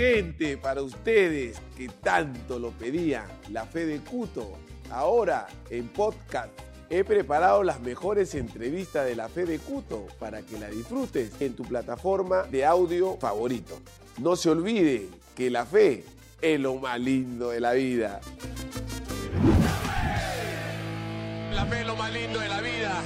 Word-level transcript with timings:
Gente, 0.00 0.56
para 0.56 0.80
ustedes 0.80 1.60
que 1.76 1.88
tanto 1.88 2.58
lo 2.58 2.70
pedían, 2.70 3.26
la 3.50 3.66
fe 3.66 3.84
de 3.84 3.98
Cuto, 3.98 4.52
ahora 4.90 5.46
en 5.68 5.88
podcast 5.88 6.48
he 6.88 7.04
preparado 7.04 7.62
las 7.62 7.80
mejores 7.80 8.34
entrevistas 8.34 9.04
de 9.04 9.14
la 9.14 9.28
fe 9.28 9.44
de 9.44 9.58
Cuto 9.58 10.06
para 10.18 10.40
que 10.40 10.58
la 10.58 10.70
disfrutes 10.70 11.38
en 11.42 11.52
tu 11.54 11.64
plataforma 11.64 12.44
de 12.44 12.64
audio 12.64 13.18
favorito. 13.18 13.78
No 14.16 14.36
se 14.36 14.48
olvide 14.48 15.06
que 15.36 15.50
la 15.50 15.66
fe 15.66 16.02
es 16.40 16.58
lo 16.58 16.76
más 16.76 16.98
lindo 16.98 17.50
de 17.50 17.60
la 17.60 17.72
vida. 17.72 18.22
La 21.52 21.66
fe 21.66 21.80
es 21.82 21.86
lo 21.86 21.96
más 21.96 22.10
lindo 22.10 22.40
de 22.40 22.48
la 22.48 22.60
vida. 22.62 23.02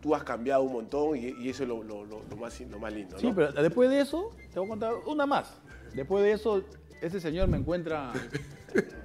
Tú 0.00 0.14
has 0.14 0.22
cambiado 0.22 0.62
un 0.62 0.74
montón 0.74 1.16
y, 1.16 1.34
y 1.40 1.48
eso 1.48 1.64
es 1.64 1.68
lo, 1.68 1.82
lo- 1.82 2.04
lo- 2.04 2.22
lo 2.30 2.36
más, 2.36 2.60
lo 2.60 2.78
más 2.78 2.92
lindo, 2.92 3.14
¿no? 3.16 3.20
Sí, 3.20 3.32
pero 3.34 3.50
después 3.52 3.88
de 3.90 4.00
eso, 4.02 4.30
te 4.52 4.60
voy 4.60 4.66
a 4.66 4.70
contar 4.70 4.92
una 5.06 5.24
más. 5.26 5.50
Después 5.94 6.24
de 6.24 6.32
eso, 6.32 6.62
ese 7.00 7.20
señor 7.20 7.48
me 7.48 7.56
encuentra 7.56 8.12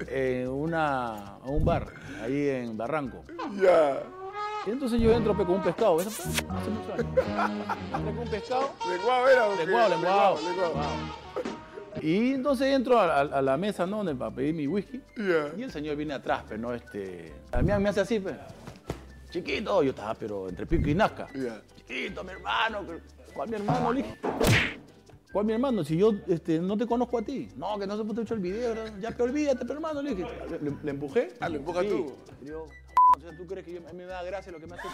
en 0.07 0.47
una, 0.49 1.35
a 1.35 1.45
un 1.45 1.63
bar, 1.63 1.87
ahí 2.23 2.49
en 2.49 2.77
Barranco. 2.77 3.23
Ya. 3.61 4.01
Y 4.67 4.71
entonces 4.71 4.99
yo 4.99 5.11
entro 5.13 5.35
con 5.37 5.49
un 5.51 5.61
pescado. 5.63 5.99
Eso 6.01 6.09
fue 6.09 6.25
hace 6.49 6.69
muchos 6.69 6.91
años. 6.91 7.67
Entré 7.95 8.11
con 8.13 8.17
un 8.19 8.27
pescado. 8.29 8.69
¿Lenguado 8.89 9.27
era? 9.29 9.55
Lenguado, 9.55 9.89
lenguado. 9.89 10.37
Y 12.01 12.33
entonces 12.33 12.73
entro 12.73 12.99
a, 12.99 13.17
a- 13.17 13.21
a 13.21 13.41
la 13.41 13.57
mesa, 13.57 13.85
¿no? 13.85 13.97
Donde- 13.97 14.15
Para 14.15 14.31
pedir 14.31 14.53
mi 14.53 14.67
whisky. 14.67 15.01
Ya. 15.17 15.51
Y 15.57 15.63
el 15.63 15.71
señor 15.71 15.95
viene 15.95 16.13
atrás, 16.13 16.43
pero 16.47 16.59
no 16.61 16.73
este. 16.73 17.33
A 17.51 17.61
mí 17.61 17.71
me 17.79 17.89
hace 17.89 18.01
así, 18.01 18.19
pues. 18.19 18.35
Chiquito, 19.31 19.83
yo 19.83 19.91
estaba, 19.91 20.13
pero 20.15 20.49
entre 20.49 20.65
pico 20.65 20.89
y 20.89 20.95
nazca. 20.95 21.27
Chiquito, 21.77 22.23
mi 22.23 22.31
hermano. 22.31 22.79
¿Cuál 23.33 23.49
mi 23.49 23.55
hermano? 23.55 23.93
Le. 23.93 24.05
¿Cuál 25.31 25.45
mi 25.45 25.53
hermano? 25.53 25.83
Si 25.83 25.95
yo 25.97 26.13
este, 26.27 26.59
no 26.59 26.75
te 26.75 26.87
conozco 26.87 27.19
a 27.19 27.21
ti. 27.21 27.49
No, 27.55 27.77
que 27.77 27.85
no 27.85 27.95
se 27.97 28.03
puede 28.03 28.23
hecho 28.23 28.33
el 28.33 28.39
video. 28.39 28.69
¿verdad? 28.73 28.93
Ya, 28.99 29.11
pero 29.11 29.25
olvídate, 29.25 29.59
pero 29.61 29.73
hermano. 29.75 30.01
Le 30.01 30.15
dije. 30.15 30.29
Le, 30.61 30.71
le 30.83 30.91
empujé. 30.91 31.33
Ah, 31.39 31.49
lo 31.49 31.57
empujas 31.57 31.83
Sí. 31.83 31.89
tú. 31.89 32.13
Yo, 32.43 32.63
o 32.63 33.19
sea, 33.19 33.37
¿tú 33.37 33.45
crees 33.45 33.65
que 33.65 33.73
yo- 33.73 33.79
a 33.87 33.91
mí 33.91 33.97
me 33.99 34.05
da 34.05 34.23
gracia 34.23 34.51
lo 34.51 34.59
que 34.59 34.65
me 34.65 34.75
hace? 34.75 34.87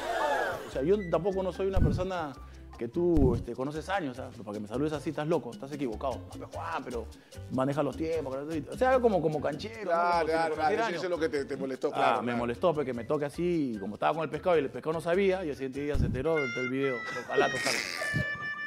O 0.68 0.72
sea, 0.72 0.82
yo 0.82 0.98
tampoco 1.10 1.42
no 1.42 1.54
soy 1.54 1.68
una 1.68 1.80
persona 1.80 2.34
que 2.78 2.90
tú 2.90 3.34
este, 3.36 3.54
conoces 3.56 3.88
años, 3.88 4.18
¿sabes? 4.18 4.38
Para 4.40 4.52
que 4.56 4.60
me 4.60 4.68
saludes 4.68 4.92
así, 4.92 5.12
estás 5.12 5.26
loco, 5.30 5.52
estás 5.52 5.72
equivocado. 5.72 6.16
No, 6.16 6.28
pero 6.34 6.48
Juan, 6.54 6.84
pero 6.84 7.06
maneja 7.54 7.82
los 7.82 7.96
tiempos. 7.96 8.36
O 8.70 8.78
sea, 8.78 9.00
como, 9.00 9.22
como 9.22 9.40
canchero. 9.40 9.78
¿no? 9.86 9.92
Claro, 9.92 10.26
claro, 10.28 10.56
claro. 10.56 10.84
Eso, 10.96 11.04
es 11.06 11.10
lo 11.10 11.18
que 11.18 11.30
te, 11.30 11.46
te 11.46 11.56
molestó, 11.56 11.88
Ah, 11.94 11.96
claro. 11.96 12.18
me 12.20 12.26
claro. 12.26 12.38
molestó 12.40 12.74
porque 12.74 12.94
me 12.94 13.06
toque 13.06 13.24
así, 13.24 13.76
y 13.76 13.80
como 13.80 13.94
estaba 13.96 14.14
con 14.16 14.24
el 14.24 14.30
pescado 14.30 14.58
y 14.58 14.60
el 14.60 14.70
pescado 14.70 14.92
no 14.92 15.00
sabía, 15.00 15.46
y 15.46 15.50
el 15.52 15.56
siguiente 15.56 15.80
día 15.80 15.98
se 15.98 16.08
enteró 16.08 16.36
del, 16.36 16.70
video, 16.70 16.96
lo 16.96 17.28
calato, 17.28 17.56
sale. 17.64 17.78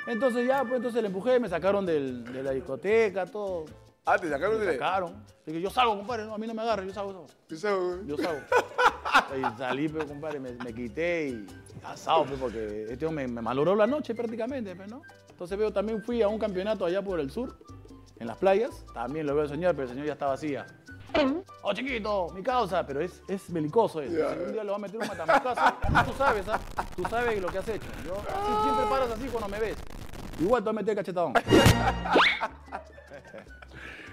Entonces 0.09 0.47
ya, 0.47 0.63
pues 0.63 0.77
entonces 0.77 1.03
le 1.03 1.09
empujé, 1.09 1.39
me 1.39 1.49
sacaron 1.49 1.85
del- 1.85 2.25
de 2.25 2.43
la 2.43 2.53
discoteca, 2.53 3.27
todo. 3.27 3.67
Ah, 4.07 4.17
te 4.19 4.29
sacaron 4.29 4.59
Me 4.59 4.65
de. 4.65 4.73
sacaron. 4.73 5.23
Dije, 5.45 5.61
yo 5.61 5.71
salgo, 5.71 5.97
compadre, 5.99 6.25
no, 6.25 6.35
a 6.35 6.39
mí 6.39 6.47
no 6.47 6.55
me 6.55 6.63
agarre, 6.63 6.87
yo 6.87 6.95
salgo, 6.95 7.13
salgo. 7.13 7.27
¿Tú 7.47 7.57
sabes? 7.57 8.07
Yo 8.07 8.17
salgo. 8.17 8.41
y 9.37 9.43
salí, 9.59 9.89
pero 9.89 10.07
compadre, 10.07 10.41
me, 10.41 10.53
me 10.53 10.73
quité 10.73 11.29
y 11.29 11.47
asado, 11.85 12.25
pues, 12.25 12.41
porque 12.41 12.87
este 12.89 13.05
hombre 13.07 13.27
me, 13.29 13.35
me 13.35 13.43
malogró 13.43 13.75
la 13.75 13.87
noche 13.87 14.15
prácticamente, 14.15 14.75
pues, 14.75 14.89
¿no? 14.89 15.03
Entonces 15.29 15.59
veo, 15.59 15.73
también 15.73 16.03
fui 16.03 16.23
a 16.23 16.29
un 16.29 16.39
campeonato 16.39 16.85
allá 16.87 17.03
por 17.03 17.21
el 17.21 17.31
sur, 17.31 17.59
en 18.19 18.27
las 18.27 18.39
playas, 18.39 18.85
también 18.95 19.27
lo 19.27 19.35
veo 19.35 19.43
al 19.45 19.49
señor, 19.51 19.73
pero 19.75 19.85
el 19.85 19.91
señor 19.91 20.07
ya 20.07 20.15
estaba 20.15 20.33
vacía. 20.33 20.67
Oh, 21.63 21.73
chiquito, 21.75 22.29
mi 22.35 22.43
causa, 22.43 22.87
pero 22.87 23.01
es, 23.03 23.21
es 23.29 23.53
belicoso. 23.53 24.01
Si 24.01 24.07
un 24.09 24.53
día 24.53 24.65
lo 24.65 24.71
va 24.73 24.77
a 24.77 24.81
meter 24.81 24.99
un 25.01 25.07
matamoscazo, 25.07 25.75
tú 26.11 26.13
sabes, 26.17 26.49
¿ah? 26.49 26.59
Tú 26.97 27.03
sabes 27.11 27.43
lo 27.43 27.49
que 27.49 27.59
has 27.59 27.69
hecho. 27.69 27.87
Yo, 28.07 28.15
si- 28.15 28.63
siempre 28.63 28.87
paras 28.89 29.11
así 29.11 29.27
cuando 29.27 29.49
me 29.51 29.61
ves. 29.61 29.77
Igual 30.41 30.63
te 30.63 30.71
voy 30.71 30.79
a 30.79 30.81
meter 30.81 30.97
cachetadón. 30.97 31.35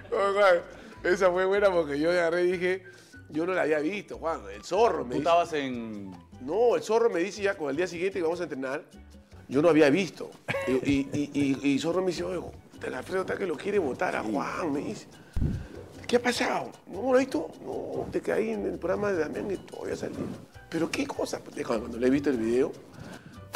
Juan, 0.09 0.55
esa 1.03 1.31
fue 1.31 1.45
buena 1.45 1.71
porque 1.71 1.99
yo 1.99 2.09
agarré 2.11 2.43
y 2.45 2.51
dije, 2.53 2.83
yo 3.29 3.45
no 3.45 3.53
la 3.53 3.61
había 3.63 3.79
visto, 3.79 4.17
Juan. 4.17 4.41
El 4.53 4.63
zorro 4.63 5.03
me 5.05 5.11
Tú 5.15 5.19
dice. 5.19 5.19
estabas 5.19 5.53
en... 5.53 6.11
No, 6.41 6.75
el 6.75 6.83
zorro 6.83 7.09
me 7.09 7.19
dice 7.19 7.41
ya 7.41 7.55
con 7.55 7.69
el 7.69 7.75
día 7.77 7.87
siguiente 7.87 8.19
que 8.19 8.23
vamos 8.23 8.39
a 8.41 8.43
entrenar, 8.43 8.83
yo 9.47 9.61
no 9.61 9.69
había 9.69 9.89
visto. 9.89 10.29
Y, 10.67 11.07
y, 11.13 11.59
y, 11.63 11.79
zorro 11.79 12.01
me 12.01 12.07
dice, 12.07 12.23
oye, 12.23 12.41
Alfredo 12.93 13.21
está 13.21 13.37
que 13.37 13.45
lo 13.47 13.55
quiere 13.55 13.79
votar 13.79 14.15
a 14.15 14.23
Juan, 14.23 14.73
me 14.73 14.79
dice. 14.79 15.07
¿Qué 16.15 16.19
ha 16.19 16.23
pasado? 16.23 16.71
No, 16.87 17.01
¿lo 17.01 17.13
has 17.15 17.19
visto? 17.19 17.51
No, 17.65 18.09
te 18.09 18.21
caí 18.21 18.51
en 18.51 18.65
el 18.65 18.79
programa 18.79 19.11
de 19.11 19.19
Damián 19.19 19.51
y 19.51 19.57
todavía 19.57 19.97
salido. 19.97 20.21
¿Pero 20.69 20.89
qué 20.89 21.05
cosa? 21.05 21.41
Pues, 21.43 21.67
Cuando, 21.67 21.97
le 21.97 22.07
he 22.07 22.09
visto 22.09 22.29
el 22.29 22.37
video, 22.37 22.71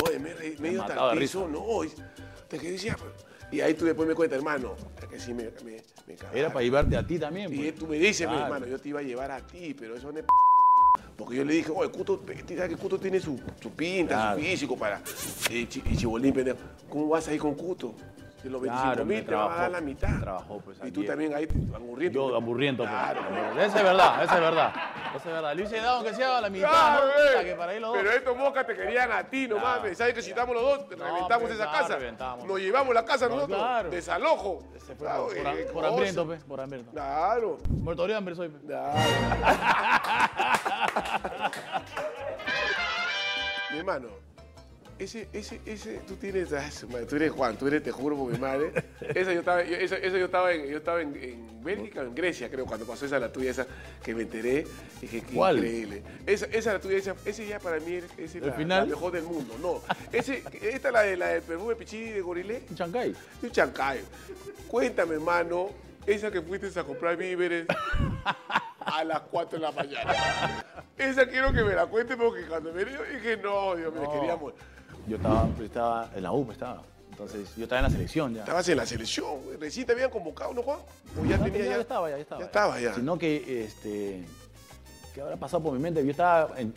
oye, 0.05 0.19
me, 0.19 0.31
he 0.31 0.71
ido 0.73 0.83
de 0.85 1.17
piso, 1.17 1.47
no. 1.47 1.85
Y, 1.85 1.91
te 2.49 2.59
decía, 2.59 2.97
pues, 2.99 3.13
y 3.49 3.61
ahí 3.61 3.75
tú 3.75 3.85
después 3.85 4.05
me 4.09 4.13
cuentas, 4.13 4.39
hermano, 4.39 4.75
es 5.01 5.07
que 5.07 5.19
sí 5.21 5.33
me, 5.33 5.51
me. 5.63 5.81
Era 6.33 6.51
para 6.51 6.63
llevarte 6.63 6.97
a 6.97 7.07
ti 7.07 7.17
también. 7.17 7.53
Y 7.53 7.59
pues. 7.59 7.75
tú 7.75 7.87
me 7.87 7.97
dices, 7.97 8.27
mi 8.27 8.33
Claro. 8.33 8.43
hermano, 8.53 8.67
yo 8.67 8.77
te 8.77 8.89
iba 8.89 8.99
a 8.99 9.03
llevar 9.03 9.31
a 9.31 9.39
ti, 9.39 9.73
pero 9.73 9.95
eso 9.95 10.11
no 10.11 10.19
es 10.19 10.25
Porque 11.15 11.37
yo 11.37 11.45
le 11.45 11.53
dije, 11.53 11.71
oye, 11.73 11.89
Cuto, 11.89 12.21
sabes 12.25 12.69
que 12.71 12.75
Cuto 12.75 12.99
tiene 12.99 13.21
su, 13.21 13.39
su 13.61 13.71
pinta, 13.71 14.15
Claro. 14.15 14.37
su 14.41 14.45
físico 14.45 14.75
para... 14.77 15.01
Y, 15.49 15.65
Chi- 15.65 15.83
y 15.89 15.95
Chibolín, 15.95 16.33
pendejo, 16.33 16.57
¿cómo 16.89 17.07
vas 17.07 17.25
a 17.29 17.33
ir 17.33 17.39
con 17.39 17.55
Cuto? 17.55 17.93
De 18.43 18.49
los 18.49 18.61
25 18.61 18.93
Claro, 18.93 19.05
mil 19.05 19.25
te 19.25 19.35
vas 19.35 19.51
a 19.51 19.61
dar 19.63 19.71
la 19.71 19.81
mitad. 19.81 20.19
trabajó, 20.21 20.59
pues, 20.61 20.77
y 20.83 20.91
tú 20.91 21.03
también 21.03 21.33
ahí 21.35 21.47
angurriendo. 21.75 22.29
Yo 22.29 22.35
aburriendo. 22.35 22.83
pues. 22.83 22.95
Claro, 22.95 23.21
Esa 23.61 23.77
es 23.77 23.83
verdad, 23.83 24.23
esa 24.23 24.35
es 24.35 24.41
verdad. 24.41 24.73
Esa 25.09 25.17
es 25.17 25.25
verdad. 25.25 25.53
Le 25.55 25.61
hubiese 25.61 25.77
dado 25.81 25.95
aunque 25.97 26.13
sea 26.13 26.41
la 26.41 26.49
mitad, 26.49 26.69
Claro, 26.69 27.03
que 27.43 27.55
para 27.55 27.71
ahí 27.73 27.79
los 27.79 27.89
dos. 27.93 27.97
Pero 28.01 28.11
estos 28.15 28.37
moscas 28.37 28.65
te 28.67 28.75
querían 28.75 29.11
a 29.11 29.23
ti 29.23 29.47
nomás, 29.47 29.79
Claro. 29.79 29.95
¿sabes 29.95 30.13
que 30.13 30.21
si 30.21 30.29
estamos 30.29 30.55
los 30.55 30.63
dos, 30.63 30.89
reventamos 30.89 31.39
pues, 31.41 31.53
esa 31.53 31.71
casa? 31.71 31.95
reventamos. 31.97 32.45
Nos 32.45 32.59
llevamos 32.59 32.93
la 32.93 33.03
casa 33.05 33.27
No, 33.27 33.35
nosotros, 33.35 33.59
claro. 33.59 33.89
desalojo. 33.89 34.59
Fue 34.79 34.95
por, 34.95 35.07
eh, 35.37 35.67
por, 35.73 35.85
hambriento, 35.85 36.25
pues, 36.25 36.43
por 36.43 36.61
hambriento. 36.61 36.91
Claro, 36.91 37.57
Muerto 37.69 38.07
de 38.07 38.15
hambre 38.15 38.35
soy. 38.35 38.49
pues. 38.49 38.63
claro. 38.63 38.97
Mi 43.71 43.77
hermano, 43.79 44.07
ese, 44.99 45.27
ese, 45.33 45.59
ese, 45.65 45.99
tú 46.07 46.15
tienes, 46.15 46.51
ah, 46.53 46.69
madre, 46.89 47.05
tú 47.05 47.15
eres 47.15 47.31
Juan, 47.31 47.57
tú 47.57 47.67
eres, 47.67 47.81
te 47.81 47.91
juro 47.91 48.15
por 48.17 48.31
mi 48.31 48.37
madre. 48.37 48.71
Esa 49.01 49.33
yo 49.33 49.39
estaba, 49.39 49.63
yo- 49.63 49.75
esa, 49.77 49.95
esa 49.97 50.17
yo 50.17 50.25
estaba, 50.25 50.53
en, 50.53 50.67
yo 50.67 50.77
estaba 50.77 51.01
en, 51.01 51.15
en 51.15 51.63
Bélgica 51.63 52.01
o 52.01 52.03
en 52.03 52.13
Grecia, 52.15 52.49
creo, 52.49 52.65
cuando 52.65 52.85
pasó 52.85 53.05
esa 53.05 53.17
la 53.19 53.31
tuya, 53.31 53.51
esa 53.51 53.65
que 54.03 54.13
me 54.13 54.23
enteré. 54.23 54.65
Dije, 55.01 55.21
qué 55.21 55.33
¿Cuál? 55.35 55.57
increíble. 55.57 56.03
Esa, 56.25 56.45
esa 56.47 56.73
la 56.73 56.79
tuya, 56.79 56.97
esa, 56.97 57.15
ese 57.25 57.47
ya 57.47 57.59
para 57.59 57.79
mí 57.79 57.93
es, 57.95 58.03
es 58.17 58.35
¿El 58.35 58.47
la, 58.67 58.79
la 58.81 58.85
mejor 58.85 59.11
del 59.13 59.23
mundo. 59.23 59.55
No, 59.61 59.81
ese, 60.11 60.43
esta 60.61 60.91
la 60.91 61.01
de 61.03 61.15
la 61.17 61.27
del 61.29 61.41
perfume 61.41 61.75
pichí 61.75 62.03
de 62.11 62.21
gorilé. 62.21 62.63
Un 62.69 62.75
chancay. 62.75 63.15
Un 63.41 63.51
chancayo. 63.51 64.01
Cuéntame, 64.67 65.15
hermano, 65.15 65.69
esa 66.05 66.29
que 66.31 66.41
fuiste 66.41 66.77
a 66.79 66.83
comprar 66.83 67.15
víveres 67.17 67.65
a 68.79 69.03
las 69.03 69.21
4 69.21 69.59
de 69.59 69.65
la 69.65 69.71
mañana. 69.71 70.13
Esa 70.97 71.25
quiero 71.27 71.53
que 71.53 71.63
me 71.63 71.73
la 71.73 71.85
cuente 71.85 72.17
porque 72.17 72.45
cuando 72.47 72.73
me 72.73 72.83
dio 72.85 72.99
dije, 73.03 73.37
no, 73.37 73.75
Dios 73.75 73.93
mío, 73.93 74.03
No. 74.03 74.11
quería 74.13 74.35
morir. 74.35 74.59
Yo 75.09 75.15
estaba, 75.17 75.47
yo 75.57 75.65
estaba 75.65 76.09
en 76.15 76.23
la 76.23 76.31
U, 76.31 76.45
pues, 76.45 76.57
estaba. 76.57 76.83
Entonces, 77.11 77.53
yo 77.57 77.63
estaba 77.63 77.79
en 77.79 77.83
la 77.83 77.89
selección 77.89 78.33
ya. 78.33 78.41
Estabas 78.41 78.69
en 78.69 78.77
la 78.77 78.85
selección, 78.85 79.43
güey. 79.43 79.57
recién 79.57 79.85
te 79.85 79.91
habían 79.93 80.09
convocado, 80.09 80.53
¿no, 80.53 80.61
Juan? 80.63 80.79
O 81.21 81.25
ya 81.25 81.37
No, 81.37 81.43
tenía 81.45 81.59
ya, 81.65 81.71
ya. 81.71 81.77
estaba, 81.81 82.09
ya 82.09 82.17
estaba. 82.17 82.39
Ya 82.41 82.45
estaba, 82.45 82.79
ya. 82.79 82.93
Sino 82.93 83.17
que, 83.17 83.63
este, 83.65 84.23
¿qué 85.13 85.21
habrá 85.21 85.35
pasado 85.35 85.63
por 85.63 85.73
mi 85.73 85.79
mente? 85.79 86.03
Yo 86.05 86.11
estaba 86.11 86.57
en, 86.59 86.73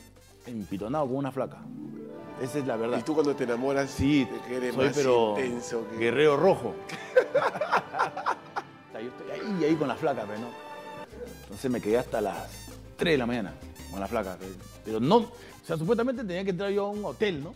empitonado 0.46 1.06
con 1.06 1.16
una 1.16 1.30
flaca. 1.30 1.58
Esa 2.42 2.58
es 2.58 2.66
la 2.66 2.76
verdad. 2.76 2.98
Y 2.98 3.02
tú 3.02 3.14
cuando 3.14 3.36
te 3.36 3.44
enamoras, 3.44 3.90
Sí, 3.90 4.26
te 4.48 4.56
eres 4.56 4.74
soy 4.74 4.86
más 4.86 4.96
pero 4.96 5.34
intenso 5.38 5.86
que... 5.90 5.98
guerrero 5.98 6.36
rojo. 6.36 6.74
O 8.88 8.92
sea, 8.92 9.00
yo 9.00 9.08
estoy 9.08 9.30
ahí, 9.30 9.64
ahí 9.64 9.74
con 9.76 9.88
la 9.88 9.94
flaca, 9.96 10.24
pero 10.26 10.38
no. 10.40 10.48
Entonces 11.44 11.70
me 11.70 11.80
quedé 11.80 11.98
hasta 11.98 12.20
las 12.20 12.66
3 12.96 13.14
de 13.14 13.18
la 13.18 13.26
mañana 13.26 13.52
con 13.90 14.00
la 14.00 14.06
flaca. 14.08 14.36
pe- 14.36 14.46
Pero 14.84 15.00
no, 15.00 15.16
o 15.16 15.30
sea, 15.64 15.76
supuestamente 15.76 16.24
tenía 16.24 16.44
que 16.44 16.50
entrar 16.50 16.70
yo 16.70 16.86
a 16.86 16.90
un 16.90 17.04
hotel, 17.04 17.42
¿no? 17.42 17.54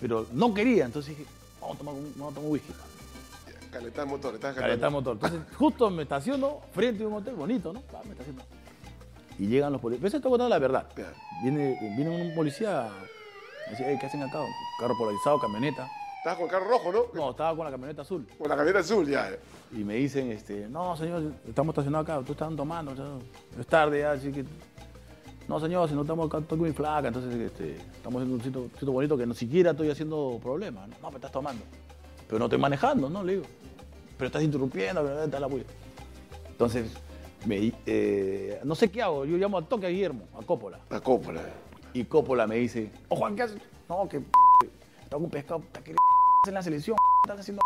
Pero 0.00 0.26
no 0.32 0.54
quería, 0.54 0.86
entonces 0.86 1.16
dije, 1.16 1.30
vamos 1.60 1.76
a 1.76 1.78
tomar 1.78 1.94
un, 1.94 2.12
vamos 2.16 2.32
a 2.32 2.34
tomar 2.36 2.50
whisky. 2.50 2.72
Calentar 3.70 4.06
motor, 4.06 4.34
estás 4.34 4.56
Calentar 4.56 4.90
motor. 4.90 5.14
Entonces, 5.14 5.40
justo 5.56 5.90
me 5.90 6.02
estaciono 6.02 6.60
frente 6.72 7.04
a 7.04 7.08
un 7.08 7.14
hotel 7.14 7.34
bonito, 7.34 7.72
¿no? 7.72 7.82
Ah, 7.94 8.00
me 8.04 8.12
estaciono. 8.12 8.42
Y 9.38 9.46
llegan 9.46 9.72
los 9.72 9.80
policías. 9.80 10.00
Pero 10.00 10.08
eso 10.08 10.16
estoy 10.16 10.30
contando 10.30 10.48
la 10.50 10.58
verdad. 10.58 10.88
Ya. 10.96 11.12
Viene, 11.42 11.78
viene 11.96 12.10
un 12.10 12.34
policía, 12.34 12.88
me 13.66 13.70
dice, 13.70 13.90
"Ey, 13.90 13.98
¿qué 13.98 14.06
hacen 14.06 14.22
acá? 14.22 14.40
Carro 14.80 14.94
polarizado, 14.98 15.38
camioneta. 15.38 15.88
Estás 16.18 16.34
con 16.36 16.44
el 16.44 16.50
carro 16.50 16.68
rojo, 16.68 16.92
¿no? 16.92 17.04
No, 17.14 17.30
estaba 17.30 17.56
con 17.56 17.64
la 17.64 17.70
camioneta 17.70 18.02
azul. 18.02 18.26
Con 18.36 18.48
la 18.48 18.54
camioneta 18.54 18.80
azul, 18.80 19.08
ya. 19.08 19.30
Y 19.72 19.84
me 19.84 19.94
dicen, 19.94 20.30
este, 20.32 20.68
no, 20.68 20.94
señor, 20.94 21.32
estamos 21.48 21.72
estacionados 21.72 22.06
acá, 22.06 22.22
tú 22.26 22.32
estás 22.32 22.54
tomando, 22.54 22.94
sea, 22.94 23.06
es 23.58 23.66
tarde 23.66 24.00
ya, 24.00 24.12
así 24.12 24.30
que... 24.30 24.44
No, 25.50 25.58
señor, 25.58 25.88
si 25.88 25.96
no 25.96 26.02
estamos 26.02 26.28
acá, 26.28 26.38
estoy 26.38 26.58
muy 26.58 26.72
flaca, 26.72 27.08
entonces 27.08 27.34
este, 27.34 27.74
estamos 27.74 28.22
en 28.22 28.30
un 28.30 28.40
sitio, 28.40 28.70
sitio 28.78 28.92
bonito 28.92 29.16
que 29.18 29.26
ni 29.26 29.34
siquiera 29.34 29.72
estoy 29.72 29.90
haciendo 29.90 30.38
problemas. 30.40 30.88
No, 30.88 30.94
no, 31.02 31.10
me 31.10 31.16
estás 31.16 31.32
tomando. 31.32 31.64
Pero 32.28 32.38
no 32.38 32.44
estoy 32.44 32.60
manejando, 32.60 33.10
¿no? 33.10 33.24
Le 33.24 33.32
digo. 33.32 33.44
Pero 34.16 34.26
estás 34.28 34.44
interrumpiendo, 34.44 35.02
pero 35.02 35.24
está 35.24 35.40
la 35.40 35.48
bulla. 35.48 35.64
Entonces, 36.48 36.92
me, 37.46 37.72
eh, 37.84 38.60
no 38.62 38.76
sé 38.76 38.92
qué 38.92 39.02
hago, 39.02 39.24
yo 39.24 39.36
llamo 39.38 39.58
al 39.58 39.66
toque 39.66 39.86
a 39.86 39.88
Guillermo, 39.88 40.22
a 40.38 40.42
Coppola. 40.46 40.78
La 40.88 41.00
cópola. 41.00 41.40
Y 41.94 42.04
Coppola 42.04 42.46
me 42.46 42.54
dice, 42.54 42.88
oh 43.08 43.16
Juan, 43.16 43.34
¿qué 43.34 43.42
haces? 43.42 43.60
No, 43.88 44.08
que 44.08 44.18
está 45.02 45.16
con 45.16 45.24
un 45.24 45.30
pescado, 45.30 45.62
está 45.66 45.82
que 45.82 45.96
en 46.46 46.54
la 46.54 46.62
selección, 46.62 46.96
estás 47.24 47.40
haciendo 47.40 47.60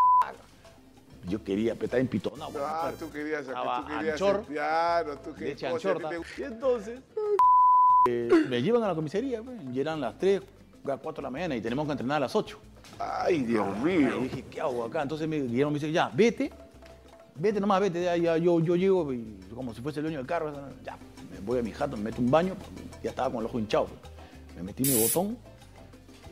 yo 1.27 1.43
quería 1.43 1.75
petar 1.75 2.01
en 2.01 2.09
pitonado. 2.09 2.51
pues, 2.51 2.63
Ah, 2.67 2.83
pero 2.87 2.97
tú 2.99 3.11
querías 3.11 3.45
tú 3.47 3.53
querías 3.87 4.13
anchor, 4.21 4.45
tú 5.23 5.35
leche 5.39 5.67
anchorta. 5.67 6.09
a 6.09 6.11
te- 6.11 6.17
Y 6.39 6.43
entonces 6.45 7.01
eh, 8.09 8.29
me 8.49 8.61
llevan 8.63 8.83
a 8.83 8.89
la 8.89 8.95
comisaría, 8.95 9.43
pues, 9.43 9.59
y 9.73 9.81
eran 9.81 10.01
las 10.01 10.19
3, 10.19 10.43
4 10.85 11.13
de 11.15 11.23
la 11.23 11.31
mañana 11.31 11.57
y 11.57 11.61
tenemos 11.61 11.87
que 11.87 11.93
entrenar 11.93 12.19
a 12.19 12.21
las 12.21 12.37
8. 12.37 12.59
Ay, 12.99 13.43
Dios 13.45 13.67
Y 13.81 13.85
mío. 13.85 14.19
dije, 14.23 14.45
¿qué 14.51 14.61
hago 14.61 14.85
acá? 14.85 15.03
Entonces 15.03 15.27
me 15.27 15.41
Guillermo 15.41 15.71
me 15.73 15.79
dice, 15.79 15.91
ya, 15.91 16.11
vete, 16.13 16.51
vete 17.37 17.61
nomás, 17.61 17.81
vete, 17.81 18.03
ya, 18.03 18.17
ya, 18.17 18.37
yo, 18.37 18.61
yo 18.61 18.77
llego 18.77 19.11
y 19.13 19.39
como 19.55 19.73
si 19.73 19.81
fuese 19.81 20.01
el 20.01 20.05
dueño 20.05 20.19
del 20.19 20.27
carro, 20.27 20.53
ya, 20.85 20.99
me 21.33 21.41
voy 21.41 21.61
a 21.61 21.63
mi 21.63 21.73
jato, 21.73 21.97
me 21.97 22.05
meto 22.05 22.21
un 22.21 22.31
baño, 22.31 22.55
ya 23.03 23.11
estaba 23.11 23.31
con 23.31 23.41
el 23.41 23.47
ojo 23.47 23.59
hinchado. 23.59 23.87
pues. 23.87 24.01
Me 24.57 24.63
metí 24.63 24.83
mi 24.85 25.01
botón 25.01 25.37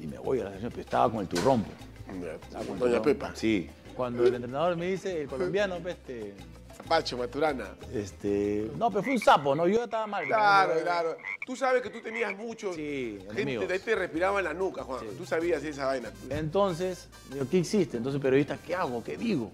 y 0.01 0.07
me 0.07 0.19
voy 0.19 0.41
a 0.41 0.45
la 0.45 0.53
sesión, 0.53 0.71
pero 0.71 0.83
estaba 0.83 1.11
con 1.11 1.21
el 1.23 1.29
turrón. 1.29 1.65
pues. 1.65 2.35
Estaba 2.43 2.65
con 2.65 2.75
el 2.75 2.81
Doña 2.81 2.99
turrón. 2.99 3.03
Pepa. 3.05 3.33
Sí. 3.35 3.69
Cuando 3.97 4.25
el 4.27 4.35
entrenador 4.35 4.77
me 4.77 4.87
dice, 4.91 5.23
el 5.23 5.29
colombiano, 5.29 5.79
pues, 5.81 5.95
este, 5.97 6.35
Pacho, 6.82 7.17
Maturana. 7.17 7.75
este, 7.93 8.70
no, 8.76 8.90
pero 8.90 9.02
fue 9.02 9.12
un 9.12 9.19
sapo, 9.19 9.55
¿no? 9.55 9.67
Yo 9.67 9.84
estaba 9.84 10.06
mal. 10.06 10.25
Claro, 10.26 10.75
¿no? 10.75 10.81
claro. 10.81 11.17
Tú 11.46 11.56
sabes 11.56 11.82
que 11.82 11.90
tú 11.90 12.00
tenías 12.00 12.37
muchos. 12.37 12.75
Sí, 12.76 13.19
gente 13.34 13.67
de 13.67 13.73
ahí 13.73 13.79
te 13.79 13.94
respiraba 13.94 14.38
en 14.38 14.44
la 14.44 14.55
nuca, 14.55 14.82
Juan. 14.82 15.05
Tú 15.17 15.25
sabías 15.25 15.62
esa 15.64 15.87
vaina. 15.87 16.11
Entonces, 16.31 17.08
digo, 17.32 17.46
¿qué 17.50 17.58
hiciste? 17.58 17.96
Entonces, 17.96 18.20
periodista, 18.20 18.58
¿qué 18.58 18.75
hago? 18.75 19.02
¿Qué 19.02 19.17
digo? 19.17 19.50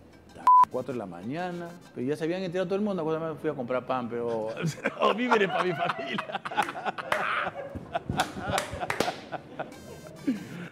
4 0.71 0.93
de 0.93 0.99
la 0.99 1.07
mañana, 1.07 1.69
pero 1.95 2.07
ya 2.07 2.17
se 2.17 2.25
habían 2.25 2.43
enterado 2.43 2.67
todo 2.67 2.77
el 2.77 2.83
mundo, 2.83 3.03
pues 3.03 3.19
me 3.19 3.35
fui 3.37 3.51
a 3.51 3.55
comprar 3.55 3.87
pan, 3.87 4.09
pero 4.09 4.49
o 5.01 5.15
víveres 5.15 5.49
para 5.49 5.65
mi 5.65 5.73
familia. 5.73 6.41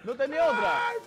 No 0.04 0.14
tenía 0.14 0.46
otra, 0.46 0.72
no 1.00 1.05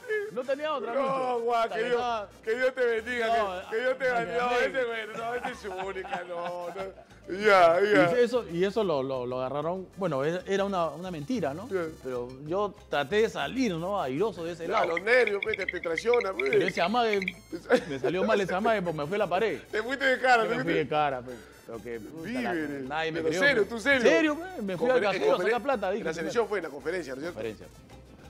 tenía 0.50 0.74
otra. 0.74 0.94
No. 0.94 1.40
Juan, 1.46 1.70
que 1.70 1.84
Dios, 1.84 2.02
que 2.44 2.56
Dios 2.56 2.76
te 2.76 2.86
bendiga. 2.86 3.28
No, 3.28 3.70
que, 3.70 3.76
que 3.76 3.82
Dios 3.82 3.98
te 3.98 4.12
bendiga. 4.12 4.38
No, 4.46 4.52
ese, 4.60 4.84
güey, 4.86 5.08
no, 5.18 5.34
ese 5.36 5.52
es 5.52 5.58
su 5.60 5.72
única, 5.72 6.24
no, 6.28 6.68
no. 6.68 7.10
Ya, 7.40 7.80
ya. 7.80 8.12
Y 8.20 8.24
eso, 8.24 8.44
y 8.52 8.64
eso 8.66 8.84
lo, 8.84 9.04
lo- 9.04 9.28
lo 9.28 9.40
agarraron, 9.40 9.88
bueno, 9.98 10.24
era 10.26 10.64
una, 10.66 10.88
una 10.90 11.12
mentira, 11.12 11.54
¿no? 11.54 11.70
Pero 12.04 12.28
yo 12.48 12.74
traté 12.90 13.18
de 13.22 13.30
salir, 13.30 13.76
¿no? 13.76 14.02
Airoso 14.02 14.44
de 14.44 14.54
ese 14.54 14.68
lado. 14.68 14.88
los 14.88 15.02
nervios, 15.04 15.40
te, 15.46 15.66
te 15.68 15.80
traiciona, 15.80 16.34
pues. 16.34 16.50
Pero 16.50 16.66
ese 16.68 16.82
amague, 16.82 17.20
me 17.88 18.00
salió 18.00 18.24
mal 18.24 18.42
ese 18.42 18.56
amague 18.56 18.82
porque 18.82 18.98
me 18.98 19.06
fue 19.06 19.16
a 19.18 19.20
la 19.20 19.28
pared. 19.28 19.60
Te 19.72 19.84
fuiste 19.84 20.06
de 20.06 20.20
cara, 20.20 20.48
te 20.48 20.56
me 20.56 20.64
fui 20.64 20.74
de 20.74 20.88
cara, 20.88 21.22
pues. 21.22 21.38
Pero 21.68 21.84
que, 21.84 22.00
Víveres. 22.00 22.84
nadie 22.86 23.12
me 23.12 23.20
Pero 23.22 23.30
creyó, 23.30 23.42
serio, 23.48 23.66
tú 23.70 23.80
serio. 23.80 24.02
Serio, 24.10 24.36
pues. 24.36 24.64
Me 24.64 24.76
fui 24.76 24.90
al 24.90 24.98
Conferen- 24.98 25.04
cajero 25.04 25.36
a 25.36 25.38
sacar 25.44 25.62
plata. 25.62 25.92
Dije, 25.92 26.04
la 26.06 26.14
selección 26.16 26.48
fue 26.48 26.58
en 26.58 26.64
la 26.64 26.70
conferencia, 26.72 27.14
¿no 27.14 27.18
es 27.18 27.22
cierto? 27.26 27.36
Conferencia. 27.36 27.68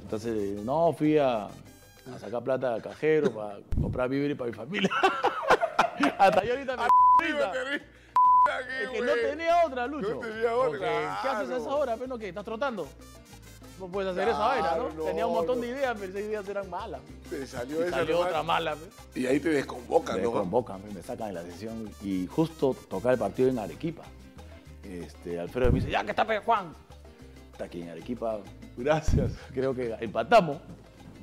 Entonces, 0.02 0.34
no, 0.66 0.92
fui 0.98 1.18
a, 1.18 1.48
a 2.14 2.20
sacar 2.20 2.44
plata 2.44 2.74
al 2.76 2.82
cajero 2.82 3.32
para 3.32 3.60
comprar 3.82 4.10
víveres 4.10 4.38
para 4.38 4.50
mi 4.52 4.56
familia. 4.56 4.90
Hasta 6.18 6.44
yo 6.44 6.54
ahorita 6.54 6.78
me 6.78 6.84
te 7.20 7.34
ri- 7.34 7.82
Es 8.84 8.90
que 8.90 9.02
no 9.02 9.12
tenía 9.14 9.66
otra, 9.66 9.88
Lucho. 9.88 10.16
No 10.16 10.20
tenía 10.20 10.56
otra, 10.56 10.70
Porque, 10.70 10.86
¿Qué 11.22 11.28
haces 11.28 11.50
a 11.50 11.58
esa 11.58 11.70
hora? 11.76 11.96
Pero 11.98 12.18
¿qué? 12.18 12.30
¿Estás 12.30 12.46
trotando? 12.46 12.88
No 13.80 13.88
puedes 13.88 14.12
hacer 14.12 14.28
esa 14.28 14.38
Claro, 14.38 14.62
vaina, 14.62 14.76
¿no? 14.78 14.90
no, 14.94 15.04
Tenía 15.06 15.26
un 15.28 15.34
montón 15.34 15.56
no. 15.58 15.62
de 15.62 15.68
ideas, 15.70 15.96
pero 15.98 16.12
esas 16.12 16.22
ideas 16.22 16.50
eran 16.50 16.70
malas. 16.70 17.02
Te 17.30 17.48
salió 17.48 17.80
Y 17.80 17.84
esa 17.88 17.98
salió 17.98 18.20
otra 18.20 18.44
mala. 18.44 18.76
Y 19.16 19.26
ahí 19.26 19.40
te 19.40 19.50
desconvocan, 19.50 20.18
Me 20.18 20.24
¿no? 20.24 20.32
convocan, 20.34 20.82
me 20.94 21.02
sacan 21.02 21.28
de 21.30 21.34
la 21.36 21.44
sesión 21.44 21.90
y 22.02 22.28
justo 22.28 22.76
tocar 22.90 23.14
el 23.14 23.20
partido 23.20 23.48
en 23.50 23.60
Arequipa. 23.60 24.04
Este, 24.84 25.40
Alfredo 25.40 25.72
me 25.72 25.80
dice, 25.80 25.92
ya 25.92 26.04
que 26.04 26.12
está 26.12 26.26
Juan. 26.42 26.74
Está 27.54 27.66
aquí 27.66 27.82
en 27.82 27.90
Arequipa, 27.90 28.40
gracias. 28.78 29.32
Creo 29.54 29.74
que 29.74 29.96
empatamos, 30.00 30.58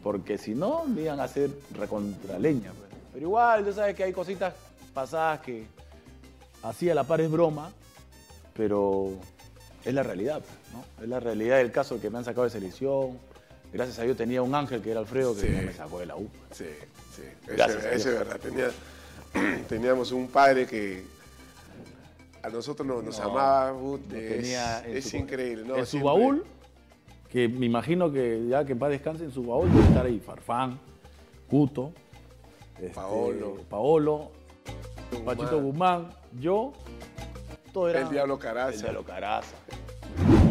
porque 0.06 0.38
si 0.38 0.54
no, 0.54 0.84
me 0.84 1.02
iban 1.02 1.18
a 1.18 1.24
hacer 1.24 1.50
recontraleña. 1.76 2.70
pues. 2.70 2.88
Pero 3.12 3.26
igual, 3.26 3.64
tú 3.64 3.72
sabes 3.72 3.96
que 3.96 4.04
hay 4.04 4.12
cositas 4.12 4.54
pasadas 4.94 5.40
que 5.40 5.66
así 6.62 6.88
a 6.88 6.94
la 6.94 7.02
par 7.02 7.20
es 7.20 7.28
broma, 7.28 7.72
pero 8.54 9.10
es 9.84 9.92
la 9.92 10.04
realidad, 10.04 10.40
pues, 10.42 10.72
¿no? 10.72 11.02
Es 11.02 11.08
la 11.08 11.18
realidad 11.18 11.56
del 11.56 11.72
caso 11.72 12.00
que 12.00 12.08
me 12.08 12.18
han 12.18 12.24
sacado 12.24 12.44
de 12.44 12.50
selección. 12.50 13.18
Gracias 13.72 13.98
a 13.98 14.02
Dios 14.02 14.16
tenía 14.16 14.42
un 14.42 14.54
ángel 14.54 14.80
que 14.80 14.92
era 14.92 15.00
Alfredo 15.00 15.34
que 15.34 15.40
Sí. 15.40 15.48
me 15.48 15.72
sacó 15.72 15.98
de 15.98 16.06
la 16.06 16.14
U. 16.14 16.28
Sí, 16.52 16.66
sí. 17.16 17.22
Gracias 17.48 17.84
a 17.84 17.88
Ese, 17.88 17.96
ese 17.96 18.08
es 18.12 18.18
verdad. 18.20 18.38
Tenía- 18.38 18.70
teníamos 19.68 20.12
un 20.12 20.28
padre 20.28 20.68
que 20.68 21.04
a 22.44 22.48
nosotros 22.48 22.86
nos, 22.86 23.02
nos 23.02 23.18
No, 23.18 23.24
amaba. 23.24 23.76
put, 23.76 24.06
No 24.06 24.16
es 24.16 25.14
increíble. 25.14 25.64
¿no? 25.66 25.76
en 25.78 25.84
su 25.86 26.00
baúl, 26.00 26.44
que 27.30 27.48
me 27.48 27.66
imagino 27.66 28.10
que 28.12 28.46
ya 28.48 28.64
que 28.64 28.74
paz 28.76 28.90
descanse, 28.90 29.24
en 29.24 29.32
su 29.32 29.44
baúl 29.44 29.70
debe 29.72 29.84
estar 29.84 30.06
ahí 30.06 30.20
Farfán, 30.20 30.78
Cuto, 31.48 31.92
este, 32.80 32.90
Paolo. 32.94 33.56
Paolo, 33.68 34.30
Pachito 35.24 35.60
Guzmán, 35.60 36.08
yo, 36.40 36.72
todo 37.72 37.88
era 37.90 38.00
El 38.02 38.10
Diablo 38.10 38.38
Caraza. 38.38 38.70
El 38.74 38.80
Diablo 38.80 39.04
Caraza. 39.04 39.54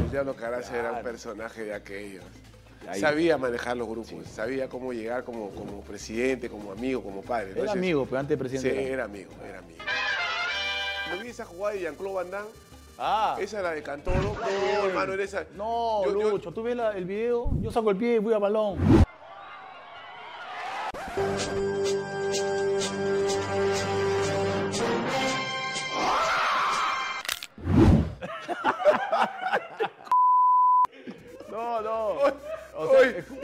El 0.05 0.11
Diablo 0.11 0.35
Caraza 0.35 0.73
era 0.73 0.83
un 0.89 0.89
Claro. 0.95 1.03
personaje 1.03 1.63
de 1.63 1.73
aquellos. 1.73 2.23
Ahí. 2.87 2.99
Sabía 3.01 3.37
manejar 3.39 3.75
los 3.77 3.87
grupos, 3.87 4.27
sabía 4.27 4.69
cómo 4.69 4.93
llegar 4.93 5.23
como, 5.23 5.49
como 5.51 5.81
presidente, 5.81 6.49
como 6.49 6.71
amigo, 6.71 7.01
como 7.01 7.21
padre. 7.23 7.59
Era 7.59 7.71
amigo, 7.71 8.05
pero 8.05 8.19
antes 8.19 8.37
de 8.37 8.43
Sí, 8.47 8.49
presidente. 8.57 8.83
era- 8.85 8.93
era 8.93 9.03
amigo, 9.05 9.31
era 9.43 9.57
amigo. 9.59 9.79
¿No 11.09 11.19
vi 11.23 11.29
esa 11.29 11.45
jugada 11.45 11.73
de 11.75 11.81
Jean-Claude 11.81 12.13
Van 12.15 12.31
Damme? 12.31 12.49
Ah, 12.97 13.35
Esa 13.39 13.59
era 13.59 13.71
de 13.71 13.83
Cantoro. 13.83 14.21
No, 14.21 14.85
hermano, 14.87 15.13
era 15.13 15.23
esa. 15.23 15.45
no, 15.55 16.03
Yo- 16.05 16.19
yo- 16.21 16.29
Lucho, 16.31 16.51
tú 16.51 16.63
ves 16.63 16.75
la- 16.75 16.91
el 16.91 17.05
video, 17.05 17.49
yo 17.61 17.71
saco 17.71 17.91
el 17.91 17.97
pie 17.97 18.15
y 18.15 18.19
voy 18.19 18.33
a 18.33 18.39
balón. 18.39 18.77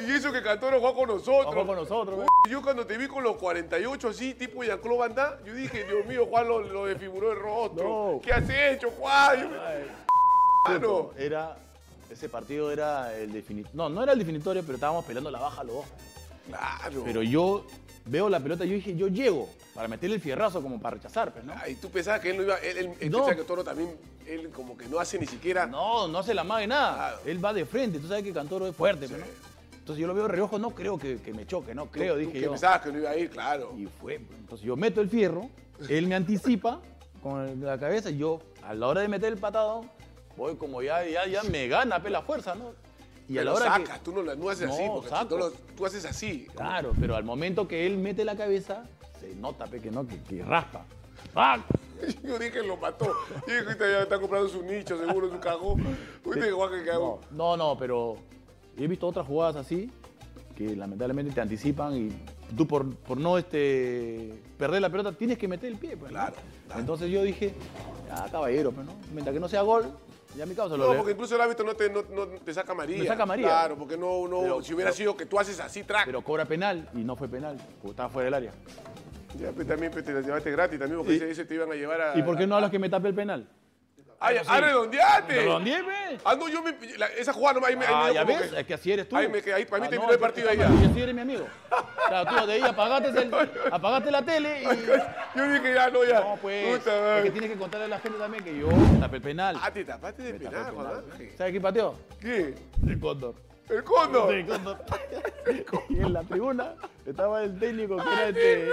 Y 0.07 0.11
eso 0.11 0.31
que 0.31 0.41
Cantoro 0.41 0.79
jugó 0.79 0.93
con 0.95 1.07
nosotros. 1.09 1.45
Jugó 1.53 1.67
con 1.67 1.75
nosotros. 1.75 2.19
Uy, 2.19 2.51
Yo 2.51 2.61
cuando 2.61 2.85
te 2.85 2.97
vi 2.97 3.07
con 3.07 3.23
los 3.23 3.35
48 3.37 4.09
así, 4.09 4.33
tipo 4.33 4.63
Jean-Claude 4.63 4.97
Van 4.99 5.15
Damme, 5.15 5.37
yo 5.45 5.53
dije, 5.53 5.83
Dios 5.85 6.05
mío, 6.05 6.25
Juan 6.29 6.47
lo, 6.47 6.59
lo 6.61 6.85
desfiguró 6.85 7.31
el 7.31 7.39
rostro. 7.39 7.83
No. 8.15 8.21
¿Qué 8.21 8.31
has 8.33 8.49
hecho, 8.49 8.89
Juan? 8.91 9.51
Ay. 9.65 9.85
Mano. 10.67 11.11
Era, 11.17 11.57
ese 12.09 12.29
partido 12.29 12.71
era 12.71 13.15
el 13.17 13.31
definitorio. 13.33 13.75
No, 13.75 13.89
no 13.89 14.03
era 14.03 14.13
el 14.13 14.19
definitorio, 14.19 14.61
pero 14.63 14.75
estábamos 14.75 15.05
peleando 15.05 15.31
la 15.31 15.39
baja 15.39 15.63
los 15.63 15.75
dos. 15.77 15.85
Claro. 16.47 17.03
Pero 17.05 17.21
yo 17.23 17.65
veo 18.05 18.29
la 18.29 18.39
pelota 18.39 18.65
y 18.65 18.69
yo 18.69 18.75
dije, 18.75 18.95
yo 18.95 19.07
llego 19.07 19.47
para 19.73 19.87
meterle 19.87 20.15
el 20.15 20.21
fierrazo 20.21 20.61
como 20.61 20.79
para 20.81 20.95
rechazar, 20.97 21.31
pues, 21.31 21.45
¿no? 21.45 21.53
Ay, 21.61 21.75
tú 21.75 21.89
pensabas 21.89 22.19
que 22.21 22.31
él 22.31 22.37
no 22.37 22.43
iba. 22.43 22.57
Él, 22.57 22.93
él, 22.99 23.11
No. 23.11 23.25
que 23.25 23.35
Toro 23.43 23.63
también, 23.63 23.95
él 24.27 24.49
como 24.49 24.77
que 24.77 24.87
no 24.87 24.99
hace 24.99 25.17
ni 25.17 25.25
siquiera. 25.27 25.65
No, 25.65 26.07
no 26.07 26.21
se 26.23 26.33
la 26.33 26.43
mague 26.43 26.67
nada. 26.67 26.93
Claro. 26.95 27.21
Él 27.25 27.43
va 27.45 27.53
de 27.53 27.65
frente, 27.65 27.99
tú 27.99 28.07
sabes 28.07 28.23
que 28.23 28.33
Cantoro 28.33 28.67
es 28.67 28.75
fuerte, 28.75 29.07
Sí. 29.07 29.13
pues, 29.13 29.25
¿no? 29.25 29.50
Entonces 29.81 29.99
yo 30.01 30.07
lo 30.07 30.13
veo 30.13 30.23
de 30.23 30.29
reojo, 30.29 30.59
no 30.59 30.69
creo 30.71 30.97
que, 30.97 31.17
que 31.17 31.33
me 31.33 31.45
choque, 31.45 31.73
no 31.75 31.87
creo, 31.87 32.13
Tú- 32.13 32.19
tú 32.21 32.25
dije 32.27 32.31
que 32.33 32.41
yo. 32.41 32.51
pensabas 32.51 32.81
que 32.81 32.91
no 32.91 32.99
iba 32.99 33.09
a 33.09 33.17
ir, 33.17 33.29
claro. 33.29 33.73
Y 33.77 33.85
fue, 33.87 34.15
entonces 34.15 34.65
yo 34.65 34.75
meto 34.75 35.01
el 35.01 35.09
fierro, 35.09 35.49
él 35.89 36.07
me 36.07 36.15
anticipa 36.15 36.79
con 37.23 37.63
la 37.63 37.79
cabeza 37.79 38.09
y 38.11 38.17
yo, 38.17 38.39
a 38.63 38.73
la 38.75 38.87
hora 38.87 39.01
de 39.01 39.07
meter 39.07 39.33
el 39.33 39.39
patado, 39.39 39.83
voy 40.37 40.55
como 40.55 40.81
ya, 40.83 41.03
ya, 41.05 41.25
ya 41.25 41.43
me 41.43 41.67
gana 41.67 42.01
pe, 42.01 42.09
la 42.11 42.21
fuerza, 42.21 42.53
¿no? 42.55 42.73
Y 43.27 43.37
a 43.37 43.41
Pero 43.41 43.43
la 43.45 43.53
hora 43.53 43.65
sacas, 43.65 43.97
que... 43.99 44.05
tú 44.05 44.11
no, 44.11 44.35
no 44.35 44.49
haces 44.49 44.69
así, 44.69 44.85
No, 44.85 44.93
porque 45.01 45.09
tú, 45.29 45.37
lo- 45.37 45.51
tú 45.51 45.85
haces 45.85 46.05
así. 46.05 46.47
Claro, 46.55 46.93
pero 46.99 47.15
al 47.15 47.23
momento 47.23 47.67
que 47.67 47.85
él 47.87 47.97
mete 47.97 48.23
la 48.23 48.35
cabeza, 48.35 48.83
se 49.19 49.33
nota 49.35 49.65
pe, 49.65 49.79
que 49.81 49.89
no, 49.89 50.05
que, 50.07 50.21
que 50.21 50.43
raspa. 50.43 50.85
¡Pac! 51.33 51.61
Yo 52.23 52.37
dije, 52.39 52.61
lo 52.63 52.77
mató. 52.77 53.11
Y 53.47 53.51
dije, 53.51 53.63
"Ahorita 53.63 53.89
ya 53.89 54.01
está 54.03 54.19
comprando 54.19 54.47
su 54.49 54.61
nicho, 54.63 54.97
seguro, 54.97 55.29
su 55.31 55.39
cagón. 55.39 55.83
Usted, 56.23 56.51
Juan, 56.53 56.71
que 56.71 56.85
cagó. 56.85 57.21
No, 57.31 57.55
no, 57.57 57.77
pero 57.77 58.17
he 58.77 58.87
visto 58.87 59.07
otras 59.07 59.25
jugadas 59.27 59.55
así 59.55 59.89
que 60.55 60.75
lamentablemente 60.75 61.33
te 61.33 61.41
anticipan 61.41 61.95
y 61.95 62.09
tú 62.55 62.67
por, 62.67 62.93
por 62.95 63.17
no 63.17 63.37
este, 63.37 64.33
perder 64.57 64.81
la 64.81 64.89
pelota 64.89 65.11
tienes 65.13 65.37
que 65.37 65.47
meter 65.47 65.71
el 65.71 65.77
pie. 65.77 65.97
Pues, 65.97 66.11
¿no? 66.11 66.17
Claro, 66.19 66.35
claro. 66.65 66.79
Entonces 66.81 67.09
yo 67.09 67.23
dije, 67.23 67.53
ya 68.07 68.25
caballero, 68.29 68.71
pues, 68.71 68.85
¿no? 68.85 68.93
mientras 69.13 69.33
que 69.33 69.39
no 69.39 69.47
sea 69.47 69.61
gol, 69.61 69.85
ya 70.37 70.45
mi 70.45 70.53
causa 70.53 70.77
lo 70.77 70.89
No, 70.91 70.97
porque 70.97 71.13
incluso 71.13 71.35
el 71.35 71.41
árbitro 71.41 71.65
no 71.65 71.73
te, 71.73 71.89
no, 71.89 72.03
no 72.13 72.27
te 72.27 72.53
saca 72.53 72.73
María. 72.73 72.97
Me 72.99 73.05
saca 73.07 73.23
amarilla. 73.23 73.47
Claro, 73.47 73.77
porque 73.77 73.97
no, 73.97 74.27
no 74.27 74.41
Pero- 74.41 74.61
si 74.63 74.73
hubiera 74.73 74.91
pero- 74.91 74.97
sido 74.97 75.17
que 75.17 75.25
tú 75.25 75.39
haces 75.39 75.59
así, 75.59 75.83
track. 75.83 76.05
Pero 76.05 76.21
cobra 76.23 76.45
penal 76.45 76.87
y 76.93 76.99
no 76.99 77.15
fue 77.15 77.27
penal, 77.27 77.57
porque 77.81 77.91
estaba 77.91 78.09
fuera 78.09 78.25
del 78.25 78.33
área. 78.35 78.51
ya, 79.39 79.51
pues, 79.51 79.67
también 79.67 79.91
pues, 79.91 80.05
te 80.05 80.13
la 80.13 80.21
llevaste 80.21 80.51
gratis 80.51 80.77
también, 80.79 80.97
porque 80.99 81.13
Y- 81.13 81.17
ese, 81.17 81.31
ese 81.31 81.45
te 81.45 81.55
iban 81.55 81.71
a 81.71 81.75
llevar 81.75 82.01
a... 82.01 82.17
¿Y 82.19 82.21
por 82.23 82.37
qué 82.37 82.45
no 82.45 82.55
hablas 82.55 82.69
que 82.71 82.79
me 82.79 82.89
tape 82.89 83.07
el 83.07 83.15
penal? 83.15 83.47
¡Ay, 84.23 84.35
Eso 84.35 84.43
sí. 84.45 84.49
ah! 84.53 84.61
¿Redondeé, 84.61 85.81
ve? 85.81 86.19
Ah, 86.23 86.35
no, 86.35 86.47
yo 86.47 86.61
me... 86.61 86.73
la- 86.97 87.07
esa 87.07 87.33
jugada 87.33 87.55
no 87.55 87.61
me... 87.61 87.67
Ahí 87.67 87.75
me, 87.75 87.85
ahí 87.85 87.91
me 87.95 88.01
Ah, 88.01 88.11
ya 88.11 88.23
ves, 88.23 88.51
que- 88.51 88.59
es 88.59 88.67
que 88.67 88.73
así 88.75 88.91
eres 88.91 89.09
tú. 89.09 89.17
Ahí 89.17 89.27
me 89.27 89.39
ahí, 89.51 89.65
para 89.65 89.81
mí 89.81 89.87
Ah, 89.87 89.89
terminó 89.89 90.05
no, 90.07 90.13
el 90.13 90.19
partido 90.19 90.47
ahí 90.49 90.57
ya. 90.57 90.69
Y 90.69 90.85
así 90.85 91.01
eres 91.01 91.15
mi 91.15 91.21
amigo. 91.21 91.47
O 91.71 92.07
sea, 92.09 92.25
tú 92.25 92.45
de 92.45 92.53
ahí 92.53 92.61
apagaste, 92.61 93.09
el- 93.19 93.31
apagaste 93.71 94.11
la 94.11 94.21
tele 94.23 94.61
y... 94.61 94.65
Yo 95.37 95.49
dije, 95.51 95.73
ya, 95.73 95.89
no, 95.89 96.03
ya. 96.05 96.19
No, 96.21 96.37
pues, 96.39 96.77
Puta 96.79 97.17
es 97.17 97.23
que 97.23 97.31
tienes 97.31 97.49
que 97.51 97.57
contarle 97.57 97.85
a 97.85 97.89
la 97.89 97.99
gente 97.99 98.19
también 98.19 98.43
que 98.43 98.59
yo 98.59 98.69
tapé 98.99 99.15
el 99.15 99.21
penal. 99.23 99.57
Ah, 99.59 99.71
te 99.71 99.83
tapaste 99.83 100.21
de 100.21 100.33
penal, 100.35 100.53
el 100.67 100.73
Juan 100.75 100.87
penal. 100.87 101.03
Ángel. 101.13 101.31
¿Sabes 101.37 101.51
quién 101.51 101.63
pateó? 101.63 101.95
¿Qué? 102.19 102.53
El 102.87 102.99
Cóndor. 102.99 103.35
El 103.71 103.83
cóndor. 103.83 104.31
Sí, 104.31 104.35
el 104.39 104.45
cóndor. 104.45 104.77
Y 105.89 105.99
en 106.01 106.13
la 106.13 106.23
tribuna 106.23 106.75
estaba 107.05 107.43
el 107.43 107.57
técnico 107.57 107.97
que 107.97 108.01
era 108.01 108.17
ah, 108.17 108.29
este. 108.29 108.69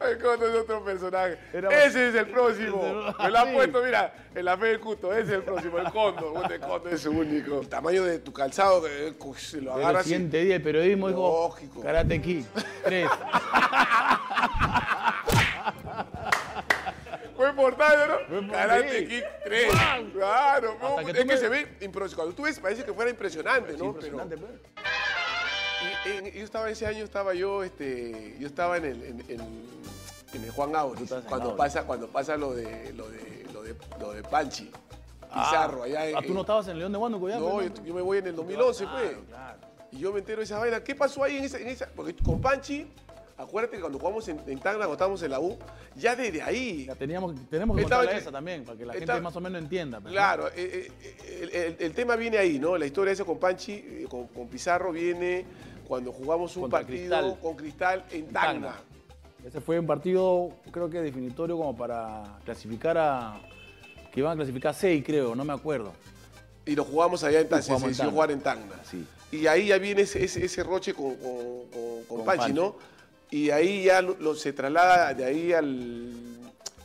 El 0.00 0.18
cóndor 0.20 0.50
es 0.50 0.56
otro 0.56 0.84
personaje. 0.84 1.38
Era... 1.52 1.84
Ese 1.84 2.08
es 2.08 2.14
el 2.14 2.26
próximo. 2.26 2.82
Me 3.18 3.30
lo 3.30 3.38
ha 3.38 3.52
puesto, 3.52 3.82
mira, 3.82 4.12
en 4.34 4.44
la 4.44 4.58
fe 4.58 4.66
del 4.66 4.80
culto. 4.80 5.12
Ese 5.12 5.22
es 5.22 5.30
el 5.30 5.42
próximo, 5.42 5.78
el 5.78 5.90
cóndor. 5.92 6.32
Bueno, 6.32 6.52
el 6.52 6.60
cóndor 6.60 6.92
es 6.92 7.06
único. 7.06 7.60
El 7.60 7.68
tamaño 7.68 8.04
de 8.04 8.18
tu 8.18 8.32
calzado 8.32 8.82
que 8.82 9.08
eh, 9.08 9.14
se 9.36 9.60
lo 9.60 9.74
agarras. 9.74 10.06
El 10.06 10.12
siguiente 10.12 10.38
así. 10.38 10.46
día 10.46 10.56
el 10.56 10.62
periodismo 10.62 11.54
Karate 11.82 12.20
Kid 12.20 12.44
3. 12.84 13.08
mortal, 17.70 18.86
Kick 19.08 19.24
3. 19.44 19.72
Claro, 20.12 20.76
es 21.06 21.24
que 21.24 21.36
se 21.36 21.48
ve 21.48 21.76
impresionante. 21.80 22.16
Cuando 22.16 22.34
tú 22.34 22.42
ves, 22.42 22.58
parece 22.58 22.84
que 22.84 22.92
fuera 22.92 23.10
impresionante, 23.10 23.76
¿no? 23.76 23.86
Impresionante, 23.86 24.36
pero... 24.36 24.48
Pues. 24.48 26.34
Y, 26.34 26.38
yo 26.38 26.44
estaba 26.44 26.70
ese 26.70 26.86
año, 26.86 27.04
estaba 27.04 27.34
yo, 27.34 27.62
este, 27.62 28.36
yo 28.38 28.46
estaba 28.46 28.76
en 28.76 28.84
el, 28.84 29.02
en, 29.28 30.44
el 30.44 30.50
Juan 30.50 30.76
Auris, 30.76 31.12
cuando 31.28 31.56
pasa, 31.56 31.84
cuando 31.84 32.08
pasa 32.08 32.36
lo 32.36 32.54
de, 32.54 32.92
lo 32.92 33.08
de, 33.08 33.46
lo 33.52 33.62
de, 33.62 33.74
lo 33.98 34.12
de 34.12 34.22
Panchi. 34.22 34.70
Ah. 35.30 35.44
Pizarro, 35.44 35.82
ah, 35.82 35.86
allá 35.86 36.08
en, 36.08 36.26
tú 36.26 36.34
no 36.34 36.40
estabas 36.40 36.66
en 36.68 36.78
León 36.78 36.92
de 36.92 36.98
Huánuco 36.98 37.28
ya? 37.28 37.38
No, 37.38 37.50
pues, 37.50 37.72
yo, 37.84 37.94
me 37.94 38.02
voy 38.02 38.18
en 38.18 38.26
el 38.28 38.36
2011, 38.36 38.86
pues. 38.86 39.16
Y 39.92 39.98
yo 39.98 40.12
me 40.12 40.20
entero 40.20 40.38
de 40.38 40.44
esa 40.44 40.58
vaina. 40.58 40.82
¿Qué 40.82 40.94
pasó 40.94 41.22
ahí 41.24 41.36
en 41.38 41.44
esa, 41.44 41.58
en 41.58 41.68
esa? 41.68 41.88
Porque 41.94 42.14
con 42.16 42.40
Panchi 42.40 42.90
acuérdate 43.40 43.76
que 43.76 43.80
cuando 43.80 43.98
jugamos 43.98 44.28
en, 44.28 44.38
en 44.46 44.58
Tacna, 44.58 44.78
cuando 44.78 44.92
estábamos 44.94 45.22
en 45.22 45.30
la 45.30 45.40
U, 45.40 45.56
ya 45.96 46.14
desde 46.16 46.42
ahí, 46.42 46.88
teníamos, 46.98 47.34
tenemos 47.48 47.76
que 47.76 47.82
Estaba 47.82 48.04
esa 48.04 48.30
también, 48.30 48.64
para 48.64 48.78
que 48.78 48.86
la 48.86 48.92
estaba- 48.94 49.14
gente 49.18 49.22
más 49.24 49.36
o 49.36 49.40
menos 49.40 49.62
entienda. 49.62 49.98
pues, 50.00 50.12
¿no? 50.12 50.16
Claro, 50.18 50.48
eh, 50.48 50.90
eh, 51.02 51.38
el, 51.42 51.50
el- 51.50 51.76
el 51.78 51.92
tema 51.94 52.16
viene 52.16 52.38
ahí, 52.38 52.58
¿no? 52.58 52.76
La 52.78 52.86
historia 52.86 53.12
esa 53.12 53.24
con 53.24 53.38
Panchi, 53.38 53.72
eh, 53.72 54.06
con, 54.08 54.26
con 54.28 54.48
Pizarro, 54.48 54.92
viene 54.92 55.44
cuando 55.86 56.12
jugamos 56.12 56.54
un 56.56 56.62
Contra 56.62 56.80
partido 56.80 56.98
Cristal. 57.00 57.38
con 57.42 57.56
Cristal 57.56 58.04
en 58.12 58.26
Tacna. 58.28 58.52
Tacna. 58.68 58.82
Ese 59.44 59.60
fue 59.60 59.78
un 59.80 59.86
partido, 59.86 60.50
creo 60.70 60.90
que 60.90 61.00
definitorio 61.00 61.56
como 61.56 61.74
para 61.76 62.38
clasificar 62.44 62.96
a... 62.98 63.40
Que 64.12 64.20
iban 64.20 64.32
a 64.32 64.36
clasificar 64.36 64.70
a 64.72 64.74
6, 64.74 65.02
creo, 65.06 65.34
no 65.34 65.44
me 65.44 65.52
acuerdo. 65.52 65.92
Y 66.66 66.74
lo 66.76 66.84
jugamos 66.84 67.24
allá 67.24 67.40
en 67.40 67.48
Tacna, 67.48 67.62
se 67.62 67.86
decidió 67.88 68.10
jugar 68.10 68.30
en 68.32 68.40
Tacna. 68.40 68.74
Sí. 68.84 69.04
Y 69.32 69.46
ahí 69.46 69.68
ya 69.68 69.78
viene 69.78 70.02
ese, 70.02 70.22
ese, 70.24 70.44
ese 70.44 70.62
roche 70.62 70.92
con, 70.92 71.14
con, 71.16 71.36
con- 71.70 72.04
con 72.08 72.16
Con 72.18 72.26
Panchi, 72.26 72.38
Panchi. 72.46 72.52
¿no? 72.60 72.74
Y 73.30 73.50
ahí 73.50 73.84
ya 73.84 74.02
lo, 74.02 74.16
lo- 74.18 74.34
se 74.34 74.52
traslada 74.52 75.14
de 75.14 75.24
ahí 75.24 75.52
al... 75.52 76.12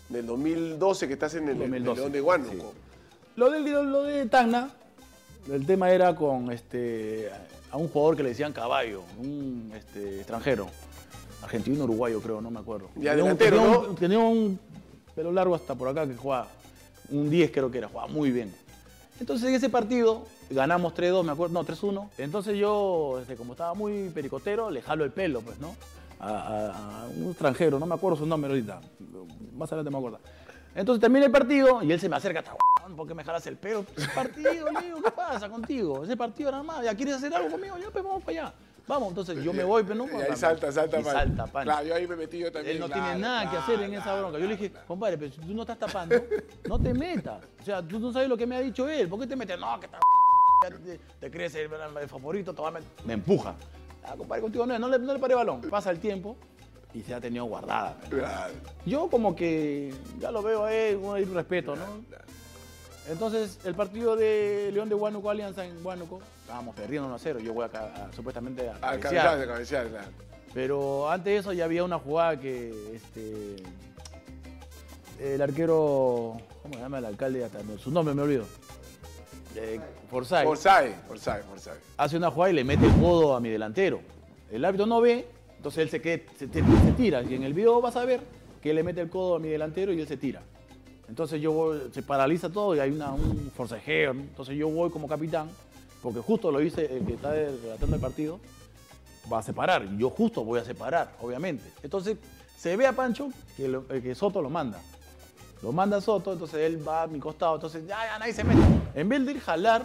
Del 0.09 0.27
2012 0.27 1.07
que 1.07 1.13
estás 1.13 1.33
en 1.33 1.49
el, 1.49 1.59
en 1.61 1.73
el 1.73 1.83
2012, 1.83 1.99
León 2.01 2.11
de 2.11 2.21
Huánuco. 2.21 2.51
sí. 2.53 2.77
Lo 3.37 3.49
de, 3.49 3.59
lo 3.59 4.03
de 4.03 4.25
Tacna, 4.27 4.69
el 5.51 5.65
tema 5.65 5.89
era 5.89 6.15
con 6.15 6.51
este, 6.51 7.29
a 7.71 7.75
un 7.77 7.87
jugador 7.89 8.15
que 8.15 8.21
le 8.23 8.29
decían 8.29 8.53
caballo, 8.53 9.01
un 9.19 9.71
este, 9.75 10.17
extranjero, 10.17 10.67
argentino 11.41 11.83
uruguayo 11.85 12.21
creo, 12.21 12.39
no 12.39 12.51
me 12.51 12.59
acuerdo. 12.59 12.89
Ya, 12.95 13.15
Tenía 13.15 13.31
un- 13.31 13.37
delantero, 13.37 13.57
tenía 13.57 13.67
¿no? 13.73 13.79
un- 13.89 13.95
tenía 13.95 14.19
un 14.19 14.59
pelo 15.15 15.31
largo 15.31 15.55
hasta 15.55 15.73
por 15.73 15.87
acá 15.89 16.07
que 16.07 16.15
jugaba, 16.15 16.47
un 17.09 17.29
10 17.29 17.49
creo 17.51 17.71
que 17.71 17.79
era, 17.79 17.87
jugaba 17.89 18.07
muy 18.07 18.29
bien. 18.31 18.53
Entonces 19.19 19.49
en 19.49 19.55
ese 19.55 19.69
partido 19.69 20.25
ganamos 20.51 20.93
3-2, 20.93 21.23
me 21.23 21.31
acuerdo, 21.31 21.53
no, 21.55 21.65
3-1. 21.65 22.09
Entonces 22.19 22.57
yo, 22.57 23.17
este, 23.21 23.35
como 23.35 23.53
estaba 23.53 23.73
muy 23.73 24.09
pericotero, 24.11 24.69
le 24.69 24.81
jalo 24.83 25.03
el 25.03 25.11
pelo, 25.11 25.41
pues, 25.41 25.59
¿no? 25.59 25.75
A, 26.19 26.29
a- 26.29 27.01
a 27.03 27.07
un 27.07 27.29
extranjero, 27.29 27.79
no 27.79 27.85
me 27.85 27.95
acuerdo 27.95 28.17
su 28.17 28.25
nombre 28.25 28.49
ahorita. 28.51 28.81
Más 29.55 29.71
adelante 29.71 29.91
me 29.91 29.97
acuerdo. 29.97 30.19
Entonces 30.73 30.99
termina 31.01 31.25
el 31.25 31.31
partido 31.31 31.81
y 31.83 31.91
él 31.91 31.99
se 31.99 32.09
me 32.09 32.15
acerca, 32.17 32.39
"Está 32.39 32.51
huevón, 32.79 32.97
¿por 32.97 33.07
qué 33.07 33.13
me 33.13 33.23
jalas 33.23 33.45
el 33.47 33.55
pelo? 33.57 33.85
Partido, 34.13 34.71
le 34.71 34.81
digo, 34.81 35.01
¿qué 35.01 35.11
pasa 35.11 35.49
contigo? 35.49 36.03
Ese 36.03 36.17
partido 36.17 36.51
nada 36.51 36.63
más, 36.63 36.83
¿ya 36.83 36.93
quieres 36.95 37.15
hacer 37.15 37.33
algo 37.33 37.49
conmigo? 37.51 37.77
Ya, 37.77 37.89
pues 37.89 38.03
vamos 38.03 38.23
para 38.23 38.41
allá. 38.43 38.53
Vamos, 38.87 39.09
entonces 39.09 39.43
yo 39.43 39.51
me 39.51 39.63
voy, 39.63 39.81
pero 39.83 39.95
no. 39.95 40.05
Y 40.05 40.21
ahí 40.21 40.35
salta, 40.35 40.71
salta, 40.71 40.99
y 40.99 41.03
Panchi. 41.03 41.19
salta, 41.19 41.47
Panchi. 41.47 41.65
Claro, 41.71 41.87
yo 41.87 41.95
ahí 41.95 42.07
me 42.07 42.15
metí 42.15 42.37
yo 42.37 42.51
también. 42.51 42.75
Él 42.75 42.79
no 42.81 42.85
claro, 42.87 43.03
tiene 43.03 43.19
nada 43.19 43.49
que 43.49 43.57
hacer 43.57 43.81
en 43.81 43.93
esa 43.95 44.15
bronca. 44.15 44.37
Yo 44.37 44.45
le 44.45 44.55
dije, 44.57 44.71
compadre, 44.87 45.17
pero 45.17 45.31
si 45.33 45.41
tú 45.41 45.53
no 45.55 45.61
estás 45.63 45.79
tapando, 45.79 46.15
no 46.67 46.79
te 46.79 46.93
metas. 46.93 47.41
O 47.61 47.63
sea, 47.65 47.81
tú 47.81 47.99
no 47.99 48.11
sabes 48.13 48.29
lo 48.29 48.37
que 48.37 48.45
me 48.45 48.55
ha 48.57 48.59
dicho 48.59 48.87
él. 48.87 49.07
¿Por 49.09 49.19
qué 49.21 49.25
te 49.27 49.35
metes? 49.35 49.57
No, 49.59 49.79
que 49.79 49.87
está 49.87 49.97
te, 50.83 50.99
te 51.19 51.31
crees 51.31 51.55
el, 51.55 51.69
el 52.01 52.09
favorito, 52.09 52.53
te 52.53 52.61
va 52.61 52.67
a 52.69 52.71
met- 52.73 52.83
me 53.05 53.13
empuja. 53.13 53.55
Ah, 54.07 54.15
compadre, 54.17 54.41
contigo 54.41 54.65
no, 54.65 54.77
no 54.77 54.87
le, 54.89 54.99
no 54.99 55.13
le 55.13 55.19
paré 55.19 55.35
balón. 55.35 55.61
Pasa 55.61 55.89
el 55.91 55.99
tiempo 55.99 56.35
y 56.93 57.01
se 57.01 57.13
ha 57.13 57.19
tenido 57.21 57.45
guardada. 57.45 57.97
Claro. 58.09 58.53
Yo 58.85 59.09
como 59.09 59.35
que 59.35 59.93
ya 60.19 60.31
lo 60.31 60.41
veo 60.43 60.65
a 60.65 60.73
él, 60.73 60.99
hay 61.13 61.25
respeto, 61.25 61.75
¿no? 61.75 61.83
Entonces, 63.09 63.59
el 63.65 63.75
partido 63.75 64.15
de 64.15 64.71
León 64.73 64.89
de 64.89 64.95
Huánuco, 64.95 65.29
Alianza 65.29 65.63
en 65.65 65.85
Huánuco, 65.85 66.19
estábamos 66.41 66.75
perdiendo 66.75 67.07
1 67.07 67.15
a 67.15 67.19
0. 67.19 67.39
Yo 67.39 67.53
voy 67.53 67.65
a- 67.71 68.09
supuestamente 68.15 68.67
a 68.69 68.79
cabecear. 68.99 69.27
al 69.27 69.47
cabecear, 69.47 69.87
claro. 69.89 70.07
Pero 70.53 71.09
antes 71.09 71.25
de 71.33 71.37
eso 71.37 71.53
ya 71.53 71.65
había 71.65 71.83
una 71.83 71.99
jugada 71.99 72.39
que 72.39 72.73
este, 72.95 73.57
el 75.19 75.41
arquero, 75.41 76.37
¿cómo 76.61 76.73
se 76.73 76.79
llama 76.79 76.97
el 76.99 77.05
alcalde? 77.05 77.47
Su 77.77 77.91
nombre 77.91 78.13
me 78.15 78.21
olvido. 78.23 78.45
Eh, 79.55 79.79
Forsyth. 80.09 80.43
Forsyth, 80.43 80.95
Forsyth, 81.07 81.43
Forsyth. 81.45 81.73
Hace 81.97 82.17
una 82.17 82.29
jugada 82.31 82.51
y 82.51 82.55
le 82.55 82.63
mete 82.63 82.85
el 82.85 82.93
codo 82.93 83.35
a 83.35 83.39
mi 83.39 83.49
delantero. 83.49 84.01
El 84.51 84.63
árbitro 84.65 84.85
no 84.85 85.01
ve, 85.01 85.25
entonces 85.57 85.83
él 85.83 85.89
se, 85.89 86.01
que- 86.01 86.25
se, 86.37 86.47
se- 86.47 86.61
se 86.63 86.91
tira. 86.97 87.21
Y 87.23 87.33
en 87.35 87.43
el 87.43 87.53
video 87.53 87.81
vas 87.81 87.95
a 87.95 88.05
ver 88.05 88.21
que 88.61 88.69
él 88.71 88.75
le 88.75 88.83
mete 88.83 89.01
el 89.01 89.09
codo 89.09 89.35
a 89.35 89.39
mi 89.39 89.49
delantero 89.49 89.91
y 89.93 89.99
él 90.01 90.07
se 90.07 90.17
tira. 90.17 90.41
Entonces 91.07 91.41
yo 91.41 91.51
voy- 91.51 91.79
se 91.91 92.01
paraliza 92.03 92.49
todo 92.49 92.75
y 92.75 92.79
hay 92.79 92.91
una, 92.91 93.11
un 93.11 93.51
forcejeo. 93.55 94.13
¿no? 94.13 94.21
Entonces 94.21 94.55
yo 94.57 94.69
voy 94.69 94.89
como 94.89 95.07
capitán, 95.07 95.49
porque 96.01 96.19
justo 96.19 96.51
lo 96.51 96.61
hice 96.61 96.85
el 96.97 97.05
que 97.05 97.13
está 97.13 97.31
relatando 97.31 97.95
el 97.95 98.01
partido, 98.01 98.39
va 99.31 99.39
a 99.39 99.43
separar. 99.43 99.87
Yo 99.97 100.09
justo 100.09 100.43
voy 100.43 100.59
a 100.59 100.65
separar, 100.65 101.13
obviamente. 101.21 101.63
Entonces 101.83 102.17
se 102.57 102.75
ve 102.75 102.85
a 102.87 102.93
Pancho 102.93 103.29
que, 103.57 103.67
lo- 103.67 103.87
que 103.87 104.13
Soto 104.15 104.41
lo 104.41 104.49
manda. 104.49 104.79
Lo 105.65 105.71
manda 105.71 105.99
Soto, 105.99 106.31
entonces 106.31 106.59
él 106.59 106.87
va 106.87 107.01
a 107.01 107.07
mi 107.07 107.19
costado, 107.19 107.55
entonces 107.55 107.87
ya, 107.87 107.97
ya 108.05 108.19
nadie 108.19 108.33
se 108.33 108.43
mete. 108.43 108.61
En 108.93 109.09
vez 109.09 109.25
de 109.25 109.31
ir 109.31 109.39
jalar, 109.39 109.83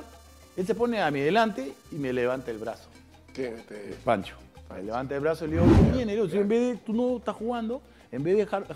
él 0.54 0.66
se 0.66 0.75
pone 0.75 1.00
a 1.00 1.10
mi 1.10 1.20
delante 1.20 1.72
y 1.90 1.94
me 1.94 2.12
levanta 2.12 2.50
el 2.50 2.58
brazo. 2.58 2.90
¿Quién? 3.32 3.54
Este, 3.54 3.96
Pancho. 4.04 4.37
Me 4.68 4.82
levanta 4.82 5.14
el 5.14 5.22
brazo 5.22 5.46
y 5.46 5.49
le 5.49 5.54
digo, 5.54 5.66
¿qué 5.66 5.96
viene? 5.96 6.28
Si 6.28 6.37
en 6.37 6.49
vez 6.50 6.60
de, 6.60 6.76
tú 6.84 6.92
no 6.92 7.16
estás 7.16 7.34
jugando, 7.34 7.80
en 8.12 8.22
vez 8.22 8.34
de 8.34 8.40
dejar, 8.40 8.66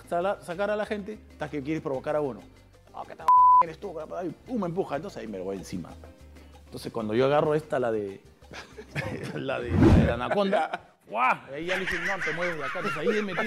sacar 0.40 0.70
a 0.70 0.76
la 0.76 0.86
gente, 0.86 1.18
estás 1.30 1.50
que 1.50 1.62
quieres 1.62 1.82
provocar 1.82 2.16
a 2.16 2.22
uno. 2.22 2.40
No, 2.90 3.02
que 3.04 3.14
tal 3.14 3.26
eres 3.62 3.78
tú, 3.78 3.94
y 4.24 4.30
pum, 4.30 4.62
me 4.62 4.68
empuja. 4.68 4.96
Entonces 4.96 5.20
ahí 5.20 5.26
me 5.26 5.36
lo 5.36 5.44
voy 5.44 5.58
encima. 5.58 5.90
Entonces 6.64 6.90
cuando 6.90 7.12
yo 7.12 7.26
agarro 7.26 7.54
esta, 7.54 7.78
la 7.78 7.92
de 7.92 8.22
la 9.34 9.60
de, 9.60 9.70
la 9.70 9.94
de 9.98 10.06
la 10.06 10.14
anaconda, 10.14 10.94
¡guau! 11.06 11.36
Ahí 11.52 11.66
ya 11.66 11.74
le 11.74 11.80
dije, 11.80 11.98
no, 11.98 12.24
te 12.24 12.32
mueves 12.32 12.56
de 12.56 12.64
acá. 12.64 12.78
Entonces 12.78 12.98
ahí 12.98 13.22
me 13.22 13.34
pa, 13.34 13.44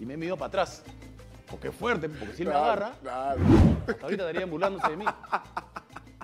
y 0.00 0.04
me 0.04 0.14
he 0.14 0.30
para 0.30 0.46
atrás. 0.46 0.82
Porque 1.54 1.68
es 1.68 1.74
fuerte, 1.76 2.08
porque 2.08 2.34
si 2.34 2.42
él 2.42 2.48
me 2.48 2.54
agarra, 2.56 2.94
Claro. 3.00 3.40
hasta 3.86 4.02
ahorita 4.06 4.28
estarían 4.28 4.50
burlándose 4.50 4.90
de 4.90 4.96
mí. 4.96 5.04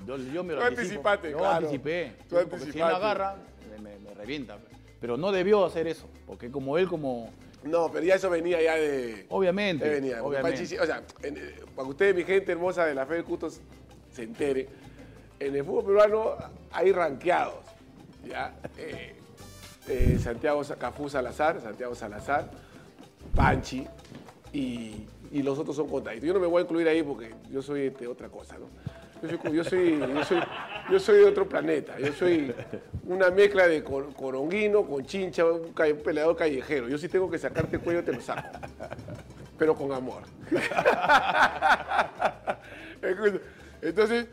Yo, 0.05 0.17
yo 0.17 0.43
me 0.43 0.55
lo 0.55 0.59
Tú 0.59 0.67
anticipo. 0.67 0.69
anticipaste, 0.81 1.31
yo 1.31 1.39
claro. 1.39 1.57
anticipé. 1.59 2.17
Tú 2.29 2.37
porque 2.51 2.65
si 2.65 2.71
él 2.81 2.85
me 2.87 2.93
agarra, 2.95 3.37
me, 3.81 4.15
revienta. 4.15 4.59
Pero 5.01 5.17
no 5.17 5.31
debió 5.31 5.65
hacer 5.65 5.87
eso, 5.87 6.09
porque 6.27 6.51
como 6.51 6.77
él, 6.79 6.89
como... 6.89 7.31
No, 7.63 7.93
pero 7.93 8.05
ya 8.05 8.17
eso 8.17 8.29
venía 8.29 8.61
ya 8.61 8.75
de. 8.75 9.27
Obviamente, 9.29 9.85
Ya 9.85 9.91
venía. 9.93 10.13
porque 10.21 10.39
obviamente. 10.39 10.57
Panchi 10.59 10.67
sí- 10.67 10.79
o 10.79 10.85
sea, 10.87 11.03
en- 11.23 11.37
eh, 11.37 11.55
para 11.77 11.85
que 11.87 11.91
ustedes, 11.91 12.17
mi 12.17 12.25
gente 12.25 12.51
hermosa 12.51 12.87
de 12.87 12.95
la 12.97 13.07
Fe 13.07 13.23
Culto, 13.23 13.51
se 13.51 14.23
entere, 14.25 14.69
en 15.39 15.55
el 15.55 15.65
fútbol 15.65 15.85
peruano 15.85 16.35
hay 16.73 16.91
ranqueados. 16.91 17.55
¿ya? 18.27 18.53
Eh, 18.79 19.15
eh, 19.87 20.19
Santiago 20.21 20.63
Cafú 20.77 21.09
Salazar, 21.09 21.61
Santiago 21.61 21.95
Salazar, 21.95 22.51
Panchi 23.37 23.87
y, 24.53 25.07
y 25.31 25.43
los 25.43 25.59
otros 25.59 25.77
son 25.77 25.89
contaditos. 25.89 26.27
Yo 26.27 26.35
no 26.35 26.41
me 26.41 26.47
voy 26.47 26.61
a 26.61 26.65
incluir 26.65 26.89
ahí 26.89 27.03
porque 27.03 27.35
yo 27.51 27.63
soy 27.63 27.91
de 27.91 28.07
otra 28.07 28.29
cosa, 28.29 28.57
¿no? 28.59 28.67
Yo 29.23 29.29
soy, 29.39 29.53
yo 29.99 30.25
soy, 30.25 30.41
yo 30.91 30.99
soy, 30.99 31.19
de 31.19 31.25
otro 31.27 31.47
planeta. 31.47 31.99
Yo 31.99 32.11
soy 32.13 32.55
una 33.05 33.31
mezcla 33.31 33.69
de 33.69 33.85
cor- 33.85 34.15
coronguino 34.15 34.87
con 34.87 35.05
chincha, 35.05 35.45
un, 35.45 35.75
peleador 35.75 36.37
callejero. 36.37 36.89
Yo 36.89 36.97
sí 36.97 37.07
tengo 37.09 37.31
que 37.31 37.39
sacarte 37.39 37.77
el 37.77 37.83
cuello, 37.83 38.03
te 38.03 38.13
lo 38.13 38.21
saco. 38.23 38.49
Pero 39.59 39.75
con 39.75 39.93
amor. 39.93 40.23
Entonces, 43.83 44.27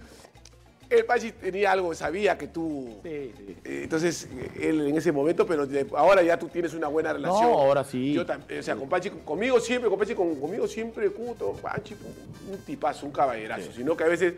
el 0.89 1.05
Pachi 1.05 1.31
tenía 1.33 1.71
algo, 1.73 1.93
sabía 1.93 2.37
que 2.37 2.47
tú. 2.47 2.99
Sí, 3.03 3.33
sí. 3.37 3.57
Eh, 3.65 3.81
Entonces, 3.83 4.27
él 4.59 4.87
en 4.87 4.95
ese 4.97 5.11
momento, 5.11 5.45
pero 5.45 5.67
ahora 5.97 6.23
ya 6.23 6.37
tú 6.39 6.47
tienes 6.47 6.73
una 6.73 6.87
buena 6.87 7.13
relación. 7.13 7.43
ahora 7.43 7.83
sí. 7.83 8.13
Yo 8.13 8.25
también, 8.25 8.59
o 8.59 8.63
sea, 8.63 8.75
con 8.75 8.87
Pachi, 8.89 9.09
conmigo 9.25 9.59
siempre, 9.59 9.89
con 9.89 9.99
Pachi, 9.99 10.15
con- 10.15 10.39
conmigo 10.39 10.67
siempre, 10.67 11.09
Cuto, 11.11 11.53
Pachi, 11.53 11.95
un 12.51 12.57
tipazo, 12.59 13.05
un 13.05 13.11
caballerazo. 13.11 13.71
Sino 13.73 13.95
que 13.97 14.03
a 14.03 14.07
veces 14.07 14.35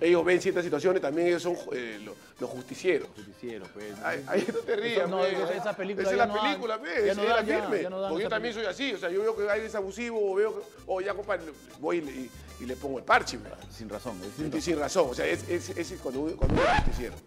ellos 0.00 0.24
ven 0.24 0.40
ciertas 0.40 0.64
situaciones, 0.64 1.00
también 1.00 1.28
ellos 1.28 1.42
son 1.42 1.56
eh, 1.72 2.00
lo- 2.04 2.14
los 2.40 2.50
justicieros. 2.50 3.08
Justiciero, 3.16 3.64
pues. 3.72 3.92
Ay, 4.04 4.44
no 4.52 4.58
te 4.58 4.76
rías, 4.76 5.08
no, 5.08 5.18
pues. 5.18 5.32
esa- 5.56 5.74
película 5.76 6.02
Esa 6.02 6.12
es 6.12 6.18
la 6.18 6.26
no 6.26 6.42
película, 6.42 6.78
pues. 6.78 7.16
no 7.16 7.22
es 7.22 7.28
la 7.28 7.44
firme. 7.44 7.82
no 7.88 8.08
Porque 8.08 8.24
yo 8.24 8.28
también 8.28 8.52
soy 8.52 8.66
así. 8.66 8.92
O 8.92 8.98
sea, 8.98 9.08
yo 9.10 9.22
veo 9.22 9.36
que 9.36 9.48
alguien 9.48 9.66
es 9.68 9.74
abusivo, 9.74 10.32
o 10.32 10.34
veo 10.34 10.54
que, 10.54 10.62
o 10.86 11.00
ya, 11.00 11.14
compadre, 11.14 11.44
voy 11.80 11.98
y 11.98 12.30
y- 12.60 12.66
le 12.66 12.76
pongo 12.76 12.98
el 12.98 13.04
parche, 13.04 13.38
pues. 13.38 13.52
Sin 13.70 13.88
razón. 13.88 14.18
es 14.22 14.28
Y 14.28 14.30
sin 14.32 14.44
razón. 14.46 14.62
sin 14.62 14.78
razón. 14.78 15.06
O 15.10 15.14
sea, 15.14 15.26
es, 15.26 15.48
es, 15.48 15.70
es 15.70 15.92
cuando, 16.02 16.20
uno- 16.20 16.36
cuando 16.36 16.54
uno. 16.54 16.62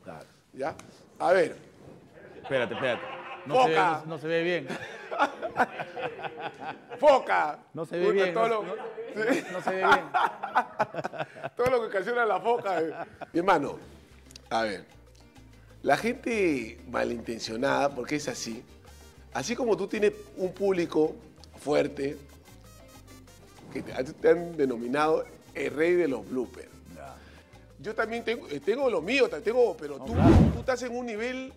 Claro. 0.04 0.26
¿Ya? 0.54 0.76
A 1.20 1.32
ver. 1.34 1.56
Espérate, 2.42 2.74
espérate. 2.74 3.04
No 3.46 3.64
se, 3.64 3.70
ve, 3.70 3.76
Foca. 3.76 4.02
no, 4.06 4.06
no 4.06 4.18
se 4.20 4.28
ve 4.28 4.44
bien. 4.44 4.68
Foca. 7.00 7.60
No 7.74 7.86
se 7.86 7.98
ve 7.98 8.06
Puta, 8.06 8.14
bien. 8.14 8.34
Todo, 8.34 8.48
no, 8.48 8.64
lo, 8.64 8.76
no 8.76 8.76
se 9.64 9.70
ve 9.72 9.78
bien. 9.78 9.90
todo 11.56 11.68
lo 11.70 11.80
que 11.82 11.88
ocasiona 11.88 12.26
la 12.26 12.40
foca. 12.40 12.82
eh. 12.82 12.94
Mi 13.34 13.40
hermano, 13.40 13.78
a 14.50 14.64
ver. 14.64 14.86
La 15.82 15.96
gente 15.96 16.78
malintencionada, 16.90 17.96
porque 17.96 18.18
es 18.18 18.28
así, 18.28 18.62
así 19.34 19.56
como 19.56 19.78
tú 19.78 19.88
tienes 19.88 20.12
un 20.36 20.52
público 20.54 21.16
fuerte, 21.58 22.18
que 23.72 23.82
te, 23.82 24.30
han 24.30 24.56
denominado 24.58 25.26
el 25.54 25.72
rey 25.74 25.94
de 25.94 26.08
los 26.08 26.28
bloopers. 26.30 26.68
Ya. 26.96 27.16
Yo 27.80 27.96
también 27.96 28.24
tengo, 28.24 28.48
eh, 28.50 28.60
tengo 28.60 28.90
lo 28.90 29.02
mío, 29.02 29.30
tengo, 29.30 29.76
pero 29.78 29.98
No, 29.98 30.06
tú, 30.06 30.14
claro. 30.14 30.32
tú 30.54 30.60
estás 30.60 30.82
en 30.84 30.96
un 30.96 31.06
nivel 31.06 31.54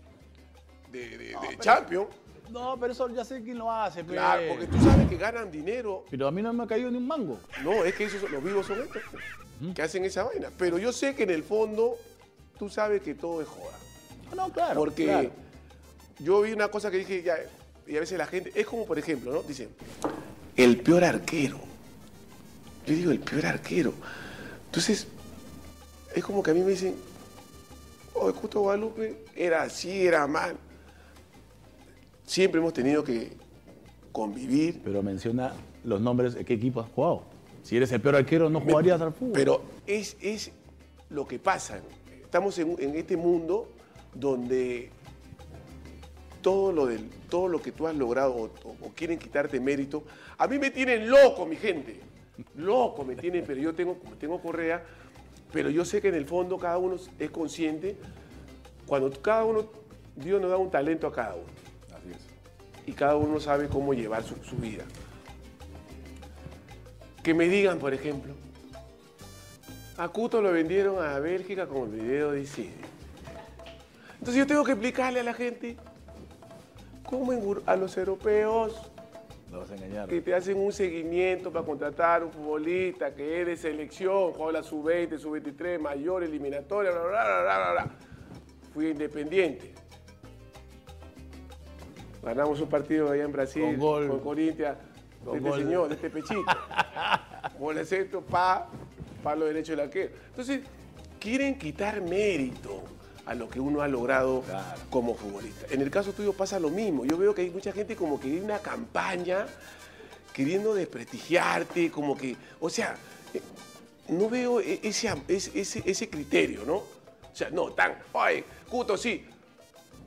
de, 0.91 1.09
de- 1.11 1.17
de 1.19 1.59
champion. 1.61 2.07
No, 2.51 2.77
pero 2.79 2.93
eso 2.93 3.09
ya 3.09 3.25
sé 3.25 3.43
quién 3.43 3.57
lo 3.59 3.73
hace. 3.73 4.05
pe. 4.05 4.13
Claro, 4.13 4.43
porque 4.51 4.67
tú 4.67 4.79
sabes 4.83 5.09
que 5.09 5.17
ganan 5.17 5.51
dinero. 5.51 6.05
Pero 6.11 6.27
a 6.27 6.31
mí 6.31 6.43
no 6.43 6.53
me 6.53 6.65
ha 6.65 6.67
caído 6.67 6.91
ni 6.91 6.99
un 6.99 7.07
mango. 7.07 7.39
No, 7.65 7.83
es 7.85 7.95
que 7.95 8.05
esos, 8.05 8.31
los 8.31 8.45
vivos 8.45 8.67
son 8.67 8.83
estos, 8.83 9.03
que 9.75 9.81
hacen 9.83 10.05
esa 10.05 10.25
vaina. 10.25 10.51
Pero 10.59 10.77
yo 10.77 10.93
sé 10.93 11.15
que 11.15 11.23
en 11.23 11.31
el 11.31 11.43
fondo 11.45 11.97
tú 12.59 12.69
sabes 12.69 13.01
que 13.01 13.15
todo 13.15 13.41
es 13.41 13.49
joda. 13.49 13.79
No, 14.31 14.37
no, 14.49 14.53
claro. 14.53 14.75
Porque 14.81 15.05
claro. 15.05 15.31
yo 16.19 16.43
vi 16.43 16.53
una 16.53 16.69
cosa 16.69 16.91
que 16.91 16.99
dije, 16.99 17.23
ya, 17.23 17.37
y 17.87 17.97
a 17.97 18.01
veces 18.01 18.19
la 18.19 18.27
gente, 18.27 18.53
es 18.55 18.67
como 18.67 18.85
por 18.85 18.99
ejemplo, 18.99 19.33
¿no? 19.33 19.43
Dicen, 19.43 19.71
el 20.55 20.79
peor 20.83 21.05
arquero. 21.05 21.59
Yo 22.87 22.95
digo, 22.95 23.11
el 23.11 23.21
peor 23.21 23.47
arquero. 23.47 23.93
Entonces, 24.67 25.07
es 26.15 26.25
como 26.25 26.43
que 26.43 26.51
a 26.51 26.55
mí 26.55 26.61
me 26.61 26.71
dicen, 26.71 26.95
oh, 28.15 28.29
el 28.29 28.35
Justo 28.35 28.61
Guadalupe 28.61 29.25
era 29.37 29.63
así, 29.63 30.07
era 30.07 30.27
mal. 30.27 30.57
Siempre 32.27 32.61
hemos 32.61 32.73
tenido 32.73 33.05
que 33.05 33.33
convivir. 34.13 34.81
Pero 34.85 35.03
menciona 35.03 35.53
los 35.85 36.01
nombres 36.01 36.35
de 36.35 36.45
qué 36.45 36.55
equipo 36.55 36.81
has 36.81 36.89
jugado. 36.91 37.25
Si 37.63 37.77
eres 37.77 37.93
el 37.93 38.01
peor 38.01 38.17
arquero, 38.17 38.51
no 38.51 38.61
jugarías 38.61 39.01
al 39.01 39.13
fútbol. 39.13 39.33
Pero 39.35 39.63
es, 39.87 40.17
es 40.21 40.51
lo 41.11 41.27
que 41.27 41.39
pasa. 41.39 41.81
Estamos 42.23 42.59
en, 42.59 42.77
en 42.79 42.97
este 42.97 43.17
mundo 43.17 43.69
donde 44.15 44.91
todo 46.41 46.73
lo, 46.73 46.87
del, 46.87 47.09
todo 47.29 47.47
lo 47.49 47.63
que 47.63 47.71
tú 47.71 47.87
has 47.87 47.95
logrado 47.95 48.33
o, 48.35 48.45
o- 48.47 48.77
o 48.87 48.89
quieren 48.97 49.19
quitarte 49.19 49.61
mérito, 49.61 50.03
a 50.39 50.49
mí 50.49 50.59
me 50.59 50.71
tienen 50.71 51.09
loco, 51.09 51.47
mi 51.47 51.57
gente. 51.57 52.01
Loco 52.57 53.05
me 53.05 53.17
tienen, 53.17 53.45
pero 53.47 53.61
yo 53.61 53.75
tengo, 53.75 53.99
como 53.99 54.17
tengo 54.17 54.41
correa, 54.41 54.83
pero 55.53 55.71
yo 55.71 55.85
sé 55.85 56.01
que 56.01 56.09
en 56.09 56.15
el 56.15 56.27
fondo 56.27 56.59
cada 56.59 56.79
uno 56.79 56.97
es 57.19 57.31
consciente. 57.31 57.97
Cuando 58.87 59.11
cada 59.11 59.45
uno, 59.45 59.71
Dios 60.17 60.41
nos 60.41 60.51
da 60.51 60.57
un 60.57 60.71
talento 60.71 61.07
a 61.07 61.13
cada 61.13 61.35
uno 61.35 61.47
Así 61.97 62.11
es. 62.11 62.89
y 62.89 62.93
cada 62.93 63.17
uno 63.17 63.39
sabe 63.39 63.69
cómo 63.69 63.95
llevar 63.95 64.23
su, 64.23 64.37
su 64.45 64.57
vida. 64.57 64.85
Que 67.23 67.35
me 67.35 67.49
digan, 67.49 67.79
por 67.79 67.95
ejemplo, 67.95 68.35
a 69.97 70.09
Cuto 70.09 70.43
lo 70.43 70.53
vendieron 70.53 71.05
a 71.05 71.19
Bélgica 71.19 71.67
con 71.67 71.95
el 71.95 72.01
video 72.01 72.33
de 72.33 72.41
Isidro. 72.41 72.89
Entonces 74.15 74.37
yo 74.37 74.47
tengo 74.47 74.65
que 74.65 74.73
explicarle 74.73 75.21
a 75.21 75.25
la 75.25 75.35
gente 75.35 75.77
cómo 77.05 77.33
a 77.67 77.77
los 77.77 77.97
europeos 77.97 78.92
Lo 79.53 79.59
vas 79.61 79.71
a 79.71 79.75
engañar. 79.75 80.09
que 80.09 80.21
te 80.23 80.35
hacen 80.35 80.57
un 80.59 80.73
seguimiento 80.73 81.53
para 81.53 81.65
contratar 81.65 82.25
un 82.25 82.33
futbolista 82.33 83.15
que 83.15 83.43
es 83.43 83.47
de 83.47 83.57
selección, 83.57 84.33
juega 84.33 84.53
la 84.53 84.63
sub-20, 84.63 85.19
sub-23, 85.19 85.79
mayor, 85.79 86.25
eliminatoria, 86.25 86.91
bla, 86.91 87.03
bla, 87.03 87.11
bla, 87.11 87.43
bla, 87.43 87.59
bla, 87.59 87.73
bla. 87.73 87.97
Fui 88.73 88.89
independiente. 88.89 89.75
Ganamos 92.23 92.61
un 92.61 92.69
partido 92.69 93.11
allá 93.11 93.25
en 93.25 93.33
Brasil 93.33 93.63
Con 93.63 93.79
gol. 93.79 94.09
con 94.09 94.21
Corinthians, 94.21 94.79
Con 95.25 95.33
de 95.35 95.39
este 95.39 95.51
gol. 95.51 95.59
señor, 95.61 95.89
de 95.89 95.95
este 95.97 96.11
pechito. 96.11 96.45
Gol 97.59 97.75
de 97.75 97.85
centro, 97.85 98.23
pa, 98.23 98.69
palo 99.23 99.45
derecho 99.45 99.73
del 99.73 99.81
arquero. 99.81 100.13
Entonces, 100.29 100.61
quieren 101.21 101.59
quitar 101.59 102.01
mérito 102.01 102.83
a 103.27 103.35
lo 103.35 103.49
que 103.49 103.61
uno 103.61 103.83
ha 103.83 103.89
logrado 103.89 104.43
Claro. 104.43 104.81
como 104.91 105.15
futbolista. 105.15 105.67
En 105.71 105.81
el 105.81 105.91
caso 105.91 106.13
tuyo 106.13 106.33
pasa 106.33 106.59
lo 106.59 106.71
mismo. 106.71 107.05
Yo 107.05 107.17
veo 107.17 107.35
que 107.35 107.43
hay 107.43 107.51
mucha 107.51 107.73
gente 107.73 107.95
como 107.97 108.19
que 108.19 108.29
hay 108.29 108.41
una 108.41 108.59
campaña 108.59 109.47
queriendo 110.33 110.75
desprestigiarte, 110.75 111.91
como 111.91 112.17
que, 112.17 112.37
o 112.61 112.69
sea, 112.71 112.97
eh, 113.35 113.41
no 114.09 114.29
veo 114.29 114.61
e- 114.61 114.81
ese, 114.83 115.13
ese, 115.29 115.83
ese, 115.85 116.09
criterio, 116.11 116.65
¿no? 116.67 116.77
O 116.77 117.35
sea, 117.35 117.51
no, 117.51 117.71
tan, 117.73 117.95
ay, 118.15 118.45
Cuto, 118.69 118.97
sí. 118.97 119.25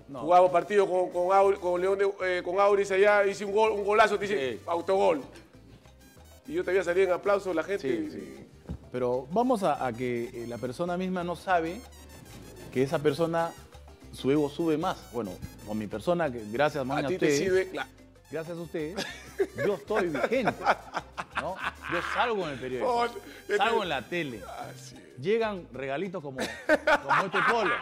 No. 0.09 0.21
Jugamos 0.21 0.51
partido 0.51 0.87
con, 0.87 1.09
con, 1.09 1.27
Auri- 1.35 1.59
con 1.59 1.79
León 1.81 1.97
de- 1.97 2.37
eh, 2.37 2.41
con 2.43 2.59
Auris 2.59 2.91
allá, 2.91 3.25
hice 3.25 3.45
un, 3.45 3.51
gol, 3.53 3.71
un 3.71 3.83
golazo, 3.85 4.17
te 4.19 4.27
dice 4.27 4.53
Sí. 4.53 4.59
autogol. 4.67 5.21
Y 6.47 6.53
yo 6.53 6.63
te 6.63 6.71
voy 6.71 6.79
a 6.79 6.83
salir 6.83 7.03
en 7.05 7.11
aplausos, 7.11 7.55
la 7.55 7.63
gente. 7.63 7.87
Sí, 7.87 8.11
sí. 8.11 8.47
Pero 8.91 9.27
vamos 9.31 9.63
a, 9.63 9.83
a 9.85 9.91
que 9.93 10.25
eh, 10.33 10.45
la 10.47 10.57
persona 10.57 10.95
misma 10.97 11.23
no 11.23 11.35
sabe 11.35 11.79
que 12.75 12.83
esa 12.83 12.99
persona, 12.99 13.51
su 14.11 14.29
ego 14.31 14.49
sube 14.49 14.77
más. 14.77 14.97
Bueno, 15.13 15.31
con 15.65 15.77
mi 15.77 15.87
persona, 15.87 16.29
que 16.29 16.41
gracias, 16.51 16.85
A 16.87 16.93
a 16.93 16.97
ti 17.03 17.07
te 17.07 17.13
ustedes, 17.15 17.37
sirve, 17.39 17.69
gracias 18.29 18.57
a 18.57 18.61
ustedes, 18.61 19.07
yo 19.65 19.75
estoy 19.75 20.09
vigente. 20.09 20.53
¿no? 21.41 21.55
Yo 21.91 21.99
salgo 22.13 22.43
en 22.43 22.49
el 22.49 22.59
periódico, 22.59 22.91
Oh, 22.93 23.07
salgo 23.55 23.83
en 23.83 23.89
la 23.89 24.01
tele. 24.01 24.41
Así 24.59 24.97
es. 24.97 25.17
Llegan 25.23 25.65
regalitos 25.71 26.21
como, 26.21 26.37
como 26.37 27.25
este 27.25 27.39
polo. 27.49 27.73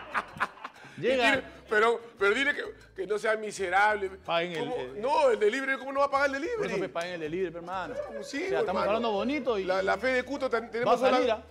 Llegan. 0.99 1.39
Dile- 1.39 1.43
pero, 1.67 1.99
pero 2.19 2.35
dile 2.35 2.53
que, 2.53 2.61
que 2.95 3.07
no 3.07 3.17
sea 3.17 3.35
miserable. 3.35 4.11
Paguen 4.23 4.51
el- 4.51 4.59
¿Cómo? 4.69 4.75
el- 4.75 5.01
No, 5.01 5.29
el 5.31 5.39
delivery, 5.39 5.79
¿cómo 5.79 5.91
no 5.91 6.01
va 6.01 6.05
a 6.05 6.11
pagar 6.11 6.27
el 6.29 6.33
Por 6.35 6.43
eso 6.43 6.57
me 6.59 6.67
delivery? 6.67 6.91
paguen 6.93 7.13
el 7.15 7.21
delivery, 7.21 7.55
hermano. 7.55 7.95
Sí, 8.21 8.43
o 8.45 8.49
sea, 8.49 8.59
estamos 8.59 8.67
hermano. 8.67 8.81
hablando 8.83 9.11
bonito 9.11 9.57
y 9.57 9.63
La, 9.63 9.81
la 9.81 9.97
fe 9.97 10.07
de 10.09 10.23
Cuto 10.23 10.51
ten- 10.51 10.69
tenemos 10.69 11.01
va 11.01 11.07
a 11.07 11.11
salir. 11.11 11.31
¿ah? 11.31 11.41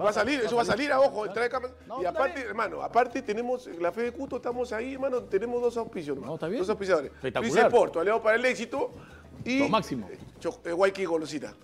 Va 0.00 0.10
a 0.10 0.12
salir, 0.12 0.40
eso 0.40 0.56
va 0.56 0.62
a 0.62 0.64
salir, 0.64 0.90
a 0.90 1.00
ojo, 1.00 1.28
trae 1.30 1.48
cámara. 1.48 1.72
No, 1.86 2.02
y 2.02 2.04
aparte, 2.06 2.40
hermano, 2.40 2.82
aparte 2.82 3.22
tenemos 3.22 3.66
la 3.78 3.92
fe 3.92 4.02
de 4.02 4.12
Cuto, 4.12 4.36
estamos 4.36 4.72
ahí, 4.72 4.94
hermano, 4.94 5.22
tenemos 5.22 5.62
dos 5.62 5.76
auspicios. 5.76 6.18
No, 6.18 6.34
está 6.34 6.48
bien. 6.48 6.60
Dos 6.60 6.68
auspiciadores. 6.70 7.12
Dice 7.42 7.64
Porto, 7.66 8.00
aliado 8.00 8.22
para 8.22 8.36
el 8.36 8.44
éxito. 8.44 8.90
Y 9.44 9.60
Lo 9.60 9.68
máximo. 9.68 10.08
eh, 10.10 10.18
eh, 10.64 10.72
Guayqui 10.72 11.04
Golosita. 11.04 11.54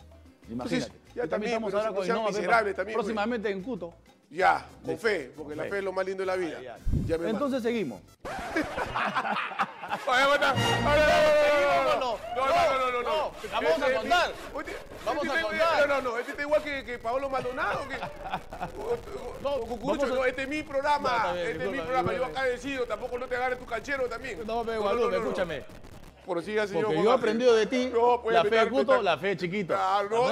Imagínate. 0.48 0.84
Entonces, 0.86 1.14
ya 1.14 1.24
Y 1.24 1.28
también, 1.28 1.52
estamos 1.54 1.74
ahora 1.74 1.92
con 1.92 2.06
Pepa, 2.06 2.32
también, 2.32 2.74
pues. 2.74 2.94
Próximamente 2.94 3.50
en 3.50 3.62
Cuto. 3.62 3.94
Ya, 4.30 4.64
con 4.84 4.96
fe, 4.96 5.32
porque 5.36 5.56
la 5.56 5.64
fe. 5.64 5.78
es 5.78 5.84
lo 5.84 5.92
más 5.92 6.06
lindo 6.06 6.22
de 6.22 6.26
la 6.26 6.36
vida. 6.36 6.60
Ya. 6.62 6.78
Ya. 7.06 7.16
Entonces 7.28 7.62
seguimos. 7.62 8.00
Oye, 8.24 10.22
aguanta. 10.22 10.54
No, 10.54 11.96
no, 11.96 12.16
no, 12.46 12.89
no, 12.89 12.89
Vamos 13.52 13.70
a 13.70 13.74
Este, 13.86 13.94
contar. 13.94 14.32
Vamos 15.04 15.24
este 15.24 15.30
a 15.36 15.40
está- 15.40 15.48
contar. 15.48 15.88
No, 15.88 15.94
no, 15.96 16.02
no, 16.10 16.18
este 16.18 16.30
está 16.32 16.42
igual 16.42 16.62
que, 16.62 16.84
que 16.84 16.98
Paolo 16.98 17.28
Maldonado. 17.30 17.80
Que, 17.88 17.96
No, 19.42 19.50
Cucurucho, 19.60 20.06
no, 20.06 20.24
este 20.24 20.42
es 20.42 20.48
mi 20.48 20.62
programa. 20.62 21.34
Este 21.36 21.64
es 21.64 21.70
mi 21.70 21.78
programa. 21.78 22.12
Yo 22.14 22.24
acá 22.26 22.44
decido, 22.44 22.84
tampoco 22.86 23.18
no 23.18 23.26
te 23.26 23.36
agarres 23.36 23.58
tu 23.58 23.66
canchero 23.66 24.08
también. 24.08 24.46
No, 24.46 24.64
pero 24.64 24.82
Guadalupe, 24.82 25.16
escúchame. 25.16 25.62
Prosiga, 26.26 26.66
señor. 26.66 26.84
Porque 26.86 27.02
yo 27.02 27.10
he 27.10 27.14
aprendido 27.14 27.54
de 27.54 27.66
ti 27.66 27.90
No, 27.92 28.22
la 28.30 28.44
fe 28.44 28.64
metal. 28.70 29.04
la 29.04 29.18
fe 29.18 29.26
de 29.28 29.36
chiquito. 29.38 29.74
Ah, 29.76 30.02
no. 30.10 30.26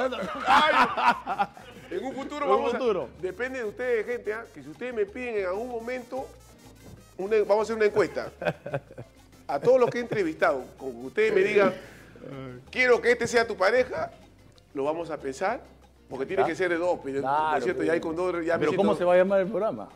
Ay. 0.47 1.47
En 1.91 2.05
un 2.05 2.13
futuro 2.15 2.45
En 2.45 2.53
un 2.65 2.71
futuro. 2.71 3.09
a. 3.19 3.23
Depende 3.23 3.61
de 3.61 3.65
ustedes, 3.65 4.05
gente, 4.05 4.35
¿ah? 4.35 4.45
que 4.53 4.63
si 4.63 4.69
ustedes 4.69 4.93
me 4.93 5.07
piden 5.07 5.39
en 5.39 5.47
algún 5.47 5.69
momento, 5.71 6.27
una- 7.17 7.39
vamos 7.39 7.61
a 7.61 7.63
hacer 7.63 7.77
una 7.77 7.87
encuesta. 7.87 8.31
A 9.49 9.59
todos 9.59 9.81
los 9.81 9.89
que 9.89 9.97
he 9.97 10.01
entrevistado, 10.03 10.63
que 10.79 10.85
ustedes 10.85 11.33
me 11.35 11.41
digan, 11.41 11.75
quiero 12.71 13.01
que 13.01 13.13
este 13.13 13.27
sea 13.27 13.47
tu 13.47 13.57
pareja, 13.57 14.11
lo 14.75 14.85
vamos 14.85 15.11
a 15.11 15.17
pensar, 15.19 15.61
porque 16.09 16.27
tiene 16.27 16.45
que 16.45 16.55
ser 16.55 16.71
de 16.71 16.77
dos, 16.77 16.99
pero, 17.03 17.17
¿no 17.17 17.23
Claro, 17.29 17.57
es 17.59 17.65
cierto? 17.65 17.79
pero- 17.79 17.87
Ya 17.87 17.93
hay 17.95 18.01
con 18.01 18.17
dos, 18.17 18.45
ya 18.45 18.59
me 18.59 18.67
Pero 18.67 18.77
¿cómo 18.77 18.95
se 18.95 19.05
va 19.05 19.15
a 19.15 19.19
llamar 19.19 19.41
el 19.41 19.47
programa? 19.49 19.89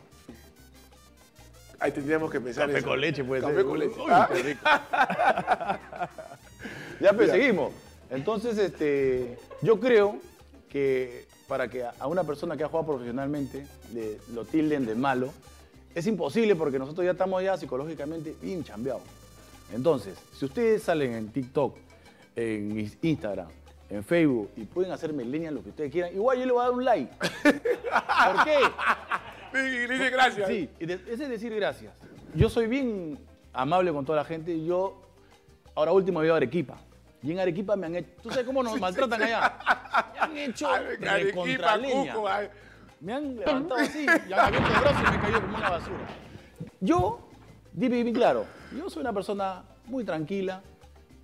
Ahí 1.79 1.91
tendríamos 1.91 2.31
que 2.31 2.39
pensar 2.39 2.67
Café 2.67 2.79
eso. 2.79 2.87
con 2.87 3.01
leche 3.01 3.23
puede 3.23 3.41
Café 3.41 3.55
ser. 3.55 3.65
con 3.65 3.79
leche. 3.79 3.99
Uy, 3.99 4.05
Ah, 4.09 4.29
qué 4.31 4.43
rico. 4.43 4.61
ya, 7.01 7.13
pues 7.13 7.31
seguimos. 7.31 7.71
Entonces, 8.09 8.57
este, 8.57 9.37
yo 9.61 9.79
creo 9.79 10.17
que 10.69 11.25
para 11.47 11.67
que 11.67 11.83
a 11.83 12.07
una 12.07 12.23
persona 12.23 12.55
que 12.55 12.63
ha 12.63 12.67
jugado 12.67 12.87
profesionalmente 12.87 13.65
le- 13.93 14.17
lo 14.33 14.45
tilden 14.45 14.85
de 14.85 14.95
malo, 14.95 15.33
es 15.93 16.07
imposible 16.07 16.55
porque 16.55 16.79
nosotros 16.79 17.05
ya 17.05 17.11
estamos 17.11 17.43
ya 17.43 17.57
psicológicamente 17.57 18.35
bien 18.41 18.63
chambeados. 18.63 19.01
Entonces, 19.73 20.17
si 20.37 20.45
ustedes 20.45 20.83
salen 20.83 21.13
en 21.13 21.29
TikTok, 21.31 21.75
en 22.35 22.89
Instagram, 23.01 23.47
en 23.89 24.03
Facebook 24.03 24.51
y 24.55 24.63
pueden 24.63 24.91
hacerme 24.91 25.23
leña 25.23 25.51
lo 25.51 25.63
que 25.63 25.69
ustedes 25.69 25.91
quieran, 25.91 26.13
igual 26.13 26.39
yo 26.39 26.45
le 26.45 26.51
voy 26.51 26.61
a 26.61 26.63
dar 26.65 26.73
un 26.73 26.85
like. 26.85 27.13
¿Por 27.43 28.43
qué? 28.43 28.59
Y 29.53 29.87
le 29.87 29.93
dice 29.93 30.09
gracias. 30.09 30.47
Sí, 30.47 30.69
ese 30.79 31.11
es 31.11 31.29
decir 31.29 31.53
gracias. 31.55 31.93
Yo 32.33 32.49
soy 32.49 32.67
bien 32.67 33.19
amable 33.53 33.91
con 33.93 34.05
toda 34.05 34.19
la 34.19 34.25
gente 34.25 34.63
yo, 34.65 35.01
ahora 35.75 35.91
último, 35.91 36.21
he 36.21 36.25
ido 36.25 36.33
a 36.33 36.37
Arequipa. 36.37 36.77
Y 37.21 37.31
en 37.31 37.39
Arequipa 37.39 37.75
me 37.75 37.85
han 37.85 37.95
hecho, 37.95 38.09
¿tú 38.21 38.29
sabes 38.29 38.45
cómo 38.45 38.63
nos 38.63 38.79
maltratan 38.81 39.21
allá? 39.21 39.59
Me 40.13 40.19
han 40.19 40.37
hecho 40.37 40.67
Arequipa. 40.67 41.79
Cuco, 41.79 42.27
ay. 42.27 42.49
Me 42.99 43.13
han 43.13 43.35
levantado 43.35 43.81
así, 43.81 44.05
y 44.05 44.33
han 44.33 44.39
abierto 44.39 44.67
el 44.73 44.79
brazo 44.79 44.99
y 44.99 45.11
me 45.11 45.17
he 45.17 45.19
caído 45.19 45.41
como 45.41 45.57
una 45.57 45.69
basura. 45.69 46.07
Yo, 46.79 47.19
dime 47.73 48.01
bien 48.01 48.15
claro, 48.15 48.45
yo 48.77 48.89
soy 48.89 49.01
una 49.01 49.11
persona 49.11 49.63
muy 49.85 50.05
tranquila, 50.05 50.63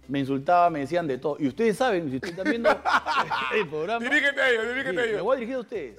me 0.10 0.20
insultaban, 0.20 0.74
me 0.74 0.80
decían 0.80 1.08
de 1.08 1.18
todo. 1.18 1.38
Y 1.40 1.48
ustedes 1.48 1.78
saben, 1.78 2.10
si 2.10 2.16
ustedes 2.16 2.38
están 2.38 2.50
viendo 2.50 2.70
el 3.56 3.68
programa. 3.70 4.04
Dirígete 4.04 4.42
a 4.42 4.50
ellos, 4.50 4.68
dirígete 4.68 4.90
a 4.90 4.94
me 5.04 5.10
ellos. 5.10 5.22
voy 5.22 5.36
a 5.36 5.40
dirigir 5.40 5.56
a 5.56 5.60
ustedes. 5.60 5.96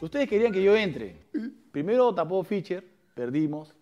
Ustedes 0.00 0.28
querían 0.28 0.52
que 0.52 0.62
yo 0.62 0.76
entre. 0.76 1.16
Primero 1.72 2.14
tapó 2.14 2.44
Fischer, 2.44 2.84
perdimos, 3.14 3.74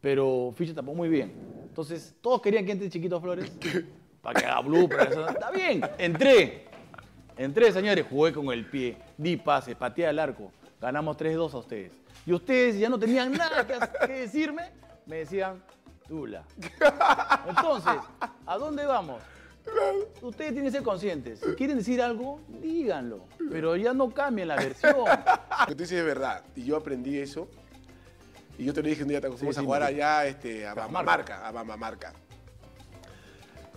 pero 0.00 0.52
Fischer 0.56 0.74
tapó 0.74 0.94
muy 0.94 1.08
bien. 1.08 1.32
Entonces, 1.68 2.14
todos 2.20 2.40
querían 2.40 2.64
que 2.64 2.72
entre 2.72 2.88
Chiquito 2.88 3.20
Flores 3.20 3.50
para 4.22 4.40
que 4.40 4.46
haga 4.46 4.60
blooper. 4.60 5.08
eso. 5.10 5.28
Está 5.28 5.50
bien, 5.50 5.80
entré. 5.98 6.64
Entré, 7.36 7.70
señores, 7.72 8.04
jugué 8.08 8.32
con 8.32 8.46
el 8.52 8.64
pie, 8.66 8.96
di 9.16 9.36
pases, 9.36 9.74
pateé 9.76 10.06
al 10.08 10.18
arco. 10.18 10.50
Ganamos 10.80 11.16
3-2 11.16 11.52
a 11.54 11.58
ustedes. 11.58 11.92
Y 12.26 12.32
ustedes 12.32 12.78
ya 12.78 12.88
no 12.88 12.98
tenían 12.98 13.32
nada 13.32 13.66
que, 13.66 13.74
que 14.06 14.12
decirme, 14.12 14.70
me 15.06 15.18
decían, 15.18 15.62
Tula. 16.08 16.44
Entonces, 17.48 18.00
¿a 18.46 18.58
dónde 18.58 18.86
vamos? 18.86 19.22
Ustedes 20.22 20.52
tienen 20.52 20.64
que 20.64 20.70
ser 20.70 20.82
conscientes. 20.82 21.40
Si 21.40 21.52
quieren 21.52 21.76
decir 21.76 22.00
algo, 22.00 22.40
díganlo. 22.48 23.26
Pero 23.50 23.76
ya 23.76 23.92
no 23.92 24.10
cambien 24.10 24.48
la 24.48 24.56
versión. 24.56 24.96
Lo 25.60 25.66
que 25.66 25.74
tú 25.74 25.82
dices 25.82 25.98
es 25.98 26.04
verdad. 26.04 26.42
Y 26.56 26.64
yo 26.64 26.76
aprendí 26.76 27.18
eso. 27.18 27.48
Y 28.56 28.64
yo 28.64 28.72
te 28.72 28.82
lo 28.82 28.88
dije 28.88 29.02
un 29.02 29.08
día, 29.08 29.20
te 29.20 29.30
fuimos 29.30 29.54
sí, 29.54 29.60
a 29.60 29.64
jugar 29.64 29.82
allá 29.82 30.26
este, 30.26 30.66
a 30.66 30.74
Bamamarca, 30.74 31.46
a 31.46 31.52
Bamamarca. 31.52 32.12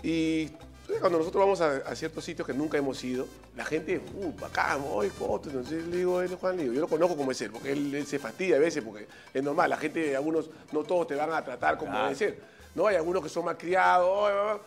Y 0.02 0.50
cuando 1.00 1.20
nosotros 1.20 1.42
vamos 1.44 1.62
a, 1.62 1.78
a 1.90 1.96
ciertos 1.96 2.24
sitios 2.26 2.46
que 2.48 2.54
nunca 2.54 2.78
hemos 2.78 3.04
ido, 3.04 3.28
la 3.56 3.66
gente, 3.66 4.02
uh, 4.16 4.32
bacán, 4.40 4.82
hoy 4.90 5.10
fotos. 5.10 5.54
Entonces 5.54 5.86
le 5.88 5.98
digo, 5.98 6.22
él 6.22 6.36
Juan, 6.36 6.58
le 6.58 6.64
digo, 6.64 6.74
yo 6.76 6.82
lo 6.82 6.88
conozco 6.88 7.16
como 7.16 7.32
es 7.32 7.42
él, 7.42 7.52
porque 7.52 7.72
él, 7.72 7.94
él 7.94 8.06
se 8.06 8.20
fastidia 8.20 8.56
a 8.58 8.60
veces, 8.60 8.84
porque 8.84 9.08
es 9.34 9.44
normal, 9.44 9.70
la 9.70 9.78
gente, 9.78 10.16
algunos, 10.16 10.50
no 10.72 10.84
todos 10.84 11.08
te 11.08 11.16
van 11.16 11.32
a 11.32 11.44
tratar 11.44 11.78
como 11.78 11.92
Claro. 11.92 12.06
debe 12.06 12.16
ser. 12.18 12.40
No, 12.76 12.88
hay 12.88 12.96
algunos 12.96 13.22
que 13.24 13.30
son 13.30 13.46
más 13.46 13.56
criados, 13.58 14.08
"Oye, 14.10 14.34
va, 14.34 14.44
va". 14.54 14.62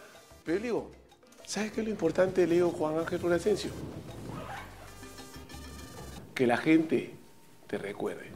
pero 0.45 0.57
yo 0.59 0.61
le 0.61 0.67
digo, 0.69 0.91
¿sabes 1.47 1.73
qué 1.73 1.81
es 1.81 1.87
lo 1.87 1.91
importante, 1.91 2.47
le 2.47 2.55
digo 2.57 2.71
Juan 2.71 2.99
Ángel 2.99 3.19
Florencio? 3.19 3.71
Que 6.35 6.47
la 6.47 6.57
gente 6.57 7.15
te 7.67 7.79
recuerde. 7.79 8.29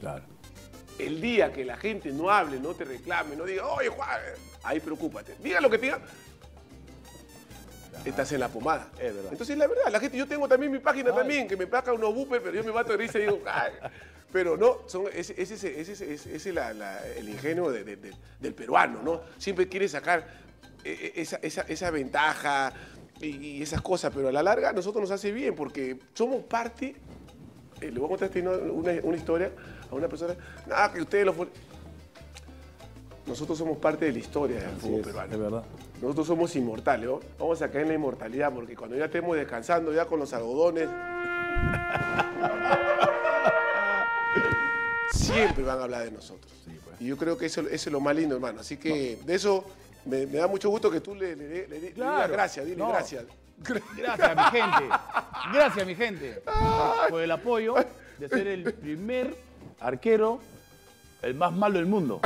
Claro. 0.00 0.24
El 0.98 1.20
día 1.20 1.52
que 1.52 1.64
la 1.64 1.76
gente 1.76 2.10
no 2.12 2.30
hable, 2.30 2.58
no 2.60 2.74
te 2.74 2.84
reclame, 2.84 3.36
no 3.36 3.44
diga, 3.44 3.66
oye 3.66 3.88
Juan, 3.88 4.08
ahí 4.62 4.80
preocúpate. 4.80 5.34
Diga 5.42 5.60
lo 5.60 5.68
que 5.70 5.78
te 5.78 5.86
diga. 5.86 6.00
Estás 8.04 8.30
en 8.32 8.40
la 8.40 8.48
pomada. 8.48 8.88
Es 9.00 9.14
verdad. 9.14 9.32
Entonces, 9.32 9.56
la 9.58 9.66
verdad, 9.66 9.84
la 9.90 9.98
gente, 10.00 10.16
yo 10.16 10.26
tengo 10.26 10.46
también 10.48 10.70
mi 10.70 10.78
página 10.78 11.12
también, 11.14 11.48
que 11.48 11.56
me 11.56 11.66
paga 11.66 11.92
unos 11.92 12.14
buper, 12.14 12.40
pero 12.42 12.54
yo 12.54 12.64
me 12.64 12.72
mato 12.72 12.92
de 12.92 12.98
risa 12.98 13.18
y 13.18 13.22
digo, 13.22 13.40
"Ay". 13.46 13.72
Pero 14.32 14.56
no, 14.56 14.80
son, 14.86 15.06
ese 15.14 15.40
es 15.40 15.50
es 16.26 16.46
la- 16.54 16.72
la- 16.74 17.06
el 17.16 17.28
ingenio 17.28 17.70
de- 17.70 17.84
de- 17.84 17.96
de- 17.96 18.12
del 18.40 18.54
peruano, 18.54 19.02
¿no? 19.02 19.20
Siempre 19.38 19.68
quiere 19.68 19.88
sacar 19.88 20.26
eh, 20.84 21.12
esa, 21.16 21.36
esa- 21.42 21.62
esa 21.62 21.90
ventaja 21.90 22.72
y, 23.20 23.28
y 23.36 23.62
esas 23.62 23.80
cosas, 23.80 24.12
pero 24.14 24.28
a 24.28 24.32
la 24.32 24.42
larga 24.42 24.68
a 24.68 24.72
nosotros 24.72 25.00
nos 25.02 25.10
hace 25.10 25.32
bien 25.32 25.54
porque 25.54 25.98
somos 26.14 26.44
parte 26.44 26.94
eh, 27.80 27.90
le 27.90 27.98
voy 27.98 28.06
a 28.06 28.16
contar 28.18 28.30
una, 28.70 28.92
una 29.02 29.16
historia 29.16 29.50
a 29.90 29.94
una 29.94 30.08
persona. 30.08 30.34
Nada, 30.66 30.92
que 30.92 31.00
ustedes 31.00 31.26
lo 31.26 31.32
fue. 31.32 31.48
Nosotros 33.26 33.58
somos 33.58 33.76
parte 33.78 34.04
de 34.06 34.12
la 34.12 34.18
historia 34.18 34.60
del 34.60 34.76
fútbol 34.76 35.00
es, 35.00 35.06
peruano. 35.06 35.32
es 35.32 35.38
verdad. 35.38 35.64
Nosotros 36.00 36.26
somos 36.28 36.54
inmortales, 36.56 37.06
¿no? 37.08 37.20
Vamos 37.38 37.60
a 37.62 37.68
caer 37.68 37.82
en 37.82 37.88
la 37.88 37.94
inmortalidad 37.94 38.52
porque 38.52 38.76
cuando 38.76 38.96
ya 38.96 39.06
estemos 39.06 39.36
descansando 39.36 39.92
ya 39.92 40.04
con 40.06 40.20
los 40.20 40.32
algodones. 40.32 40.88
siempre 45.12 45.64
van 45.64 45.80
a 45.80 45.84
hablar 45.84 46.04
de 46.04 46.10
nosotros. 46.12 46.52
pues. 46.64 47.00
Y 47.00 47.06
yo 47.06 47.16
creo 47.16 47.36
que 47.36 47.46
eso, 47.46 47.62
eso 47.62 47.70
es 47.72 47.86
lo 47.92 48.00
más 48.00 48.14
lindo, 48.14 48.34
hermano. 48.36 48.60
Así 48.60 48.76
que 48.76 49.18
de 49.24 49.34
eso 49.34 49.64
me, 50.04 50.26
me 50.26 50.38
da 50.38 50.46
mucho 50.46 50.68
gusto 50.70 50.90
que 50.90 51.00
tú 51.00 51.14
le, 51.14 51.34
le- 51.36 51.48
le- 51.48 51.48
le- 51.48 51.68
le 51.68 51.80
digas 51.80 51.94
Claro. 51.94 52.32
gracias, 52.32 52.64
dile 52.66 52.78
No. 52.78 52.88
gracias. 52.88 53.24
Gracias, 53.96 54.36
mi 54.36 54.42
gente. 54.60 54.84
Gracias, 55.52 55.86
mi 55.86 55.94
gente. 55.94 56.42
Por 57.08 57.22
el 57.22 57.30
apoyo 57.30 57.74
de 58.18 58.28
ser 58.28 58.46
el 58.48 58.74
primer 58.74 59.34
arquero, 59.80 60.40
el 61.26 61.34
más 61.34 61.52
malo 61.52 61.78
del 61.78 61.86
mundo. 61.86 62.20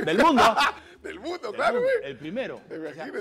Del 0.00 0.18
mundo. 0.18 0.42
Del 1.02 1.20
mundo, 1.20 1.38
Del 1.52 1.54
claro, 1.54 1.74
mundo. 1.76 1.88
El 2.02 2.16
primero. 2.18 2.60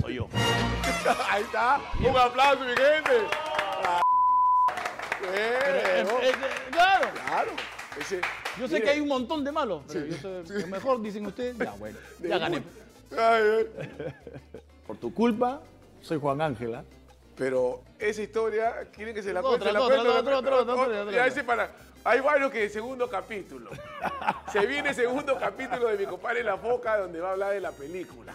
Soy 0.02 0.16
yo. 0.16 0.28
Ahí 1.30 1.44
está. 1.44 1.80
Un 2.00 2.18
aplauso, 2.18 2.62
mi 2.64 2.70
gente. 2.70 3.12
Claro. 6.72 7.08
Claro. 7.28 7.52
Ese- 8.00 8.22
Yo 8.60 8.68
sé 8.68 8.74
mire, 8.76 8.84
que 8.86 8.90
hay 8.92 9.00
un 9.00 9.08
montón 9.08 9.44
de 9.44 9.52
malos, 9.52 9.84
pero 9.88 10.06
yo 10.08 10.18
soy 10.18 10.62
el 10.64 10.68
mejor, 10.68 11.02
dicen 11.02 11.26
ustedes. 11.28 11.56
Ya, 11.58 11.72
bueno. 11.80 11.98
de 12.18 12.30
Ya 12.30 12.38
gané. 12.40 12.58
un- 12.58 12.66
Ay, 13.18 13.44
ay. 13.60 14.14
Por 14.86 14.98
tu 14.98 15.14
culpa, 15.14 15.62
soy 16.02 16.20
Juan 16.20 16.42
Ángela. 16.42 16.84
Pero 17.36 17.84
esa 18.00 18.24
historia, 18.24 18.88
quieren 18.92 19.14
que 19.14 19.22
se 19.22 19.32
la 19.32 19.42
cuente, 19.44 19.66
la 19.66 19.74
la 19.74 19.82
otra, 19.82 20.00
otra, 20.02 20.20
otra, 20.20 20.38
otra, 20.40 20.56
otra, 20.74 21.70
Hay 22.08 22.22
varios 22.22 22.50
que 22.52 22.70
segundo 22.70 23.10
capítulo. 23.10 23.70
Se 24.54 24.66
viene 24.66 24.94
segundo 24.94 25.38
capítulo 25.38 25.90
de 25.90 25.98
mi 25.98 26.06
compadre 26.06 26.42
La 26.42 26.56
Foca, 26.56 26.96
donde 26.98 27.20
va 27.20 27.30
a 27.30 27.32
hablar 27.34 27.52
de 27.52 27.60
la 27.60 27.72
película. 27.74 28.34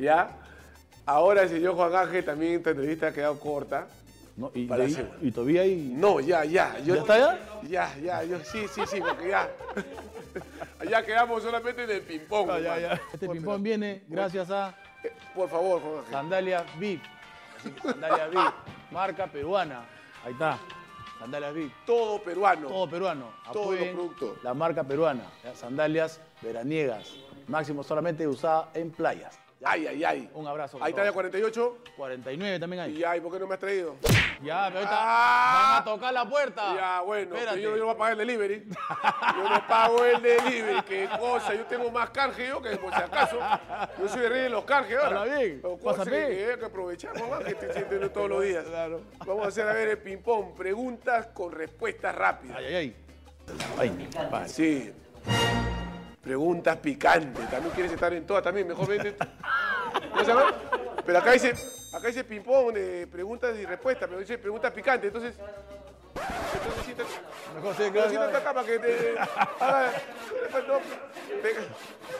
¿Ya? 0.00 0.30
Ahora 1.06 1.42
el 1.42 1.48
señor 1.48 1.76
Juan 1.76 1.94
Ángel 1.94 2.24
también 2.24 2.54
esta 2.54 2.70
entrevista 2.70 3.06
ha 3.06 3.12
quedado 3.12 3.38
corta. 3.38 3.86
¿no? 4.36 4.50
Y, 4.52 4.66
Para 4.66 4.82
ahí- 4.82 5.10
y 5.20 5.30
todavía 5.30 5.62
hay. 5.62 5.76
No, 5.94 6.18
ya, 6.18 6.44
ya. 6.44 6.76
Yo, 6.80 6.96
¿Ya 6.96 7.00
está 7.02 7.18
ya? 7.18 7.38
Ya, 7.68 7.96
ya, 8.02 8.24
yo 8.24 8.40
sí, 8.40 8.66
sí, 8.74 8.80
sí, 8.88 9.00
porque 9.00 9.28
ya. 9.28 9.48
Ya 10.90 11.04
quedamos 11.04 11.40
solamente 11.44 11.84
en 11.84 11.90
el 11.90 12.02
ping-pong. 12.02 12.48
Ya, 12.48 12.56
hermano. 12.56 12.80
ya. 12.80 13.00
Este 13.12 13.28
ping-pong 13.28 13.62
viene 13.62 14.02
gracias 14.08 14.50
a 14.50 14.74
Eh, 15.04 15.12
Por 15.36 15.48
favor, 15.48 15.80
Juan 15.80 15.98
Ángel. 15.98 16.10
Sandalias 16.12 16.64
VIP. 16.80 17.02
Sandalias 17.80 18.30
VIP, 18.30 18.54
marca 18.90 19.28
peruana. 19.28 19.84
Ahí 20.24 20.32
está. 20.32 20.58
Sandalias 21.22 21.54
VIP. 21.54 21.72
Todo 21.86 22.20
peruano. 22.20 22.66
Todo 22.66 22.90
peruano. 22.90 23.26
Todos 23.52 23.78
los 23.78 23.88
productos. 23.90 24.42
La 24.42 24.54
marca 24.54 24.82
peruana. 24.82 25.22
Sandalias 25.54 26.20
veraniegas. 26.40 27.14
Máximo 27.46 27.84
solamente 27.84 28.26
usada 28.26 28.70
en 28.74 28.90
playas. 28.90 29.38
Ay, 29.64 29.86
ay, 29.86 30.04
ay. 30.04 30.30
Un 30.34 30.46
abrazo. 30.46 30.78
Ahí 30.80 30.90
está 30.90 31.04
ya 31.04 31.12
48. 31.12 31.78
49 31.96 32.58
también 32.58 32.82
hay. 32.82 32.98
Y 32.98 33.04
ay, 33.04 33.20
¿por 33.20 33.32
qué 33.32 33.38
no 33.38 33.46
me 33.46 33.54
has 33.54 33.60
traído? 33.60 33.96
Ya, 34.42 34.64
pero 34.66 34.78
ahorita 34.78 34.90
Ah. 34.98 35.70
van 35.74 35.82
a 35.82 35.84
tocar 35.84 36.12
la 36.12 36.28
puerta. 36.28 36.74
Ya, 36.74 37.00
bueno, 37.02 37.34
Espérate. 37.36 37.60
pero 37.60 37.62
yo, 37.62 37.70
yo 37.70 37.76
no 37.76 37.84
voy 37.86 37.94
a 37.94 37.98
pagar 37.98 38.12
el 38.12 38.18
delivery. 38.18 38.64
Yo 38.68 39.48
no 39.48 39.66
pago 39.68 40.04
el 40.04 40.20
delivery. 40.22 40.82
Qué 40.82 41.08
cosa, 41.18 41.54
yo 41.54 41.64
tengo 41.66 41.90
más 41.90 42.10
canje 42.10 42.48
yo 42.48 42.60
que 42.60 42.76
por 42.76 42.92
si 42.92 43.00
acaso. 43.02 43.38
Yo 44.00 44.08
soy 44.08 44.24
el 44.24 44.30
rey 44.30 44.42
de 44.42 44.48
los 44.50 44.64
canjes 44.64 44.96
ahora. 44.98 45.20
Habla 45.22 45.34
bien, 45.36 45.60
cosa 45.60 45.98
pásame. 45.98 46.10
que, 46.10 46.26
que 46.36 46.50
hay 46.52 46.58
que 46.58 46.64
aprovechar, 46.64 47.20
mamá, 47.20 47.38
que 47.44 47.54
te 47.54 47.72
sientes 47.72 48.12
todos 48.12 48.28
los 48.28 48.42
días. 48.42 48.64
Claro. 48.64 49.00
Vamos 49.24 49.44
a 49.44 49.48
hacer 49.48 49.68
a 49.68 49.72
ver 49.74 49.88
el 49.88 49.98
ping-pong. 49.98 50.54
Preguntas 50.56 51.28
con 51.28 51.52
respuestas 51.52 52.14
rápidas. 52.14 52.56
Ay, 52.58 52.64
ay, 52.66 52.74
ay. 52.74 52.96
Ay, 53.78 54.08
vale. 54.30 54.48
Sí. 54.48 54.92
Preguntas 56.22 56.76
picantes. 56.76 57.50
También 57.50 57.74
quieres 57.74 57.92
estar 57.92 58.12
en 58.12 58.24
todas, 58.26 58.42
también. 58.44 58.68
Mejor 58.68 58.86
vete. 58.86 59.16
Pero 61.04 61.18
acá 61.18 61.32
dice, 61.32 61.54
acá 61.92 62.06
dice 62.06 62.22
ping-pong 62.24 62.72
de 62.72 63.06
preguntas 63.08 63.56
y 63.58 63.66
respuestas, 63.66 64.08
pero 64.08 64.20
dice 64.20 64.38
preguntas 64.38 64.72
picantes. 64.72 65.08
Entonces, 65.08 65.34
entonces 66.54 66.84
siéntate, 66.84 67.08
Mejor 67.54 67.72
sí, 67.74 67.78
pero 67.78 67.92
claro, 67.92 68.08
siéntate 68.10 68.30
claro. 68.32 68.38
acá 68.50 68.54
para 68.54 68.66
que 68.66 68.78
te 68.78 69.18
haga- 69.18 69.92
no, 70.68 70.78
pe- 71.42 71.56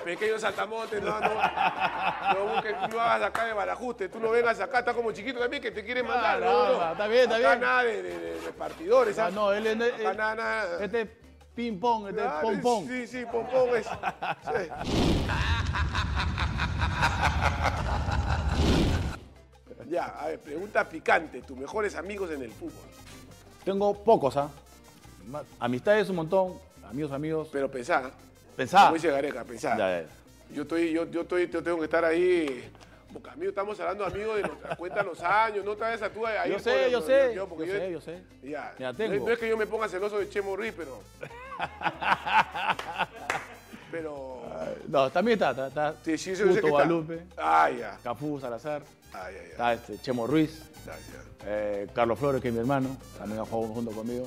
pequeño 0.04 0.38
saltamonte, 0.38 1.00
no, 1.00 1.20
no, 1.20 1.28
no, 1.28 2.54
busques- 2.54 2.88
no 2.90 3.00
hagas 3.00 3.22
acá 3.28 3.44
de 3.46 3.52
barajuste, 3.52 4.08
tú 4.08 4.18
no 4.18 4.30
vengas 4.30 4.58
acá, 4.60 4.80
está 4.80 4.94
como 4.94 5.12
chiquito 5.12 5.38
también 5.38 5.62
que 5.62 5.70
te 5.70 5.84
quieren 5.84 6.06
mandar. 6.06 6.40
no, 6.40 6.52
no, 6.52 6.72
no. 6.72 6.78
no, 6.86 6.92
está 6.92 7.06
bien, 7.06 7.22
está 7.22 7.36
Acá 7.36 7.48
bien. 7.50 7.60
nada 7.60 7.84
de, 7.84 8.02
de, 8.02 8.18
de 8.18 8.40
repartidores, 8.46 9.18
Ah, 9.18 9.30
no, 9.30 9.52
él 9.52 9.66
es. 9.66 9.74
él- 9.80 10.06
Acá 10.06 10.14
nada, 10.14 10.34
nada. 10.34 10.84
Este 10.84 11.21
es 11.52 11.56
ping-pong, 11.56 12.08
este 12.08 12.20
es 12.20 12.26
Claro, 12.26 12.48
pom-pom. 12.48 12.88
Sí, 12.88 13.06
sí, 13.06 13.24
pompón 13.30 13.76
es. 13.76 13.86
sí. 13.86 14.70
Ya, 19.88 20.06
a 20.06 20.26
ver, 20.28 20.38
pregunta 20.40 20.88
picante. 20.88 21.42
Tus 21.42 21.56
mejores 21.56 21.94
amigos 21.96 22.30
en 22.30 22.42
el 22.42 22.50
fútbol. 22.50 22.72
Tengo 23.64 23.92
pocos, 24.02 24.36
¿ah? 24.36 24.48
Amistades 25.60 26.08
un 26.08 26.16
montón, 26.16 26.54
amigos, 26.88 27.12
amigos. 27.12 27.48
Pero 27.52 27.70
pensá, 27.70 28.10
Pensá. 28.56 28.82
como 28.84 28.94
dice 28.94 29.10
Gareca, 29.10 29.44
pensá. 29.44 29.76
Ya, 29.76 30.00
ya. 30.02 30.06
Yo 30.54 30.62
estoy, 30.62 30.92
yo, 30.92 31.10
yo 31.10 31.22
estoy, 31.22 31.48
yo 31.48 31.62
tengo 31.62 31.78
que 31.78 31.84
estar 31.84 32.04
ahí. 32.04 32.70
Porque 33.12 33.30
amigos, 33.30 33.48
estamos 33.50 33.78
hablando 33.80 34.04
amigos 34.04 34.36
de 34.36 34.42
los, 34.42 34.76
cuenta 34.78 35.02
los 35.02 35.20
años, 35.22 35.64
no 35.64 35.76
vayas 35.76 36.02
a 36.02 36.10
tú 36.10 36.26
ahí. 36.26 36.50
Yo 36.50 36.58
sé, 36.58 36.90
yo 36.90 37.00
sé. 37.02 37.34
yo- 37.34 37.48
sé, 37.66 37.92
yo 37.92 38.00
sé. 38.00 38.22
Ya. 38.42 38.74
Ya 38.78 38.92
tengo. 38.92 39.26
no 39.26 39.32
es 39.32 39.38
que 39.38 39.48
yo 39.48 39.56
me 39.56 39.66
ponga 39.66 39.88
celoso 39.88 40.18
de 40.18 40.28
Chemo 40.28 40.56
Ruiz, 40.56 40.72
pero. 40.76 41.00
pero. 43.90 44.42
No, 44.88 45.10
también 45.10 45.34
está. 45.36 45.50
Está, 45.50 45.66
está 45.68 45.94
Sí, 46.04 46.16
sí, 46.18 46.30
yo 46.30 46.36
sé 46.46 46.54
está. 46.54 46.68
Guadalupe, 46.68 47.22
Ah, 47.36 47.70
ya. 47.70 47.98
Cafú, 48.02 48.38
Salazar, 48.40 48.82
Ay, 49.12 49.34
ay, 49.34 49.40
ay. 49.44 49.50
está 49.50 49.72
este, 49.74 49.98
Chemo 50.00 50.26
Ruiz, 50.26 50.62
Gracias. 50.84 51.16
eh, 51.46 51.86
Carlos 51.94 52.18
Flores, 52.18 52.40
que 52.40 52.48
es 52.48 52.54
mi 52.54 52.60
hermano, 52.60 52.96
también 53.18 53.40
ha 53.40 53.44
jugado 53.44 53.72
junto 53.74 53.90
conmigo, 53.92 54.26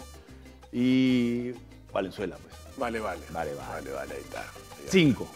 y 0.71 1.51
Valenzuela, 1.91 2.37
pues. 2.37 2.55
Vale, 2.77 2.99
vale. 2.99 3.21
Vale, 3.31 3.53
vale. 3.55 3.69
Vale, 3.69 3.91
vale, 3.91 4.13
ahí 4.15 4.21
está. 4.21 4.41
Ya. 4.41 4.91
Cinco. 4.91 5.27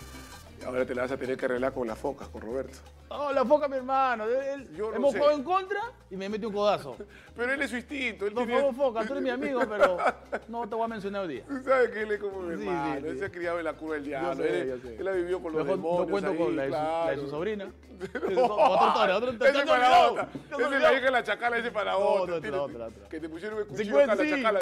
Ahora 0.65 0.85
te 0.85 0.93
la 0.93 1.03
vas 1.03 1.11
a 1.11 1.17
tener 1.17 1.37
que 1.37 1.45
arreglar 1.45 1.73
con 1.73 1.87
las 1.87 1.97
focas, 1.97 2.27
con 2.27 2.41
Roberto. 2.41 2.77
No, 3.09 3.33
la 3.33 3.43
foca 3.43 3.67
mi 3.67 3.75
hermano. 3.77 4.25
Él, 4.25 4.69
Yo 4.75 4.89
no 4.91 4.95
hemos 4.97 5.13
jugado 5.15 5.31
en 5.31 5.43
contra 5.43 5.79
y 6.11 6.15
me 6.15 6.29
mete 6.29 6.45
un 6.45 6.53
codazo. 6.53 6.95
Pero 7.35 7.53
él 7.53 7.61
es 7.61 7.69
su 7.71 7.77
instinto. 7.77 8.27
Él 8.27 8.33
No, 8.35 8.41
tiene- 8.45 8.59
favor, 8.61 8.75
foca, 8.75 9.05
tú 9.05 9.13
eres 9.13 9.23
mi 9.23 9.29
amigo, 9.29 9.61
pero 9.67 9.97
no 10.49 10.67
te 10.67 10.75
voy 10.75 10.83
a 10.83 10.87
mencionar 10.89 11.21
hoy 11.23 11.35
día. 11.35 11.43
Tú 11.47 11.63
sabes 11.63 11.89
que 11.89 12.01
él 12.01 12.11
es 12.11 12.19
como 12.19 12.41
mi 12.41 12.55
Sí, 12.57 12.67
hermano. 12.67 12.95
sí, 12.95 13.01
sí. 13.01 13.07
Él 13.07 13.19
se 13.19 13.25
ha 13.25 13.31
criado 13.31 13.59
en 13.59 13.65
la 13.65 13.73
curva 13.73 13.95
del 13.95 14.03
diablo. 14.05 14.35
sé, 14.43 14.61
él, 14.61 14.81
yo 14.83 14.89
él 14.99 15.07
ha 15.07 15.11
vivido 15.11 15.41
con 15.41 15.53
los 15.53 15.63
Mejor 15.63 15.77
demonios. 15.77 16.05
no 16.05 16.11
cuento 16.11 16.29
ahí, 16.31 16.37
con 16.37 16.55
la 16.55 16.61
de, 16.63 16.67
su, 16.67 16.71
la 16.73 16.79
de 16.81 16.85
claro. 17.05 17.21
su 17.21 17.29
sobrina. 17.29 17.71
Es 17.99 18.37
otra 18.37 18.87
historia, 18.87 19.17
otra 19.17 19.49
Ese 19.49 19.59
es 19.59 19.65
para 19.65 20.09
otra. 20.09 20.29
Esa 20.51 20.75
es 20.75 20.81
la 20.81 20.93
hija 20.93 21.05
de 21.05 21.11
la 21.11 21.23
chacala, 21.23 21.57
ese 21.57 21.71
para 21.71 21.91
No, 21.93 21.97
otra. 21.99 22.35
otra, 22.35 22.61
otra, 22.61 22.85
otra. 22.87 23.09
Que 23.09 23.19
te 23.19 23.27
pusieron 23.29 23.59
el 23.59 23.65
Sí, 23.65 23.71
cuchillo 23.71 23.99
acá, 23.99 24.15
sí. 24.17 24.29
la 24.29 24.37
chacala. 24.37 24.59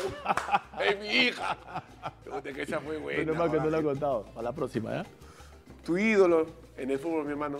es 0.86 0.99
mi 0.99 1.07
hija. 1.07 1.57
Que 2.43 2.62
esa 2.63 2.79
fue 2.79 2.97
buena. 2.97 3.19
Menos 3.19 3.38
mal 3.38 3.51
que 3.51 3.57
no 3.57 3.69
lo 3.69 3.79
he 3.79 3.83
contado. 3.83 4.23
Para 4.33 4.41
la 4.43 4.51
próxima, 4.53 5.01
¿eh? 5.01 5.03
Tu 5.86 5.97
ídolo 5.97 6.47
en 6.77 6.91
el 6.91 6.99
fútbol, 6.99 7.25
mi 7.25 7.31
hermano. 7.31 7.60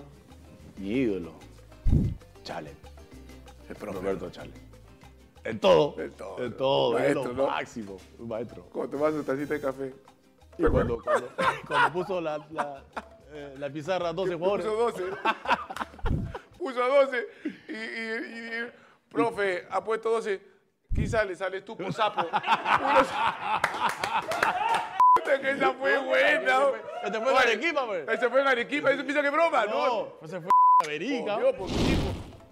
Mi 0.78 0.90
ídolo. 0.90 1.34
Chale. 2.44 2.74
El 3.70 3.76
profe. 3.76 4.00
Roberto 4.00 4.30
Chale. 4.30 4.52
En 5.44 5.60
todo. 5.60 5.96
En 6.00 6.12
todo. 6.12 6.44
En 6.44 6.58
todo. 6.58 6.98
es 6.98 7.04
Maestro, 7.04 7.34
lo 7.34 7.44
¿no? 7.46 7.48
máximo. 7.52 7.98
Un 8.20 8.28
maestro. 8.28 8.64
Cuando 8.72 8.98
tomas 8.98 9.14
su 9.14 9.24
tacita 9.24 9.54
de 9.54 9.62
café. 9.62 9.94
Y 10.58 10.64
cuando, 10.66 11.02
cuando, 11.02 11.30
cuando 11.68 11.92
puso 11.94 12.20
la, 12.22 12.38
la, 12.52 12.84
eh, 13.32 13.56
la 13.58 13.70
pizarra 13.70 14.12
12 14.14 14.36
jugadores. 14.36 14.66
Puso 14.68 14.78
12. 14.78 15.04
Puso 16.58 16.80
12. 16.88 17.28
Y, 17.70 17.72
y, 17.72 17.76
y- 17.76 18.64
y- 18.66 18.72
profe, 19.12 19.66
ha 19.70 19.84
puesto 19.84 20.10
12. 20.12 20.42
¿Quién 20.94 21.10
sale? 21.10 21.36
Sales 21.36 21.64
tú 21.64 21.78
por 21.78 21.94
sapo. 21.94 22.26
Que 25.42 25.52
esa 25.52 25.74
fue 25.74 25.98
buena. 26.00 26.72
Este 27.04 27.20
fue 27.22 27.32
en 27.32 27.38
Arequipa, 27.38 27.86
pues. 27.86 28.08
Ese 28.10 28.30
fue 28.30 28.42
en 28.42 28.48
Arequipa. 28.48 28.92
Ese 28.92 29.04
piensa 29.04 29.22
que 29.22 29.28
es 29.28 29.34
broma. 29.34 29.66
No. 29.66 29.88
No, 29.88 30.08
ese 30.24 30.42
fue 30.42 30.50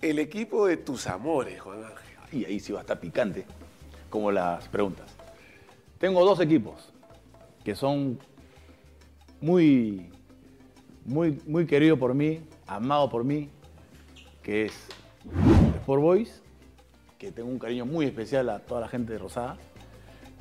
El 0.01 0.17
equipo 0.17 0.65
de 0.65 0.77
tus 0.77 1.05
amores, 1.05 1.61
Juan 1.61 1.83
Ángel. 1.83 2.07
Y 2.31 2.43
ahí 2.45 2.59
sí 2.59 2.73
va 2.73 2.79
a 2.79 2.81
estar 2.81 2.99
picante, 2.99 3.45
como 4.09 4.31
las 4.31 4.67
preguntas. 4.67 5.15
Tengo 5.99 6.25
dos 6.25 6.39
equipos 6.39 6.91
que 7.63 7.75
son 7.75 8.17
muy, 9.41 10.09
muy, 11.05 11.39
muy 11.45 11.67
queridos 11.67 11.99
por 11.99 12.15
mí, 12.15 12.41
amados 12.65 13.11
por 13.11 13.23
mí, 13.23 13.47
que 14.41 14.65
es 14.65 14.73
Sport 15.81 16.01
Boys, 16.01 16.41
que 17.19 17.31
tengo 17.31 17.49
un 17.49 17.59
cariño 17.59 17.85
muy 17.85 18.07
especial 18.07 18.49
a 18.49 18.57
toda 18.57 18.81
la 18.81 18.87
gente 18.87 19.13
de 19.13 19.19
Rosada, 19.19 19.55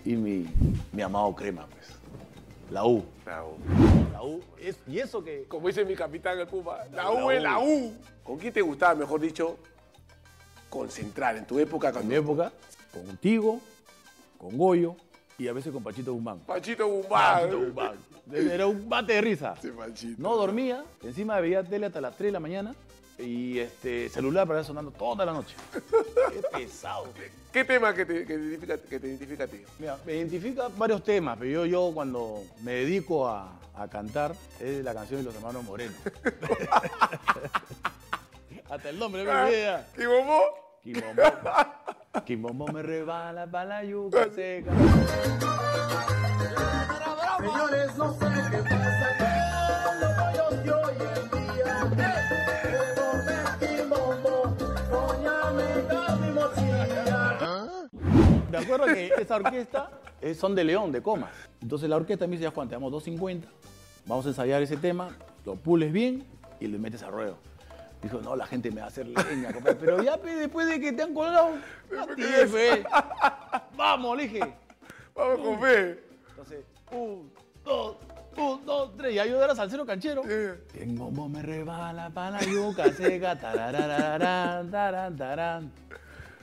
y 0.07 0.17
mi, 0.17 0.47
mi 0.91 1.03
amado 1.03 1.35
Crema, 1.35 1.67
pues, 1.67 1.99
la 2.71 2.87
U. 2.87 3.05
La 3.27 3.45
U. 3.45 3.57
La 4.13 4.23
U, 4.23 4.41
es- 4.61 4.79
y 4.87 4.99
eso 4.99 5.23
que 5.23 5.45
Como 5.49 5.67
dice 5.69 5.85
mi 5.85 5.95
capitán 5.95 6.39
el 6.39 6.47
Puma, 6.47 6.79
la 6.93 7.05
La 7.05 7.11
U 7.11 7.31
es 7.31 7.43
la 7.43 7.59
U. 7.59 7.93
¿Con 8.23 8.39
quién 8.39 8.53
te 8.53 8.63
gustaba, 8.63 8.95
mejor 8.95 9.21
dicho, 9.21 9.57
concentrar 10.71 11.37
en 11.37 11.47
tu 11.47 11.59
época 11.59 11.91
en 11.91 12.09
mi 12.09 12.15
época, 12.15 12.53
contigo, 12.93 13.61
con 14.39 14.57
Goyo 14.57 14.97
y 15.39 15.49
a 15.49 15.53
veces 15.53 15.73
con 15.73 15.83
Pachito 15.83 16.13
Guzmán. 16.13 16.41
Pachito 16.41 16.87
Guzmán. 16.87 17.41
Pachito 17.43 17.59
Guzmán. 17.59 17.93
Era 18.33 18.67
un 18.67 18.89
bate 18.89 19.13
de 19.15 19.21
risa. 19.21 19.55
Ese 19.59 19.71
Pachito. 19.73 20.21
No 20.23 20.37
dormía, 20.37 20.85
encima 21.03 21.39
veía 21.41 21.63
tele 21.63 21.87
hasta 21.87 22.01
las 22.01 22.17
3 22.17 22.29
de 22.29 22.33
la 22.33 22.41
mañana 22.41 22.75
y 23.19 23.59
este 23.59 24.09
celular 24.09 24.47
para 24.47 24.65
sonando 24.65 24.91
toda 24.91 25.25
la 25.25 25.33
noche. 25.33 25.55
Qué 25.73 26.43
pesado. 26.53 27.09
¿Qué 27.53 27.65
tema 27.65 27.95
que 27.95 28.05
te, 28.05 28.27
que 28.27 28.35
te 28.35 28.41
identifica, 28.41 28.79
que 28.79 29.01
te 29.01 29.07
identifica 29.07 29.45
a 29.45 29.47
ti? 29.47 29.63
Mira, 29.79 29.99
me 30.05 30.17
identifica 30.17 30.69
varios 30.77 31.05
temas, 31.05 31.37
pero 31.39 31.51
yo, 31.51 31.67
yo 31.67 31.91
cuando 31.95 32.43
me 32.63 32.73
dedico 32.73 33.29
a, 33.29 33.53
a 33.77 33.89
cantar 33.89 34.35
es 34.61 34.85
la 34.85 34.95
canción 34.95 35.21
de 35.21 35.27
los 35.27 35.35
hermanos 35.35 35.65
Moreno. 35.65 35.95
hasta 38.71 38.89
el 38.89 38.99
nombre 38.99 39.25
me 39.25 39.31
olvida. 39.31 39.87
¿Qué 39.95 40.07
bombó? 40.07 40.43
Quimombo. 40.83 41.23
Quimombo 42.27 42.69
me 42.69 42.83
rebala 42.83 43.47
para 43.47 43.65
la 43.65 43.85
yuca 43.85 44.29
seca. 44.35 44.71
Señores, 47.39 47.97
no 47.97 48.13
sé 48.15 48.27
qué 48.51 48.63
De 58.55 58.61
acuerdo 58.61 58.87
que 58.87 59.13
esa 59.19 59.35
orquesta 59.35 59.91
eh, 60.21 60.33
son 60.33 60.55
de 60.55 60.63
León, 60.63 60.93
de 60.93 61.03
Comas. 61.03 61.33
Entonces 61.61 61.89
la 61.89 61.97
orquesta 61.97 62.29
me 62.29 62.33
dice, 62.33 62.45
ya 62.45 62.53
Juan, 62.53 62.69
te 62.69 62.77
damos 62.77 62.93
250, 62.93 63.49
vamos 64.07 64.25
a 64.27 64.29
ensayar 64.29 64.63
ese 64.63 64.77
tema, 64.77 65.09
lo 65.45 65.57
pules 65.57 65.93
bien 65.93 66.25
y 66.61 66.69
le 66.69 66.79
metes 66.79 67.03
a 67.03 67.11
ruedo. 67.11 67.37
Dijo, 68.01 68.21
no, 68.21 68.37
la 68.37 68.47
gente 68.47 68.71
me 68.71 68.81
va 68.81 68.87
a 68.87 68.91
hacer 68.91 69.09
leña, 69.09 69.53
compadre. 69.53 69.77
Pero 69.81 70.03
ya, 70.05 70.17
después 70.19 70.69
de 70.69 70.79
que 70.79 70.93
te 70.93 71.03
han 71.03 71.13
colgado, 71.13 71.55
tienes 72.15 72.49
fe. 72.49 72.85
Vamos, 73.77 74.17
le 74.19 74.23
dije. 74.23 74.55
Vamos 75.17 75.41
con 75.41 75.61
fe. 75.61 76.05
Entonces, 76.31 76.65
un, 76.93 77.33
dos, 77.65 77.97
un, 78.37 78.65
dos, 78.65 78.97
tres. 78.97 79.15
Y 79.15 79.19
ahí 79.19 79.31
yo 79.31 79.43
era 79.43 79.57
salsero 79.57 79.85
canchero. 79.85 80.23
En 80.29 80.95
bombo 80.95 81.29
me 81.29 81.43
rebala 81.43 82.09
pa' 82.11 82.31
la 82.31 82.41
yuca 82.45 82.93
seca, 82.93 83.37
tararararán, 83.37 84.71
tarán, 84.71 85.17
tarán. 85.17 85.73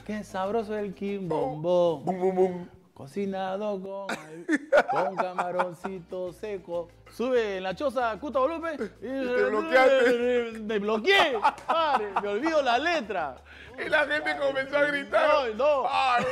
Qué 0.05 0.23
sabroso 0.23 0.77
el 0.77 0.93
quimbombo. 0.93 1.99
Bum, 1.99 2.19
bum, 2.19 2.35
bum. 2.35 2.67
Cocinado 2.93 3.81
con, 3.81 4.07
con 4.91 5.15
camaroncito 5.15 6.33
seco. 6.33 6.87
Sube 7.11 7.57
en 7.57 7.63
la 7.63 7.75
choza 7.75 8.17
Cuta 8.19 8.39
Volumen 8.39 8.75
y, 9.01 9.05
te 9.05 9.43
bloqueaste. 9.45 10.51
Me 10.61 10.79
bloqueé. 10.79 11.39
Padre, 11.65 12.09
me 12.21 12.27
olvido 12.27 12.61
la 12.61 12.77
letra. 12.77 13.41
Y 13.83 13.89
la 13.89 14.05
gente 14.05 14.37
comenzó 14.37 14.77
a 14.77 14.83
gritar. 14.85 15.55
No, 15.55 15.83
no. 15.83 15.89
Ay. 15.89 16.25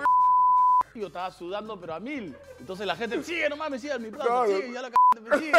Yo 0.94 1.08
estaba 1.08 1.30
sudando, 1.30 1.78
pero 1.78 1.94
a 1.94 2.00
mil. 2.00 2.34
Entonces 2.58 2.86
la 2.86 2.96
gente, 2.96 3.22
sigue 3.22 3.48
nomás, 3.50 3.70
me 3.70 3.78
sigue 3.78 3.98
mi 3.98 4.10
plato, 4.10 4.46
sigue, 4.46 4.72
ya 4.72 4.82
la 4.82 4.88
c 4.88 4.94
me 5.20 5.38
sigue. 5.38 5.52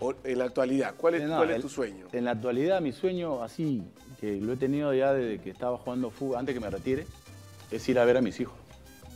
O- 0.00 0.14
En 0.24 0.38
la 0.38 0.44
actualidad, 0.44 0.94
¿cuál 0.96 1.14
es, 1.14 1.22
No, 1.28 1.36
cuál 1.36 1.50
es 1.50 1.56
el- 1.56 1.62
tu 1.62 1.68
sueño? 1.68 2.06
En 2.12 2.24
la 2.24 2.32
actualidad, 2.32 2.80
mi 2.80 2.92
sueño, 2.92 3.42
así, 3.42 3.82
que 4.20 4.40
lo 4.40 4.52
he 4.52 4.56
tenido 4.56 4.92
ya 4.94 5.12
desde 5.12 5.40
que 5.42 5.50
estaba 5.50 5.78
jugando 5.78 6.10
fútbol, 6.10 6.36
antes 6.38 6.54
que 6.54 6.60
me 6.60 6.70
retire, 6.70 7.06
es 7.70 7.88
ir 7.88 7.98
a 7.98 8.04
ver 8.04 8.16
a 8.16 8.20
mis 8.20 8.38
hijos. 8.40 8.54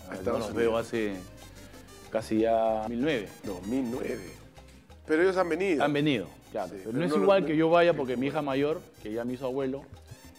A 0.09 0.13
Yo 0.15 0.19
Estados 0.21 0.41
los 0.41 0.55
veo 0.55 0.77
hace 0.77 1.17
casi 2.11 2.41
ya 2.41 2.83
2009. 2.83 3.29
2009. 3.45 4.31
Pero 5.07 5.23
ellos 5.23 5.37
han 5.37 5.49
venido. 5.49 5.85
Han 5.85 5.93
venido, 5.93 6.27
claro. 6.53 6.69
Sí, 6.69 6.75
pero 6.79 6.91
pero 6.91 6.99
no 6.99 7.05
es 7.05 7.11
no 7.17 7.23
igual 7.23 7.41
no- 7.43 7.47
que 7.49 7.57
yo 7.57 7.71
vaya 7.71 7.95
porque 7.95 8.17
mi 8.17 8.27
hija 8.29 8.43
mayor, 8.43 8.81
que 9.03 9.13
ya 9.13 9.25
me 9.25 9.35
hizo 9.35 9.47
abuelo, 9.47 9.83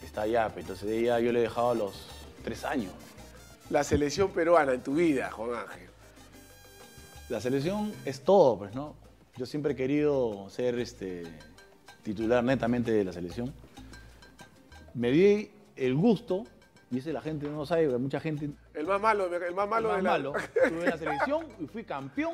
está 0.04 0.22
allá. 0.24 0.50
pues, 0.50 0.64
Entonces 0.66 0.90
ella 0.92 1.20
yo 1.20 1.32
le 1.32 1.40
he 1.40 1.42
dejado 1.44 1.72
a 1.72 1.76
los 1.76 2.08
tres 2.44 2.64
años. 2.66 2.92
La 3.70 3.84
selección 3.84 4.32
peruana 4.32 4.74
en 4.74 4.82
tu 4.82 4.94
vida, 4.96 5.30
Juan 5.32 5.52
Ángel. 5.56 5.90
La 7.30 7.42
selección 7.42 7.92
es 8.06 8.22
todo, 8.22 8.58
pues, 8.58 8.74
¿no? 8.74 8.96
Yo 9.38 9.46
siempre 9.46 9.74
he 9.74 9.76
querido 9.76 10.48
ser 10.50 10.80
este, 10.80 11.24
titular 12.04 12.44
netamente 12.44 12.92
de 12.92 13.04
la 13.04 13.14
selección. 13.14 13.54
Me 14.96 15.12
di 15.12 15.52
el 15.76 15.94
gusto, 15.96 16.44
y 16.90 16.98
ese 17.00 17.14
la 17.14 17.22
gente 17.22 17.48
no 17.48 17.58
lo 17.58 17.66
sabe, 17.66 17.86
porque 17.86 18.00
mucha 18.00 18.20
gente 18.20 18.50
El 18.74 18.88
más 18.88 19.00
malo, 19.00 19.26
el 19.34 19.54
más 19.54 19.70
malo 19.70 19.90
más 19.90 19.98
de 19.98 20.04
la... 20.04 20.10
malo. 20.12 20.34
Estuve 20.56 20.84
en 20.84 20.90
la 20.90 20.98
selección 20.98 21.46
y 21.60 21.68
fui 21.68 21.84
campeón 21.84 22.34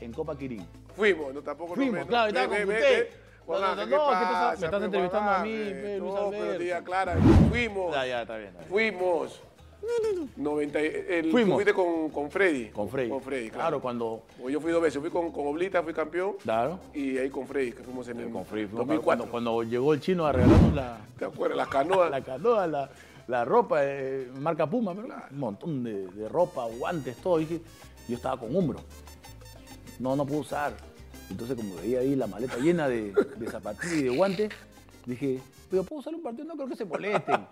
en 0.00 0.12
Copa 0.12 0.36
Quirín. 0.38 0.64
Fuimos, 0.94 1.34
no 1.34 1.42
tampoco 1.42 1.74
Fuimos, 1.74 2.00
no 2.00 2.06
claro, 2.06 2.28
estaba 2.28 2.46
con 2.46 2.56
usted. 2.60 2.70
ve. 3.10 3.24
Juan 3.46 3.60
No, 3.60 3.66
no, 3.66 3.72
Ángel, 3.72 3.90
no, 3.90 3.96
¿qué 4.08 4.12
¿qué 4.12 4.18
te 4.18 4.24
estás- 4.24 4.32
pasa, 4.32 4.60
me 4.60 4.64
estás 4.66 4.82
entrevistando 4.84 5.30
a 5.30 5.42
mí, 5.42 5.50
Luis 5.98 5.98
No, 6.02 6.30
pero 6.30 6.42
Alberto. 6.42 6.58
diga 6.60 6.84
clara. 6.84 7.16
Fuimos, 7.50 7.94
Ya, 7.94 8.06
ya, 8.06 8.22
está 8.22 8.36
bien. 8.38 8.52
90, 10.36 10.82
y- 10.82 10.86
el, 11.08 11.30
Fuimos. 11.30 11.54
Fuiste 11.54 11.72
con, 11.74 12.10
con 12.10 12.30
Freddy. 12.30 12.68
Con 12.70 12.88
Freddy. 12.88 13.08
Con 13.10 13.20
Freddy, 13.22 13.48
Claro, 13.50 13.58
claro. 13.62 13.80
cuando. 13.80 14.22
O 14.42 14.50
Yo 14.50 14.60
fui 14.60 14.72
dos 14.72 14.82
veces, 14.82 15.00
fui 15.00 15.10
con, 15.10 15.30
con 15.32 15.46
Oblita, 15.46 15.82
fui 15.82 15.92
campeón. 15.92 16.34
Claro. 16.42 16.78
Y 16.94 17.16
ahí 17.18 17.30
con 17.30 17.46
Freddy, 17.46 17.72
que 17.72 17.82
fuimos 17.82 18.08
en 18.08 18.20
el 18.20 18.30
Con 18.30 18.44
Freddy, 18.44 18.66
fuimos 18.66 18.86
2004. 18.86 19.04
Cuando, 19.04 19.30
cuando 19.30 19.62
llegó 19.70 19.94
el 19.94 20.00
chino 20.00 20.26
a 20.26 20.32
regalarnos 20.32 20.74
la, 20.74 20.98
¿Te 21.18 21.24
acuerdas? 21.24 21.56
Las 21.56 21.68
canoas. 21.68 22.10
la 22.10 22.20
canoa, 22.22 22.66
la, 22.66 22.90
la 23.28 23.44
ropa, 23.44 23.78
eh, 23.82 24.28
marca 24.38 24.68
Puma, 24.68 24.94
pero 24.94 25.08
un 25.30 25.38
montón 25.38 25.84
de, 25.84 26.06
de 26.08 26.28
ropa, 26.28 26.66
guantes, 26.78 27.16
todo. 27.16 27.38
Dije, 27.38 27.60
yo 28.08 28.16
estaba 28.16 28.38
con 28.38 28.54
hombro. 28.56 28.80
No, 29.98 30.16
no 30.16 30.26
puedo 30.26 30.40
usar. 30.40 30.74
Entonces, 31.30 31.56
como 31.56 31.76
veía 31.76 32.00
ahí 32.00 32.16
la 32.16 32.26
maleta 32.26 32.56
llena 32.58 32.88
de, 32.88 33.12
de 33.36 33.50
zapatillas 33.50 33.94
y 33.94 34.02
de 34.02 34.10
guantes, 34.10 34.50
dije, 35.06 35.40
pero 35.70 35.82
puedo 35.84 36.00
usar 36.00 36.14
un 36.14 36.22
partido, 36.22 36.44
no 36.44 36.54
creo 36.54 36.68
que 36.68 36.76
se 36.76 36.84
molesten. 36.84 37.46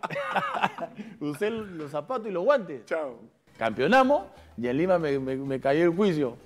Usé 1.21 1.51
los 1.51 1.91
zapatos 1.91 2.27
y 2.27 2.31
los 2.31 2.45
guantes. 2.45 2.85
Chao. 2.87 3.19
Campeonamos 3.59 4.25
y 4.57 4.67
en 4.67 4.77
Lima 4.77 4.99
me, 4.99 5.19
me- 5.19 5.37
me 5.37 5.61
cayó 5.61 5.85
el 5.85 5.91
juicio. 5.97 6.37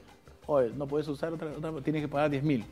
Oye, 0.47 0.71
no 0.77 0.87
puedes 0.87 1.09
usar 1.09 1.33
otra, 1.33 1.49
otra 1.49 1.73
tienes 1.83 2.03
que 2.03 2.09
pagar 2.09 2.31
10 2.31 2.43
mil. 2.43 2.65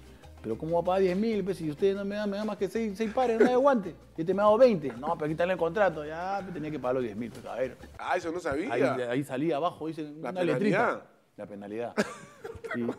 Pero 0.42 0.58
¿cómo 0.58 0.74
va 0.74 0.80
a 0.80 0.84
pagar 0.84 1.00
10 1.02 1.16
mil? 1.16 1.42
Pues, 1.42 1.56
si 1.56 1.70
ustedes 1.70 1.96
no 1.96 2.04
me 2.04 2.16
dan, 2.16 2.28
me 2.28 2.36
dan 2.36 2.46
más 2.46 2.58
que 2.58 2.68
6, 2.68 3.00
pares, 3.14 3.40
no 3.40 3.46
de 3.48 3.56
guantes. 3.56 3.94
Y 4.16 4.20
este 4.20 4.34
me 4.34 4.42
ha 4.42 4.44
dado 4.44 4.58
20. 4.58 4.88
No, 4.98 5.16
pero 5.16 5.28
quítale 5.28 5.52
el 5.54 5.58
contrato. 5.58 6.04
Ya, 6.04 6.38
pues, 6.42 6.52
tenía 6.52 6.70
que 6.70 6.78
pagar 6.78 6.96
los 6.96 7.04
10 7.04 7.16
mil. 7.16 7.30
Pues, 7.30 7.46
a 7.46 7.54
ver, 7.54 7.76
Ah, 7.98 8.16
eso 8.16 8.30
no 8.30 8.38
sabía. 8.40 8.72
ahí, 8.72 8.82
ahí 8.82 9.24
salí 9.24 9.52
abajo, 9.52 9.86
dice 9.86 10.02
La 10.02 10.08
una 10.10 10.32
penalidad. 10.40 10.54
letrita. 10.58 11.06
La 11.36 11.46
penalidad. 11.46 11.94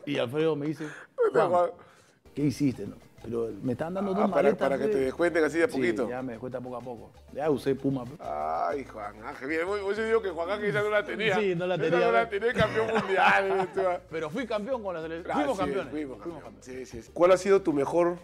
Y, 0.05 0.11
y 0.13 0.17
Alfredo 0.17 0.55
me 0.55 0.65
dice. 0.67 0.87
¿qué 2.33 2.43
hiciste? 2.45 2.87
no? 2.87 2.95
Pero 3.25 3.49
me 3.61 3.73
están 3.73 3.93
dando 3.93 4.13
dos 4.13 4.23
Ah, 4.23 4.27
para, 4.27 4.43
maletas. 4.43 4.69
para 4.69 4.77
que 4.81 4.87
te 4.87 4.97
descuenten 4.99 5.43
así 5.43 5.57
de 5.57 5.63
a 5.65 5.67
Sí, 5.67 5.77
poquito. 5.77 6.09
ya 6.09 6.21
me 6.21 6.33
descuenta 6.33 6.61
poco 6.61 6.77
a 6.77 6.81
poco. 6.81 7.11
Ya 7.33 7.49
usé 7.49 7.75
Puma. 7.75 8.05
Ay, 8.19 8.85
Juan 8.85 9.15
Ángel. 9.23 9.47
Bien, 9.49 9.65
vos 9.65 9.81
vos 9.81 9.97
digo 9.97 10.21
que 10.21 10.29
Juan 10.29 10.49
Ángel 10.51 10.73
ya 10.73 10.81
no 10.81 10.89
la 10.89 11.03
tenía. 11.03 11.35
Sí, 11.39 11.55
no 11.55 11.67
la 11.67 11.75
Esa 11.75 11.83
tenía, 11.83 12.05
No 12.05 12.11
la 12.11 12.29
tenía 12.29 12.53
campeón 12.53 12.87
mundial. 12.95 13.69
Pero 14.09 14.29
fui 14.29 14.45
campeón 14.45 14.83
con 14.83 14.95
la 14.95 15.01
selección. 15.01 15.31
Ah, 15.31 15.35
Fuimos 15.35 15.57
sí, 15.57 15.63
campeones. 15.63 15.91
fuimos 15.91 16.17
Fuimos 16.21 16.43
campeones. 16.43 16.65
Sí, 16.65 16.85
sí, 16.85 17.01
sí. 17.01 17.11
¿Cuál 17.13 17.31
ha 17.31 17.37
sido 17.37 17.61
tu 17.61 17.73
mejor 17.73 18.17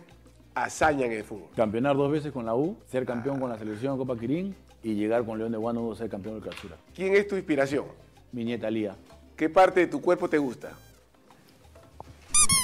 hazaña 0.55 1.05
en 1.07 1.11
el 1.13 1.23
fútbol? 1.23 1.49
Campeonar 1.55 1.95
dos 1.95 2.11
veces 2.11 2.31
con 2.31 2.45
la 2.45 2.55
U, 2.55 2.77
ser 2.87 3.05
campeón 3.05 3.39
con 3.39 3.49
la 3.49 3.57
selección 3.57 3.97
Copa 3.97 4.17
Quirín 4.17 4.55
y 4.83 4.95
llegar 4.95 5.25
con 5.25 5.37
León 5.37 5.51
de 5.51 5.57
Guano 5.57 5.91
a 5.91 5.95
ser 5.95 6.09
campeón 6.09 6.35
del 6.35 6.43
clausura. 6.43 6.75
¿Quién 6.95 7.15
es 7.15 7.27
tu 7.27 7.35
inspiración? 7.35 7.85
Mi 8.31 8.45
nieta 8.45 8.69
Lía. 8.69 8.95
¿Qué 9.35 9.49
parte 9.49 9.81
de 9.81 9.87
tu 9.87 10.01
cuerpo 10.01 10.29
te 10.29 10.37
gusta? 10.37 10.71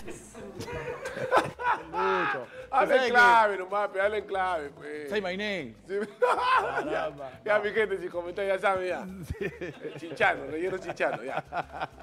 Mucho. 1.92 2.48
Hazle 2.72 3.06
en 3.06 3.10
clave 3.10 3.58
nomás, 3.58 3.90
en 3.96 4.26
clave. 4.26 4.70
Pues. 4.70 5.10
Say 5.10 5.22
my 5.22 5.38
name. 5.38 5.76
Sí. 5.88 5.96
ya, 6.92 7.12
ya, 7.46 7.60
mi 7.60 7.70
gente, 7.72 7.98
si 8.00 8.08
comentan 8.08 8.48
ya 8.48 8.60
saben 8.60 8.88
ya. 8.88 9.08
Eh, 9.40 9.94
Chichano, 9.98 10.46
relleno 10.48 10.78
chichano, 10.78 11.24
ya. 11.24 11.44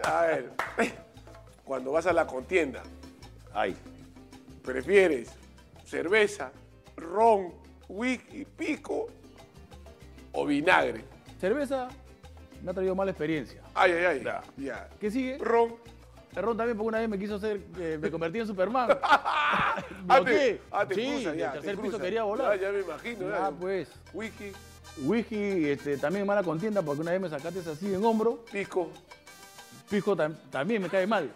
A 0.04 0.22
ver, 0.22 0.50
cuando 1.64 1.92
vas 1.92 2.06
a 2.06 2.12
la 2.12 2.26
contienda, 2.26 2.82
Ay. 3.52 3.76
¿prefieres 4.64 5.30
cerveza, 5.84 6.50
ron, 6.96 7.52
whisky, 7.88 8.44
pico 8.44 9.06
o 10.32 10.46
vinagre? 10.46 11.04
Cerveza 11.38 11.88
me 12.62 12.70
ha 12.70 12.74
traído 12.74 12.94
mala 12.94 13.10
experiencia. 13.10 13.60
Ay, 13.74 13.92
ay, 13.92 14.04
ay. 14.04 14.22
Ya. 14.24 14.42
Ya. 14.56 14.88
¿Qué 14.98 15.10
sigue? 15.10 15.38
Ron. 15.38 15.76
El 16.34 16.42
ron 16.42 16.56
también 16.56 16.76
porque 16.76 16.88
una 16.88 16.98
vez 16.98 17.08
me 17.08 17.18
quiso 17.18 17.36
hacer, 17.36 17.60
eh, 17.78 17.98
me 18.00 18.10
convertí 18.10 18.40
en 18.40 18.46
Superman. 18.46 18.88
Ah, 20.08 20.22
te, 20.24 20.60
ah, 20.70 20.86
te 20.86 20.94
Sí, 20.94 21.06
cruza, 21.06 21.30
del 21.30 21.38
ya, 21.38 21.52
tercer 21.52 21.76
te 21.76 21.82
piso 21.82 21.98
quería 21.98 22.22
volar. 22.24 22.56
Ya, 22.58 22.62
ya 22.66 22.72
me 22.72 22.80
imagino. 22.80 23.26
Ah, 23.34 23.50
pues. 23.58 23.88
Whisky, 24.12 24.52
Whisky, 24.98 25.68
este, 25.70 25.96
también 25.96 26.26
mala 26.26 26.42
contienda 26.42 26.82
porque 26.82 27.00
una 27.02 27.12
vez 27.12 27.20
me 27.20 27.28
sacaste 27.30 27.60
así 27.68 27.92
en 27.94 28.04
hombro. 28.04 28.44
pico. 28.50 28.90
Pisco 29.88 30.16
tam- 30.16 30.36
también 30.50 30.82
me 30.82 30.88
cae 30.88 31.06
mal. 31.06 31.30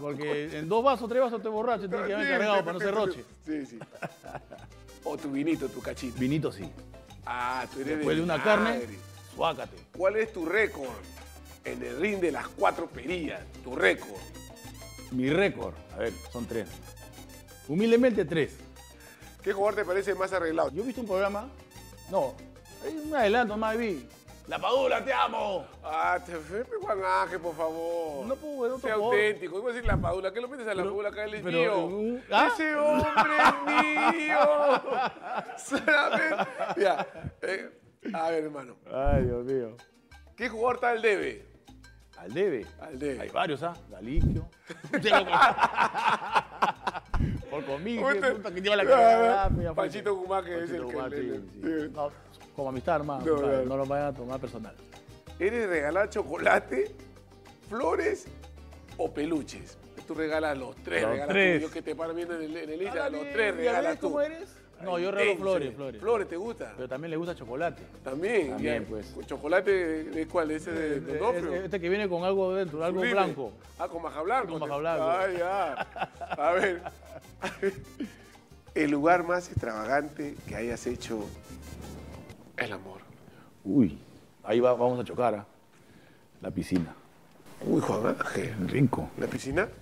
Porque 0.00 0.58
en 0.58 0.68
dos 0.68 0.82
vasos, 0.84 1.08
tres 1.08 1.22
vasos 1.22 1.42
te 1.42 1.48
borracho 1.48 1.88
tienes 1.88 2.06
que 2.06 2.14
haber 2.14 2.28
cargado 2.28 2.60
para 2.60 2.72
no 2.74 2.80
ser 2.80 2.94
roche. 2.94 3.24
Sí, 3.44 3.66
sí. 3.66 3.78
O 5.04 5.16
tu 5.16 5.30
vinito, 5.30 5.68
tu 5.68 5.80
cachito. 5.80 6.18
Vinito 6.18 6.50
sí. 6.50 6.68
Ah, 7.24 7.66
tú 7.72 7.80
eres 7.80 7.96
Después 7.96 8.16
de 8.16 8.22
una 8.22 8.42
carne, 8.42 8.82
suácate. 9.34 9.76
¿Cuál 9.96 10.16
es 10.16 10.32
tu 10.32 10.44
récord 10.46 10.90
en 11.64 11.82
el 11.82 12.00
ring 12.00 12.20
de 12.20 12.32
las 12.32 12.48
cuatro 12.48 12.86
perillas? 12.86 13.40
Tu 13.64 13.74
récord. 13.74 14.20
Mi 15.12 15.30
récord, 15.30 15.74
a 15.94 15.98
ver, 15.98 16.12
son 16.32 16.46
tres. 16.46 16.68
Humildemente 17.68 18.24
tres. 18.24 18.56
¿Qué 19.42 19.52
jugador 19.52 19.76
te 19.76 19.84
parece 19.84 20.14
más 20.14 20.32
arreglado? 20.32 20.70
Yo 20.70 20.82
he 20.82 20.86
visto 20.86 21.00
un 21.00 21.06
programa, 21.06 21.48
no, 22.10 22.34
hay 22.84 22.96
un 22.96 23.14
adelanto 23.14 23.56
más 23.56 23.76
vi. 23.78 24.06
La 24.48 24.60
Padula, 24.60 25.04
te 25.04 25.12
amo. 25.12 25.66
Ah, 25.82 26.20
te 26.24 26.36
fue 26.36 26.64
Juan 26.80 27.00
Ángel, 27.04 27.40
por 27.40 27.56
favor. 27.56 28.24
No 28.26 28.36
puedo 28.36 28.60
ver 28.60 28.70
otro 28.72 28.88
Sea 28.88 28.94
auténtico. 28.94 29.58
Iba 29.58 29.70
a 29.70 29.72
decir 29.72 29.84
la 29.84 29.96
Padula. 29.96 30.32
¿Qué 30.32 30.40
lo 30.40 30.46
metes 30.46 30.68
a 30.68 30.74
la 30.74 30.84
Padula? 30.84 31.08
Acá 31.08 31.24
él 31.24 31.34
es 31.34 31.44
mío. 31.44 31.86
uh, 31.86 32.20
¿ah? 32.30 32.48
Ese 32.52 32.76
hombre 32.76 33.36
es 33.38 34.14
mío. 34.14 34.38
Ya. 36.76 37.06
eh, 37.42 37.70
a 38.12 38.30
ver, 38.30 38.44
hermano. 38.44 38.76
Ay, 38.92 39.24
Dios 39.24 39.44
mío. 39.44 39.76
¿Qué 40.36 40.48
jugador 40.48 40.76
está 40.76 40.90
al 40.90 41.02
debe? 41.02 41.44
Al 42.16 42.32
debe. 42.32 42.66
Al 42.80 42.98
debe. 43.00 43.20
Hay 43.20 43.30
varios, 43.30 43.64
¿ah? 43.64 43.74
Galicio. 43.90 44.48
Conmigo, 47.76 48.08
puta, 48.34 48.52
que 48.52 48.60
lleva 48.60 48.76
la 48.76 49.44
Ah, 49.44 49.50
ya 49.56 49.74
fue. 49.74 49.74
Panchito 49.74 50.14
Guzmán, 50.14 50.44
que 50.44 50.64
es 50.64 50.70
el 50.70 50.86
que 50.86 51.90
como 52.54 52.70
amistad, 52.70 52.96
hermano. 52.96 53.24
No, 53.66 53.76
lo 53.76 53.86
vayan 53.86 54.08
a 54.08 54.14
tomar 54.14 54.40
personal. 54.40 54.74
¿Eres 55.38 55.68
regalar 55.68 56.08
chocolate, 56.08 56.90
flores 57.68 58.26
o 58.96 59.12
peluches? 59.12 59.76
Tú 60.06 60.14
regalas 60.14 60.56
los 60.56 60.74
tres. 60.76 61.02
Los 61.02 61.10
regalas 61.10 61.34
tres. 61.34 61.60
tú. 61.62 61.68
Yo 61.68 61.72
que 61.74 61.82
te 61.82 61.94
paro 61.94 62.14
viendo 62.14 62.34
en 62.36 62.42
el, 62.42 62.56
en 62.56 62.70
el 62.70 62.82
Instagram, 62.82 63.12
los 63.12 63.22
tres 63.32 63.52
¿ya 63.54 63.58
regalas 63.60 63.98
tú. 64.00 64.06
cómo 64.08 64.20
eres? 64.22 64.48
No, 64.82 64.98
yo 64.98 65.10
regalo 65.10 65.38
flores, 65.38 65.68
eh. 65.70 65.74
flores. 65.74 66.00
¿Flores 66.00 66.28
te 66.28 66.36
gusta? 66.36 66.72
Pero 66.76 66.88
también 66.88 67.10
le 67.10 67.16
gusta 67.16 67.34
chocolate. 67.34 67.82
También. 68.04 68.50
También, 68.50 68.82
ya. 68.82 68.88
pues. 68.88 69.14
¿Chocolate 69.26 70.04
de, 70.04 70.26
cuál? 70.26 70.50
¿Ese 70.50 70.70
de 70.70 71.00
Donofrio? 71.00 71.52
Este, 71.54 71.64
este 71.64 71.80
que 71.80 71.88
viene 71.88 72.08
con 72.08 72.24
algo 72.24 72.54
dentro, 72.54 72.84
algo 72.84 72.98
Sublime. 72.98 73.14
blanco. 73.14 73.52
Ah, 73.78 73.88
con 73.88 74.02
maja 74.02 74.22
blanco. 74.22 74.58
Con 74.58 74.68
maja 74.68 74.76
blanco. 74.76 75.10
Ay, 75.10 75.36
ya. 75.38 75.72
A 76.30 76.52
ver. 76.52 76.82
El 78.74 78.90
lugar 78.90 79.24
más 79.24 79.48
extravagante 79.48 80.36
que 80.46 80.54
hayas 80.54 80.86
hecho 80.86 81.24
el 82.58 82.72
amor. 82.72 83.00
Uy, 83.64 83.98
ahí 84.44 84.60
va, 84.60 84.74
vamos 84.74 85.00
a 85.00 85.04
chocar. 85.04 85.34
¿ah? 85.34 85.46
La 86.42 86.50
piscina. 86.50 86.94
Uy, 87.64 87.80
Juan 87.80 88.06
Ángel. 88.06 88.68
Rico. 88.68 89.08
¿La 89.16 89.26
piscina? 89.26 89.68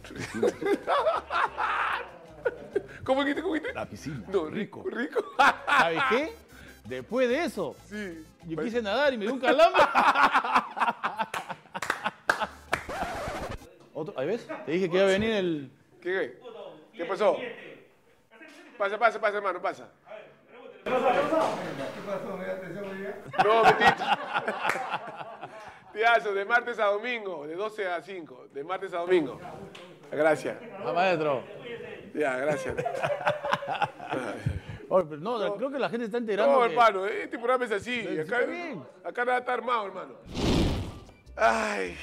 ¿Cómo 3.05 3.21
dijiste? 3.21 3.43
¿Cómo 3.43 3.55
dijiste? 3.55 3.75
La 3.75 3.87
piscina. 3.87 4.25
No, 4.29 4.47
rico. 4.47 4.85
Rico. 4.87 5.25
¿Sabes 5.67 6.03
qué? 6.11 6.33
Después 6.85 7.29
de 7.29 7.45
eso, 7.45 7.75
sí. 7.89 8.25
yo 8.47 8.63
quise 8.63 8.83
nadar 8.83 9.15
y 9.15 9.19
me 9.19 9.25
dio 9.25 9.35
un 9.35 9.41
calambre. 9.41 9.83
Otro, 13.95 14.13
¿ahí 14.19 14.27
ves? 14.27 14.47
Te 14.67 14.73
dije 14.73 14.91
que 14.91 14.97
iba 14.97 15.07
a 15.07 15.09
venir 15.09 15.31
el. 15.31 15.71
¿Qué? 16.03 16.39
¿Qué 16.95 17.05
pasó? 17.05 17.39
Pasa, 18.77 18.99
pasa, 18.99 19.21
pasa, 19.21 19.37
hermano, 19.39 19.63
pasa. 19.63 19.89
No, 23.45 23.63
Betito. 23.63 24.05
Tiazo, 25.95 26.35
de 26.35 26.45
martes 26.45 26.79
a 26.81 26.87
domingo, 26.87 27.47
de 27.47 27.55
12 27.55 27.87
a 27.87 28.03
5, 28.03 28.49
de 28.53 28.65
martes 28.65 28.93
a 28.93 28.99
domingo. 28.99 29.41
Gracias. 30.11 30.57
Ah, 30.85 30.93
maestro. 30.93 31.45
Ya, 32.15 32.37
gracias. 32.37 32.75
Oye, 34.89 35.07
pero 35.09 35.21
no, 35.21 35.57
creo 35.57 35.71
que 35.71 35.79
la 35.79 35.89
gente 35.89 36.07
está 36.07 36.19
enterando. 36.19 36.53
No, 36.55 36.61
que- 36.61 36.67
hermano, 36.73 37.07
este 37.07 37.39
programa 37.39 37.65
es 37.65 37.73
así. 37.73 38.03
Sí, 38.03 38.19
Acá, 39.05 39.25
nada 39.25 39.39
está 39.39 39.55
armado, 39.55 39.87
hermano. 39.87 40.15
Ay, 41.37 41.97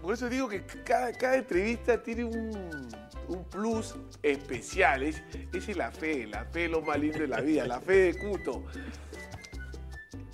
por 0.00 0.14
eso 0.14 0.28
digo 0.28 0.48
que 0.48 0.62
cada, 0.84 1.12
cada 1.12 1.36
entrevista 1.36 2.02
tiene 2.02 2.24
un, 2.24 2.88
un 3.28 3.44
plus 3.44 3.94
especial. 4.22 5.02
Es, 5.02 5.22
esa 5.52 5.70
es 5.72 5.76
la 5.76 5.90
fe, 5.90 6.26
la 6.26 6.44
fe 6.46 6.64
es 6.66 6.70
lo 6.70 6.80
más 6.80 6.98
lindo 6.98 7.18
de 7.18 7.28
la 7.28 7.40
vida, 7.40 7.66
la 7.66 7.80
fe 7.80 8.12
de 8.12 8.18
Cuto. 8.18 8.64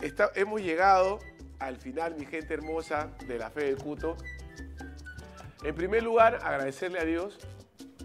Está- 0.01 0.31
hemos 0.37 0.61
llegado 0.61 1.19
al 1.59 1.79
final, 1.79 2.15
mi 2.17 2.27
gente 2.27 2.53
hermosa, 2.55 3.09
de 3.27 3.39
la 3.39 3.51
fe 3.51 3.75
de 3.75 3.77
Cuto. 3.77 4.17
En 5.65 5.75
primer 5.75 6.03
lugar, 6.05 6.39
agradecerle 6.45 7.01
a 7.01 7.05
Dios 7.05 7.39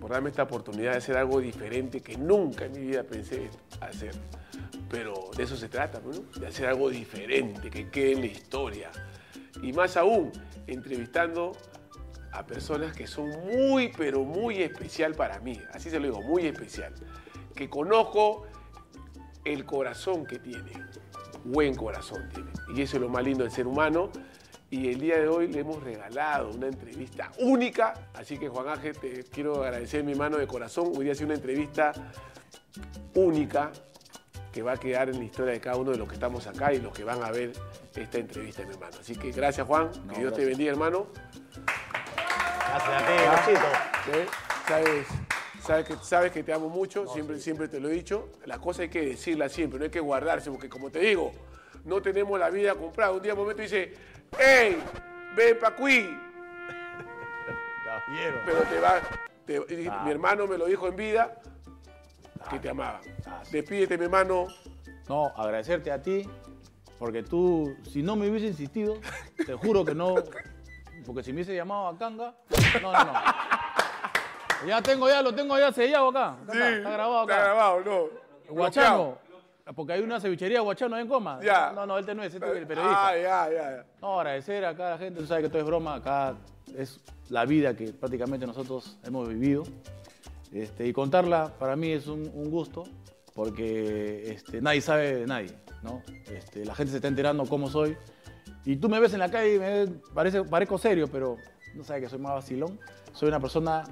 por 0.02 0.10
darme 0.10 0.30
esta 0.30 0.44
oportunidad 0.44 0.94
de 0.94 0.98
hacer 0.98 1.16
algo 1.16 1.40
diferente 1.40 2.02
que 2.02 2.18
nunca 2.18 2.66
en 2.66 2.72
mi 2.72 2.80
vida 2.80 3.04
pensé 3.04 3.52
hacer. 3.80 4.16
Pero 4.90 5.30
de 5.38 5.44
eso 5.44 5.56
se 5.56 5.70
trata, 5.70 6.02
¿no? 6.02 6.10
De 6.40 6.48
hacer 6.48 6.66
algo 6.66 6.90
diferente, 6.90 7.70
que 7.70 7.88
quede 7.90 8.14
en 8.14 8.22
la 8.22 8.26
historia. 8.26 8.90
Y 9.62 9.72
más 9.74 9.98
aún, 9.98 10.32
entrevistando 10.66 11.52
a 12.32 12.48
personas 12.48 12.96
que 12.98 13.06
son 13.06 13.30
muy, 13.46 13.90
pero 13.96 14.24
muy 14.24 14.64
especial 14.64 15.14
para 15.14 15.40
mí. 15.40 15.62
Así 15.72 15.92
se 15.92 16.00
lo 16.00 16.08
digo, 16.08 16.22
muy 16.24 16.48
especial. 16.48 16.96
Que 17.54 17.70
conozco 17.70 18.48
el 19.46 19.66
corazón 19.66 20.26
que 20.26 20.40
tiene. 20.40 20.72
Buen 21.44 21.76
corazón 21.76 22.28
tiene. 22.34 22.50
Y 22.76 22.82
eso 22.82 22.98
es 22.98 23.02
lo 23.02 23.10
más 23.10 23.24
lindo 23.24 23.44
del 23.44 23.52
ser 23.52 23.68
humano. 23.68 24.10
Y 24.72 24.88
el 24.88 25.02
día 25.02 25.20
de 25.20 25.28
hoy 25.28 25.50
le 25.50 25.60
hemos 25.60 25.84
regalado 25.84 26.52
una 26.52 26.68
entrevista 26.68 27.30
única. 27.40 27.94
Así 28.14 28.38
que 28.38 28.48
Juan 28.48 28.70
Ángel, 28.70 28.98
te 28.98 29.26
quiero 29.26 29.62
agradecer 29.62 30.02
mi 30.02 30.16
mano 30.16 30.38
de 30.38 30.48
corazón. 30.48 30.94
Hoy 30.96 31.04
día 31.04 31.12
ha 31.12 31.16
sido 31.16 31.26
una 31.26 31.36
entrevista 31.36 31.92
única 33.14 33.74
que 34.54 34.62
va 34.62 34.72
a 34.72 34.78
quedar 34.78 35.10
en 35.10 35.20
la 35.20 35.26
historia 35.26 35.52
de 35.52 35.60
cada 35.60 35.76
uno 35.76 35.92
de 35.92 35.98
los 35.98 36.08
que 36.08 36.14
estamos 36.14 36.48
acá 36.48 36.72
y 36.72 36.80
los 36.80 36.94
que 36.94 37.04
van 37.04 37.22
a 37.22 37.32
ver 37.32 37.52
esta 37.94 38.18
entrevista, 38.18 38.64
mi 38.64 38.72
hermano. 38.72 38.96
Así 38.98 39.14
que 39.18 39.32
gracias, 39.32 39.68
Juan. 39.68 39.92
No, 40.06 40.14
que 40.14 40.20
Dios 40.22 40.34
te 40.34 40.46
bendiga, 40.46 40.72
hermano. 40.72 41.08
Gracias 42.70 43.04
a 43.04 43.46
ti, 43.46 43.52
Luchito. 43.52 43.68
¿sí? 44.06 44.30
Sabes, 44.70 45.08
sabes, 45.62 45.86
que, 45.86 45.96
sabes 46.02 46.32
que 46.32 46.44
te 46.44 46.54
amo 46.54 46.70
mucho, 46.70 47.08
siempre, 47.08 47.42
siempre 47.42 47.68
te 47.68 47.82
lo 47.82 47.90
he 47.90 47.92
dicho. 47.92 48.30
La 48.46 48.58
cosa 48.60 48.84
hay 48.84 48.90
que 48.90 49.02
decirla 49.02 49.50
siempre, 49.50 49.80
no 49.80 49.84
hay 49.84 49.92
que 49.92 50.00
guardarse, 50.00 50.50
porque 50.50 50.70
como 50.70 50.90
te 50.90 51.00
digo, 51.00 51.34
no 51.84 52.02
tenemos 52.02 52.40
la 52.40 52.50
vida 52.50 52.76
comprada. 52.76 53.12
Un 53.12 53.22
día, 53.22 53.34
un 53.34 53.40
momento 53.40 53.62
dice, 53.62 53.94
¡Ey! 54.40 54.82
¡Ven 55.36 55.60
pa' 55.60 55.68
aquí! 55.70 56.18
Caballero. 57.86 58.42
Pero 58.46 58.62
te 58.64 58.80
va. 58.80 59.02
te- 59.46 59.90
Ah. 59.90 60.02
Mi 60.06 60.12
hermano 60.12 60.48
me 60.48 60.58
lo 60.58 60.66
dijo 60.66 60.88
en 60.88 60.96
vida 60.96 61.36
que 62.50 62.60
te 62.60 62.70
amaba. 62.70 63.02
Despídete, 63.52 63.98
mi 63.98 64.06
hermano. 64.06 64.48
No, 65.10 65.28
agradecerte 65.36 65.92
a 65.92 66.02
ti, 66.02 66.28
porque 66.98 67.22
tú, 67.24 67.76
si 67.84 68.02
no 68.02 68.16
me 68.16 68.30
hubiese 68.30 68.48
insistido, 68.48 68.96
te 69.46 69.54
juro 69.56 69.84
que 69.84 69.94
no, 69.94 70.16
porque 71.06 71.24
si 71.24 71.32
me 71.32 71.38
hubiese 71.38 71.54
llamado 71.56 71.88
a 71.88 71.98
Kanga, 71.98 72.34
no, 72.82 72.92
no, 72.94 73.04
no. 73.04 73.14
Ya 74.68 74.82
tengo, 74.82 75.10
ya 75.10 75.22
lo 75.22 75.34
tengo 75.36 75.58
ya 75.58 75.72
sellado 75.74 76.10
acá. 76.10 76.30
Acá 76.44 76.52
Sí, 76.54 76.58
está, 76.60 76.70
está 76.78 76.90
grabado 76.92 77.22
Está 77.24 77.36
acá. 77.36 77.44
grabado, 77.46 77.82
no. 77.82 78.54
Guachano. 78.54 79.18
Porque 79.76 79.94
hay 79.94 80.02
una 80.02 80.20
cevichería 80.20 80.62
Guachano 80.62 80.98
en 80.98 81.08
coma. 81.08 81.40
Ya. 81.42 81.72
No, 81.74 81.86
no, 81.86 81.98
este 81.98 82.16
no 82.16 82.24
es, 82.24 82.34
este 82.34 82.46
es 82.46 82.58
el 82.58 82.68
periodista. 82.68 83.08
Ah, 83.08 83.16
ya, 83.16 83.50
ya, 83.50 83.72
ya. 83.78 83.86
No, 84.02 84.20
agradecer 84.20 84.66
acá 84.66 84.88
a 84.88 84.90
la 84.92 84.98
gente, 84.98 85.20
tú 85.20 85.28
sabes 85.28 85.44
que 85.44 85.50
todo 85.50 85.60
es 85.60 85.66
broma, 85.66 85.96
acá 85.96 86.36
es 86.78 87.00
la 87.30 87.46
vida 87.46 87.76
que 87.76 87.94
prácticamente 87.94 88.46
nosotros 88.48 88.98
hemos 89.04 89.30
vivido. 89.30 89.64
Este, 90.52 90.88
y 90.88 90.94
contarla 90.94 91.54
para 91.58 91.76
mí 91.76 91.92
es 91.92 92.08
un, 92.08 92.30
un 92.34 92.50
gusto, 92.50 92.84
porque 93.34 94.32
este, 94.32 94.62
nadie 94.62 94.82
sabe 94.82 95.16
de 95.16 95.28
nadie, 95.28 95.52
¿no? 95.82 96.02
Este, 96.30 96.66
la 96.66 96.76
gente 96.76 96.92
se 96.92 96.98
está 96.98 97.08
enterando 97.08 97.46
cómo 97.46 97.70
soy. 97.70 97.96
Y 98.66 98.76
tú 98.76 98.90
me 98.90 99.00
ves 99.00 99.14
en 99.14 99.20
la 99.20 99.32
calle 99.32 99.56
y 99.56 99.60
me 99.60 99.88
parece, 100.14 100.44
parezco 100.44 100.78
serio, 100.78 101.08
pero 101.10 101.38
no 101.74 101.84
sabes 101.84 102.04
que 102.04 102.10
soy 102.10 102.20
más 102.20 102.34
vacilón. 102.34 102.80
Soy 103.14 103.30
una 103.30 103.40
persona 103.40 103.84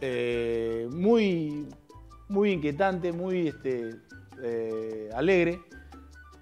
eh, 0.00 0.86
muy, 0.90 1.66
muy 2.28 2.52
inquietante, 2.52 3.12
muy 3.12 3.48
este, 3.48 3.96
eh, 4.42 5.10
alegre, 5.14 5.60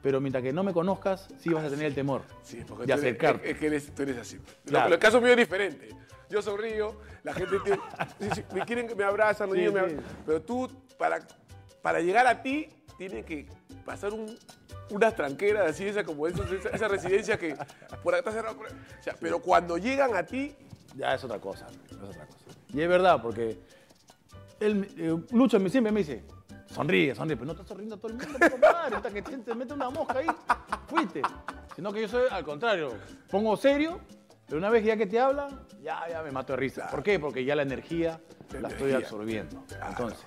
pero 0.02 0.20
mientras 0.20 0.42
que 0.42 0.52
no 0.52 0.62
me 0.62 0.72
conozcas, 0.72 1.28
sí 1.38 1.50
vas 1.50 1.64
a 1.64 1.70
tener 1.70 1.86
el 1.86 1.94
temor 1.94 2.22
Sí, 2.42 2.62
porque 2.66 2.84
de 2.86 2.92
tú 2.92 2.98
eres, 3.00 3.04
acercarte. 3.04 3.50
es, 3.50 3.58
que 3.58 3.66
eres, 3.66 3.94
tú 3.94 4.02
eres 4.02 4.18
así. 4.18 4.38
Claro. 4.66 4.84
Pero 4.86 4.94
el 4.94 5.00
caso 5.00 5.20
mío 5.20 5.30
es 5.30 5.36
diferente. 5.38 5.88
Yo 6.30 6.42
sonrío, 6.42 7.00
la 7.22 7.32
gente 7.32 7.56
te- 7.60 7.74
sí, 8.20 8.30
sí, 8.34 8.44
me 8.54 8.64
quieren 8.64 8.86
que 8.88 8.94
me 8.94 9.04
abrazan, 9.04 9.46
los 9.48 9.54
Sí, 9.54 9.60
niños 9.60 9.74
me 9.74 9.80
abrazan. 9.80 10.04
Pero 10.26 10.42
tú, 10.42 10.70
para, 10.98 11.20
para 11.82 12.00
llegar 12.00 12.26
a 12.26 12.42
ti, 12.42 12.68
tienes 12.98 13.24
que 13.24 13.46
pasar 13.84 14.12
un, 14.12 14.36
unas 14.90 15.14
tranqueras 15.16 15.70
así, 15.70 15.86
esa, 15.86 16.04
como 16.04 16.26
esa, 16.26 16.42
esa 16.72 16.88
residencia 16.88 17.38
que 17.38 17.56
por 18.02 18.14
acá 18.14 18.18
está 18.18 18.32
cerrado. 18.32 18.56
por- 18.56 18.66
o 18.66 19.02
sea, 19.02 19.14
pero 19.20 19.38
cuando 19.40 19.78
llegan 19.78 20.14
a 20.16 20.22
ti, 20.24 20.54
Ya 20.96 21.14
es 21.14 21.24
otra 21.24 21.38
cosa, 21.40 21.66
es 21.90 21.96
otra 21.96 22.26
cosa. 22.26 22.26
Y 22.72 22.80
es 22.82 22.88
verdad, 22.88 23.20
porque 23.22 23.58
él, 24.60 24.88
eh, 24.98 25.16
Lucho 25.32 25.58
me- 25.60 25.70
siempre 25.70 25.92
me 25.92 26.00
dice, 26.00 26.22
sonríe, 26.74 27.14
sonríe, 27.14 27.36
pero 27.36 27.46
no 27.46 27.52
estás 27.52 27.68
sonriendo 27.68 27.94
a 27.94 27.98
todo 27.98 28.08
el 28.12 28.18
mundo, 28.18 28.38
compadre, 28.50 28.96
hasta 28.96 29.10
que 29.10 29.22
te, 29.22 29.38
te 29.38 29.54
mete 29.54 29.72
una 29.74 29.90
mosca 29.90 30.18
ahí, 30.18 30.26
fuiste. 30.88 31.22
Sino 31.76 31.92
que 31.92 32.02
yo 32.02 32.08
soy 32.08 32.24
al 32.30 32.44
contrario, 32.44 32.92
pongo 33.30 33.56
serio, 33.56 34.00
pero 34.46 34.58
una 34.58 34.70
vez 34.70 34.84
ya 34.84 34.96
que 34.96 35.06
te 35.06 35.18
habla, 35.20 35.48
ya, 35.82 36.08
ya 36.08 36.22
me 36.22 36.30
mato 36.30 36.52
de 36.52 36.58
risa. 36.58 36.88
¿Por 36.90 37.02
qué? 37.02 37.18
Porque 37.18 37.44
ya 37.44 37.56
la 37.56 37.62
energía 37.62 38.20
La 38.52 38.60
la 38.60 38.68
estoy 38.68 38.90
energía. 38.90 39.06
absorbiendo. 39.08 39.64
Entonces, 39.88 40.24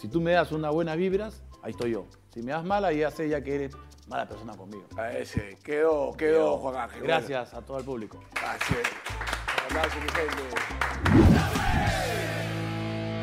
si 0.00 0.08
tú 0.08 0.20
me 0.20 0.32
das 0.32 0.52
unas 0.52 0.72
buenas 0.72 0.96
vibras, 0.96 1.42
ahí 1.62 1.72
estoy 1.72 1.92
yo. 1.92 2.06
Si 2.32 2.42
me 2.42 2.52
das 2.52 2.64
mala, 2.64 2.92
ya 2.92 3.10
sé 3.10 3.28
ya 3.28 3.42
que 3.42 3.54
eres 3.54 3.76
mala 4.08 4.26
persona 4.28 4.56
conmigo. 4.56 4.86
a 4.96 5.12
ese, 5.12 5.58
quedó, 5.64 6.12
quedó 6.16 6.58
Juan 6.58 6.76
Ángel. 6.76 7.02
Gracias 7.02 7.52
a 7.54 7.62
todo 7.62 7.78
el 7.78 7.84
público. 7.84 8.20
Así 8.46 8.74
es. 8.74 8.88
Abrazo, 9.70 9.96
mi 10.00 10.08
gente. 10.08 10.42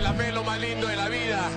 La 0.03 0.13
fe 0.13 0.28
es 0.28 0.34
lo 0.34 0.43
más 0.43 0.59
lindo 0.59 0.88
de 0.88 0.95
la 0.95 1.07
vida. 1.09 1.49